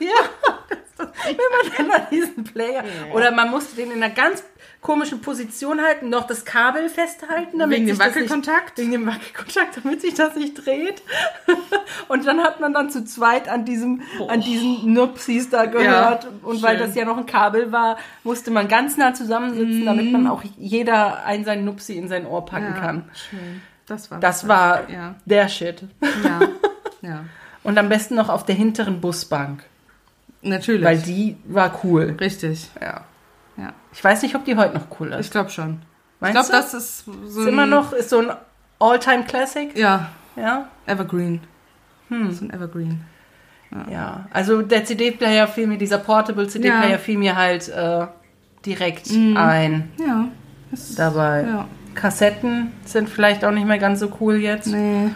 Ja. 0.00 0.58
Wenn 1.24 1.36
man 1.36 1.90
dann 1.90 2.00
an 2.00 2.06
diesen 2.10 2.44
Player. 2.44 2.84
Oder 3.12 3.32
man 3.32 3.50
musste 3.50 3.74
den 3.76 3.90
in 3.90 4.02
einer 4.02 4.14
ganz 4.14 4.44
komischen 4.82 5.20
Position 5.20 5.80
halten, 5.80 6.10
noch 6.10 6.26
das 6.26 6.44
Kabel 6.44 6.88
festhalten, 6.88 7.60
damit 7.60 7.76
Wegen 7.76 7.86
dem 7.86 7.94
sich 7.96 8.04
das 8.04 8.14
Wackelkontakt? 8.14 8.76
Nicht, 8.76 8.78
wegen 8.78 8.90
dem 8.90 9.06
Wackelkontakt, 9.06 9.80
damit 9.82 10.00
sich 10.00 10.14
das 10.14 10.34
nicht 10.34 10.66
dreht. 10.66 11.02
Und 12.08 12.26
dann 12.26 12.42
hat 12.42 12.60
man 12.60 12.74
dann 12.74 12.90
zu 12.90 13.04
zweit 13.04 13.48
an 13.48 13.64
diesem, 13.64 14.02
an 14.28 14.40
diesen 14.40 14.92
Nupsis 14.92 15.48
da 15.50 15.66
gehört. 15.66 16.26
Und 16.42 16.62
weil 16.62 16.76
schön. 16.78 16.86
das 16.86 16.96
ja 16.96 17.04
noch 17.04 17.16
ein 17.16 17.26
Kabel 17.26 17.70
war, 17.70 17.96
musste 18.24 18.50
man 18.50 18.66
ganz 18.66 18.96
nah 18.96 19.14
zusammensitzen, 19.14 19.86
damit 19.86 20.10
man 20.10 20.26
auch 20.26 20.42
jeder 20.58 21.24
ein 21.24 21.44
sein 21.44 21.64
Nupsi 21.64 21.96
in 21.96 22.08
sein 22.08 22.26
Ohr 22.26 22.44
packen 22.44 22.74
Ja, 22.74 22.80
kann. 22.80 23.10
Schön. 23.30 23.62
Das 23.86 24.10
war 24.10 24.18
Das 24.18 24.48
war 24.48 24.90
Ja. 24.90 25.14
der 25.24 25.48
Shit. 25.48 25.84
Ja. 26.24 26.40
ja. 27.08 27.24
Und 27.62 27.78
am 27.78 27.88
besten 27.88 28.16
noch 28.16 28.28
auf 28.28 28.44
der 28.44 28.56
hinteren 28.56 29.00
Busbank. 29.00 29.62
Natürlich. 30.42 30.84
Weil 30.84 30.98
die 30.98 31.36
war 31.44 31.80
cool. 31.84 32.16
Richtig. 32.18 32.68
Ja. 32.80 33.04
Ja. 33.56 33.72
Ich 33.92 34.02
weiß 34.02 34.22
nicht, 34.22 34.34
ob 34.34 34.44
die 34.44 34.56
heute 34.56 34.74
noch 34.74 34.86
cool 35.00 35.08
ist. 35.12 35.26
Ich 35.26 35.30
glaube 35.30 35.50
schon. 35.50 35.80
ich 36.16 36.20
Meinst 36.20 36.34
glaube, 36.34 36.48
du? 36.48 36.52
das 36.52 36.74
ist 36.74 37.04
so 37.26 37.40
ist 37.42 37.46
immer 37.48 37.66
noch, 37.66 37.92
ist 37.92 38.10
so 38.10 38.18
ein 38.20 38.30
All-Time-Classic. 38.78 39.76
Ja, 39.76 40.08
Ja. 40.36 40.68
Evergreen. 40.86 41.40
Hm. 42.08 42.32
So 42.32 42.44
ein 42.44 42.50
Evergreen. 42.52 43.04
Ja. 43.90 44.26
Also 44.30 44.60
der 44.62 44.84
CD-Player 44.84 45.46
fiel 45.48 45.66
mir, 45.66 45.78
dieser 45.78 45.98
Portable 45.98 46.46
CD-Player 46.48 46.90
Ja. 46.90 46.98
fiel 46.98 47.18
mir 47.18 47.36
halt 47.36 47.68
äh, 47.68 48.06
direkt 48.66 49.10
ein 49.10 49.90
Ja. 49.98 50.26
Ist, 50.72 50.98
dabei. 50.98 51.42
Ja. 51.46 51.68
Kassetten 51.94 52.72
sind 52.84 53.08
vielleicht 53.08 53.44
auch 53.44 53.50
nicht 53.50 53.66
mehr 53.66 53.78
ganz 53.78 54.00
so 54.00 54.10
cool 54.20 54.36
jetzt. 54.36 54.66
Nee. 54.68 55.10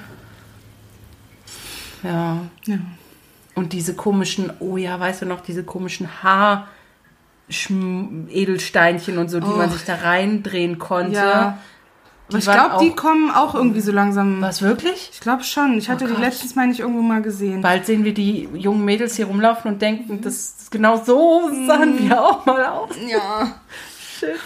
Ja. 2.03 2.39
Ja. 2.65 2.79
Und 3.55 3.73
diese 3.73 3.95
komischen, 3.95 4.53
oh 4.61 4.77
ja, 4.77 4.99
weißt 5.01 5.23
du 5.23 5.27
noch, 5.27 5.41
diese 5.41 5.65
komischen 5.65 6.23
Haar. 6.23 6.69
Schm- 7.51 8.29
Edelsteinchen 8.29 9.19
und 9.19 9.29
so, 9.29 9.41
die 9.41 9.47
man 9.47 9.69
Oh. 9.69 9.73
sich 9.73 9.85
da 9.85 9.95
reindrehen 9.97 10.79
konnte. 10.79 11.13
Ja. 11.17 11.59
Aber 12.29 12.39
ich 12.39 12.45
glaube, 12.45 12.79
die 12.85 12.91
kommen 12.91 13.31
auch 13.31 13.55
irgendwie 13.55 13.81
so 13.81 13.93
langsam. 13.93 14.41
Was 14.41 14.61
wirklich? 14.61 15.11
Ich 15.13 15.21
glaube 15.21 15.45
schon. 15.45 15.79
Ich 15.79 15.89
hatte 15.89 16.07
die 16.07 16.13
Gott. 16.13 16.21
letztens, 16.21 16.57
meine 16.57 16.73
ich, 16.73 16.81
irgendwo 16.81 17.01
mal 17.03 17.23
gesehen. 17.23 17.61
Bald 17.63 17.87
sehen 17.87 18.03
wir 18.05 18.15
die 18.15 18.49
jungen 18.53 18.85
Mädels 18.85 19.15
hier 19.15 19.27
rumlaufen 19.27 19.71
und 19.73 19.81
denken, 19.81 20.21
das 20.23 20.35
ist 20.59 20.71
genau 20.73 20.97
so 21.05 21.49
sahen 21.69 22.01
wir 22.01 22.21
auch 22.21 22.45
mal 22.45 22.65
aus. 22.67 22.91
Ja. 23.09 23.55
Shit. 24.19 24.41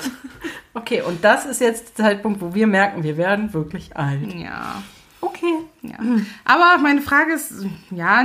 Okay, 0.75 1.01
und 1.01 1.25
das 1.25 1.47
ist 1.47 1.61
jetzt 1.63 1.97
der 1.99 2.05
Zeitpunkt, 2.07 2.43
wo 2.43 2.53
wir 2.53 2.67
merken, 2.67 3.03
wir 3.03 3.17
werden 3.17 3.55
wirklich 3.55 3.97
alt. 3.97 4.35
Ja. 4.35 4.83
Okay. 5.23 5.55
ja. 5.83 5.97
Aber 6.45 6.77
meine 6.83 7.01
Frage 7.01 7.33
ist, 7.35 7.65
ja, 7.91 8.25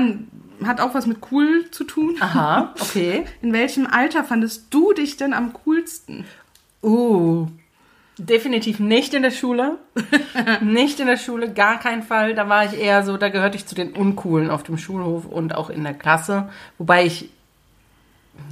hat 0.63 0.79
auch 0.79 0.93
was 0.93 1.05
mit 1.05 1.17
cool 1.31 1.69
zu 1.71 1.83
tun. 1.83 2.15
Aha, 2.19 2.73
okay. 2.79 3.25
In 3.41 3.53
welchem 3.53 3.87
Alter 3.87 4.23
fandest 4.23 4.73
du 4.73 4.93
dich 4.93 5.17
denn 5.17 5.33
am 5.33 5.53
coolsten? 5.65 6.25
Uh. 6.83 7.47
Definitiv 8.17 8.79
nicht 8.79 9.13
in 9.13 9.23
der 9.23 9.31
Schule. 9.31 9.77
nicht 10.61 10.99
in 11.01 11.07
der 11.07 11.17
Schule, 11.17 11.51
gar 11.53 11.79
keinen 11.79 12.01
Fall. 12.01 12.33
Da 12.33 12.47
war 12.47 12.65
ich 12.65 12.79
eher 12.79 13.03
so, 13.03 13.17
da 13.17 13.27
gehörte 13.27 13.57
ich 13.57 13.65
zu 13.65 13.75
den 13.75 13.91
Uncoolen 13.91 14.49
auf 14.49 14.63
dem 14.63 14.77
Schulhof 14.77 15.25
und 15.25 15.53
auch 15.53 15.69
in 15.69 15.83
der 15.83 15.93
Klasse. 15.93 16.49
Wobei 16.77 17.05
ich 17.05 17.29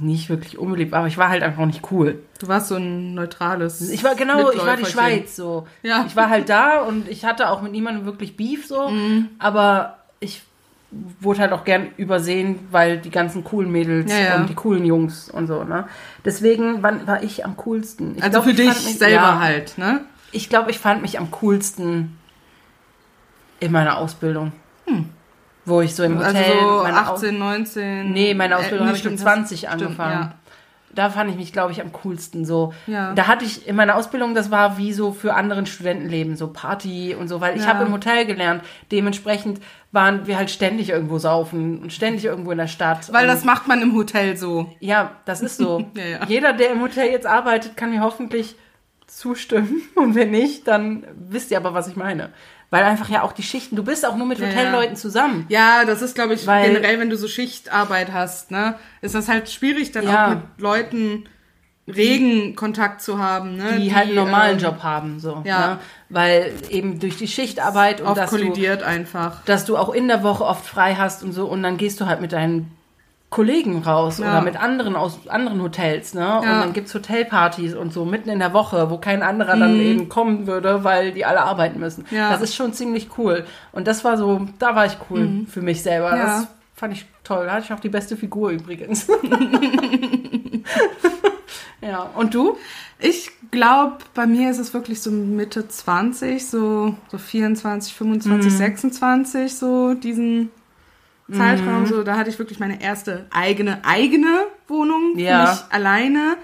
nicht 0.00 0.28
wirklich 0.28 0.58
unbeliebt 0.58 0.92
war, 0.92 1.00
aber 1.00 1.08
ich 1.08 1.18
war 1.18 1.28
halt 1.28 1.42
einfach 1.42 1.64
nicht 1.66 1.90
cool. 1.90 2.22
Du 2.40 2.48
warst 2.48 2.68
so 2.68 2.76
ein 2.76 3.14
neutrales. 3.14 3.90
Ich 3.90 4.04
war 4.04 4.14
genau, 4.14 4.50
ich 4.50 4.64
war 4.64 4.76
die. 4.76 4.86
Schweiz 4.86 5.36
so. 5.36 5.66
Ja. 5.82 6.04
Ich 6.06 6.16
war 6.16 6.28
halt 6.28 6.48
da 6.48 6.82
und 6.82 7.08
ich 7.08 7.24
hatte 7.24 7.50
auch 7.50 7.62
mit 7.62 7.72
niemandem 7.72 8.04
wirklich 8.04 8.36
Beef 8.36 8.66
so, 8.66 8.92
aber 9.38 9.98
ich 10.20 10.42
wurde 11.20 11.40
halt 11.40 11.52
auch 11.52 11.64
gern 11.64 11.88
übersehen, 11.96 12.58
weil 12.70 12.98
die 12.98 13.10
ganzen 13.10 13.42
coolen 13.44 13.70
Mädels 13.72 14.12
Ja, 14.12 14.18
ja. 14.18 14.36
und 14.36 14.48
die 14.48 14.54
coolen 14.54 14.84
Jungs 14.84 15.28
und 15.30 15.46
so, 15.46 15.64
ne? 15.64 15.86
Deswegen 16.24 16.82
wann 16.82 17.06
war 17.06 17.22
ich 17.22 17.44
am 17.44 17.56
coolsten. 17.56 18.16
Ich 18.16 18.22
Also 18.22 18.40
glaub, 18.40 18.44
für 18.44 18.50
ich 18.50 18.56
dich 18.56 18.66
mich- 18.86 18.98
selber 18.98 19.14
ja, 19.14 19.38
halt, 19.40 19.76
ne? 19.78 20.00
Ich 20.32 20.48
glaube, 20.48 20.70
ich 20.70 20.78
fand 20.78 21.02
mich 21.02 21.18
am 21.18 21.30
coolsten 21.30 22.16
in 23.60 23.72
meiner 23.72 23.98
Ausbildung. 23.98 24.52
Wo 25.64 25.80
ich 25.80 25.94
so 25.94 26.02
im 26.02 26.18
Hotel 26.18 26.36
Also 26.36 26.60
so 26.60 26.82
meine 26.82 27.00
Aus- 27.10 27.18
18, 27.24 27.38
19. 27.38 28.12
Nee, 28.12 28.34
meine 28.34 28.56
Ausbildung 28.58 28.86
Äh, 28.86 28.88
habe 28.88 28.98
ich 28.98 29.04
mit 29.04 29.14
stimmt, 29.18 29.26
hast- 29.28 29.34
20 29.34 29.58
stimmt, 29.60 29.72
angefangen. 29.72 30.34
Da 30.94 31.10
fand 31.10 31.28
ich 31.30 31.36
mich, 31.36 31.52
glaube 31.52 31.72
ich, 31.72 31.80
am 31.80 31.92
coolsten 31.92 32.44
so. 32.44 32.72
Da 32.86 33.26
hatte 33.26 33.44
ich 33.44 33.66
in 33.66 33.74
meiner 33.74 33.96
Ausbildung, 33.96 34.34
das 34.34 34.50
war 34.52 34.76
wie 34.78 34.92
so 34.92 35.10
für 35.12 35.34
anderen 35.34 35.66
Studentenleben, 35.66 36.36
so 36.36 36.48
Party 36.48 37.16
und 37.18 37.26
so, 37.28 37.40
weil 37.40 37.56
ich 37.56 37.66
habe 37.66 37.84
im 37.84 37.92
Hotel 37.92 38.26
gelernt. 38.26 38.62
Dementsprechend 38.92 39.60
waren 39.94 40.26
wir 40.26 40.36
halt 40.36 40.50
ständig 40.50 40.90
irgendwo 40.90 41.18
saufen 41.18 41.78
und 41.78 41.92
ständig 41.92 42.24
irgendwo 42.24 42.50
in 42.50 42.58
der 42.58 42.66
Stadt. 42.66 43.12
Weil 43.12 43.26
das 43.28 43.44
macht 43.44 43.68
man 43.68 43.80
im 43.80 43.94
Hotel 43.94 44.36
so. 44.36 44.74
ja, 44.80 45.12
das 45.24 45.40
ist 45.40 45.56
so. 45.56 45.86
Ja, 45.96 46.04
ja. 46.04 46.20
Jeder, 46.26 46.52
der 46.52 46.72
im 46.72 46.82
Hotel 46.82 47.10
jetzt 47.10 47.26
arbeitet, 47.26 47.76
kann 47.76 47.90
mir 47.90 48.00
hoffentlich 48.00 48.56
zustimmen. 49.06 49.82
Und 49.94 50.14
wenn 50.16 50.30
nicht, 50.32 50.66
dann 50.66 51.04
wisst 51.14 51.50
ihr 51.52 51.56
aber, 51.56 51.72
was 51.74 51.86
ich 51.88 51.96
meine. 51.96 52.30
Weil 52.70 52.82
einfach 52.82 53.08
ja 53.08 53.22
auch 53.22 53.30
die 53.32 53.44
Schichten, 53.44 53.76
du 53.76 53.84
bist 53.84 54.04
auch 54.04 54.16
nur 54.16 54.26
mit 54.26 54.40
Hotelleuten 54.40 54.96
zusammen. 54.96 55.46
Ja, 55.48 55.84
das 55.84 56.02
ist, 56.02 56.16
glaube 56.16 56.34
ich, 56.34 56.44
Weil- 56.46 56.66
generell, 56.66 56.98
wenn 56.98 57.08
du 57.10 57.16
so 57.16 57.28
Schichtarbeit 57.28 58.12
hast, 58.12 58.50
ne, 58.50 58.74
ist 59.00 59.14
das 59.14 59.28
halt 59.28 59.48
schwierig, 59.48 59.92
dann 59.92 60.04
Ja. 60.04 60.24
auch 60.26 60.30
mit 60.30 60.38
Leuten 60.58 61.24
regen 61.86 62.56
Kontakt 62.56 63.02
zu 63.02 63.18
haben, 63.18 63.56
ne? 63.56 63.78
Die, 63.78 63.94
halt 63.94 64.06
einen 64.06 64.14
normalen 64.16 64.56
ähm, 64.58 64.64
Job 64.64 64.82
haben, 64.82 65.20
so. 65.20 65.42
ja. 65.44 65.74
Ne? 65.74 65.78
Weil 66.14 66.52
eben 66.70 67.00
durch 67.00 67.16
die 67.18 67.26
Schichtarbeit 67.28 68.00
und 68.00 68.06
Oft 68.06 68.18
dass 68.18 68.30
du, 68.30 68.36
kollidiert 68.36 68.82
einfach. 68.82 69.42
dass 69.44 69.64
du 69.64 69.76
auch 69.76 69.92
in 69.92 70.06
der 70.08 70.22
Woche 70.22 70.44
oft 70.44 70.64
frei 70.64 70.94
hast 70.94 71.22
und 71.24 71.32
so 71.32 71.46
und 71.46 71.62
dann 71.62 71.76
gehst 71.76 72.00
du 72.00 72.06
halt 72.06 72.20
mit 72.20 72.32
deinen 72.32 72.70
Kollegen 73.30 73.82
raus 73.82 74.18
Ja. 74.18 74.26
oder 74.30 74.42
mit 74.42 74.54
anderen 74.62 74.94
aus 74.94 75.26
anderen 75.28 75.60
Hotels, 75.60 76.14
ne? 76.14 76.38
Und 76.38 76.44
Ja. 76.46 76.60
dann 76.60 76.72
gibt's 76.72 76.94
Hotelpartys 76.94 77.74
und 77.74 77.92
so 77.92 78.04
mitten 78.04 78.28
in 78.30 78.38
der 78.38 78.52
Woche, 78.52 78.90
wo 78.90 78.98
kein 78.98 79.24
anderer 79.24 79.56
dann 79.56 79.74
eben 79.80 80.08
kommen 80.08 80.46
würde, 80.46 80.84
weil 80.84 81.10
die 81.10 81.24
alle 81.24 81.40
arbeiten 81.42 81.80
müssen. 81.80 82.06
Mhm. 82.08 82.16
Ja. 82.16 82.30
Das 82.30 82.42
ist 82.42 82.54
schon 82.54 82.72
ziemlich 82.72 83.08
cool. 83.18 83.44
Und 83.72 83.88
das 83.88 84.04
war 84.04 84.16
so, 84.16 84.46
da 84.60 84.76
war 84.76 84.86
ich 84.86 84.96
cool 85.10 85.46
für 85.48 85.62
mich 85.62 85.82
selber. 85.82 86.12
Mhm. 86.14 86.18
Das 86.20 86.46
fand 86.76 86.92
ich 86.92 87.06
toll. 87.24 87.46
Da 87.46 87.54
hatte 87.54 87.64
ich 87.64 87.72
auch 87.72 87.80
die 87.80 87.88
beste 87.88 88.16
Figur 88.16 88.50
übrigens. 88.50 89.08
ja. 91.86 92.02
Und 92.14 92.34
du? 92.34 92.56
Ich 92.98 93.30
glaube, 93.50 93.98
bei 94.14 94.26
mir 94.26 94.50
ist 94.50 94.58
es 94.58 94.72
wirklich 94.72 95.00
so 95.02 95.10
Mitte 95.10 95.68
20, 95.68 96.46
so, 96.46 96.96
so 97.10 97.18
24, 97.18 97.92
25, 97.94 98.52
Mhm. 98.52 98.56
26, 98.56 99.54
so 99.54 99.94
diesen 99.94 100.50
Zeitraum. 101.32 101.80
Mhm. 101.82 101.86
So, 101.86 102.02
da 102.02 102.16
hatte 102.16 102.30
ich 102.30 102.38
wirklich 102.38 102.60
meine 102.60 102.82
erste 102.82 103.26
eigene, 103.30 103.84
eigene 103.84 104.46
Wohnung 104.68 105.16
Ja. 105.18 105.46
für 105.46 105.52
mich 105.52 105.72
alleine, 105.72 106.36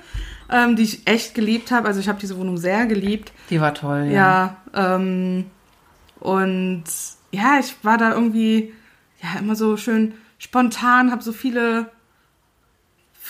ähm, 0.51 0.77
die 0.77 0.83
ich 0.85 1.07
echt 1.07 1.35
geliebt 1.35 1.71
habe. 1.71 1.87
Also 1.89 2.01
ich 2.01 2.09
habe 2.09 2.19
diese 2.19 2.37
Wohnung 2.39 2.57
sehr 2.57 2.87
geliebt. 2.87 3.33
Die 3.51 3.61
war 3.61 3.75
toll, 3.75 4.09
Ja, 4.11 4.57
ähm, 4.75 5.47
und 6.19 6.85
ja, 7.33 7.59
ich 7.61 7.75
war 7.85 7.99
da 7.99 8.13
irgendwie 8.13 8.73
ja 9.23 9.39
immer 9.39 9.55
so 9.55 9.77
schön 9.77 10.15
spontan, 10.39 11.11
habe 11.11 11.23
so 11.23 11.33
viele 11.33 11.91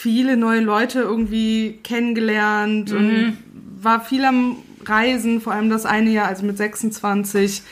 viele 0.00 0.36
neue 0.38 0.60
Leute 0.60 1.00
irgendwie 1.00 1.78
kennengelernt 1.84 2.90
und 2.92 3.36
war 3.82 4.00
viel 4.00 4.24
am 4.24 4.56
Reisen, 4.86 5.40
vor 5.42 5.52
allem 5.52 5.68
das 5.68 5.84
eine 5.84 6.10
Jahr, 6.10 6.28
also 6.28 6.44
mit 6.46 6.56
26, 6.56 7.62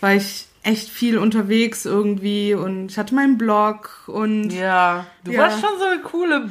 war 0.00 0.14
ich 0.14 0.46
echt 0.62 0.90
viel 0.90 1.16
unterwegs 1.16 1.86
irgendwie 1.86 2.52
und 2.52 2.90
ich 2.90 2.98
hatte 2.98 3.14
meinen 3.14 3.38
Blog 3.38 4.02
und 4.06 4.50
Ja, 4.52 5.06
du 5.24 5.32
Ja. 5.32 5.42
warst 5.42 5.60
schon 5.60 5.78
so 5.78 5.84
eine 5.86 6.00
coole 6.02 6.50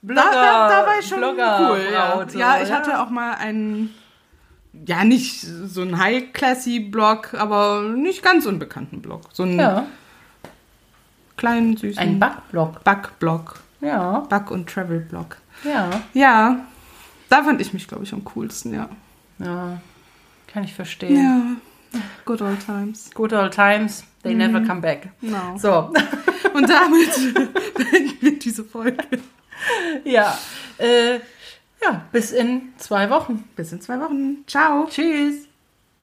Blogger. 0.00 0.30
da, 0.32 0.68
da, 0.68 0.68
da 0.80 0.86
war 0.86 0.98
ich 1.00 1.06
schon 1.06 1.18
Blogger 1.18 1.68
cool. 1.70 1.80
Ja. 1.92 2.14
Braut, 2.16 2.34
ja, 2.34 2.62
ich 2.62 2.72
hatte 2.72 3.00
auch 3.02 3.10
mal 3.10 3.34
einen, 3.34 3.94
ja, 4.86 5.04
nicht 5.04 5.40
so 5.42 5.82
einen 5.82 5.98
High-Classy-Blog, 5.98 7.34
aber 7.34 7.82
nicht 7.94 8.22
ganz 8.22 8.46
unbekannten 8.46 9.02
Blog. 9.02 9.22
So 9.34 9.42
einen 9.42 9.58
Ja, 9.58 9.86
kleinen, 11.36 11.76
süßen 11.76 12.02
ein 12.02 12.18
Backblog. 12.18 12.82
Back-Blog. 12.84 13.56
Ja, 13.80 14.20
Back- 14.28 14.50
und 14.50 14.68
Travel-Blog. 14.68 15.36
ja, 15.64 15.90
Ja, 16.14 16.60
da 17.28 17.42
fand 17.44 17.60
ich 17.60 17.72
mich, 17.72 17.86
glaube 17.88 18.04
ich, 18.04 18.12
am 18.12 18.24
coolsten, 18.24 18.74
ja. 18.74 18.88
ja. 19.38 19.80
Kann 20.46 20.64
ich 20.64 20.74
verstehen. 20.74 21.60
Ja, 21.92 22.00
good 22.24 22.40
old 22.42 22.64
times. 22.64 23.10
Good 23.14 23.32
old 23.32 23.52
times, 23.54 24.02
they 24.22 24.34
never 24.34 24.60
come 24.62 24.80
back. 24.80 25.10
Genau. 25.20 25.56
So, 25.58 25.92
Und 26.54 26.68
damit 26.68 27.34
beenden 27.76 28.16
wir 28.20 28.38
diese 28.38 28.64
Folge. 28.64 29.04
ja. 30.04 30.36
Äh, 30.78 31.16
ja, 31.82 32.02
bis 32.10 32.32
in 32.32 32.72
zwei 32.78 33.08
Wochen. 33.10 33.44
Bis 33.54 33.70
in 33.72 33.80
zwei 33.80 34.00
Wochen. 34.00 34.38
Ciao. 34.46 34.86
Tschüss. 34.90 35.47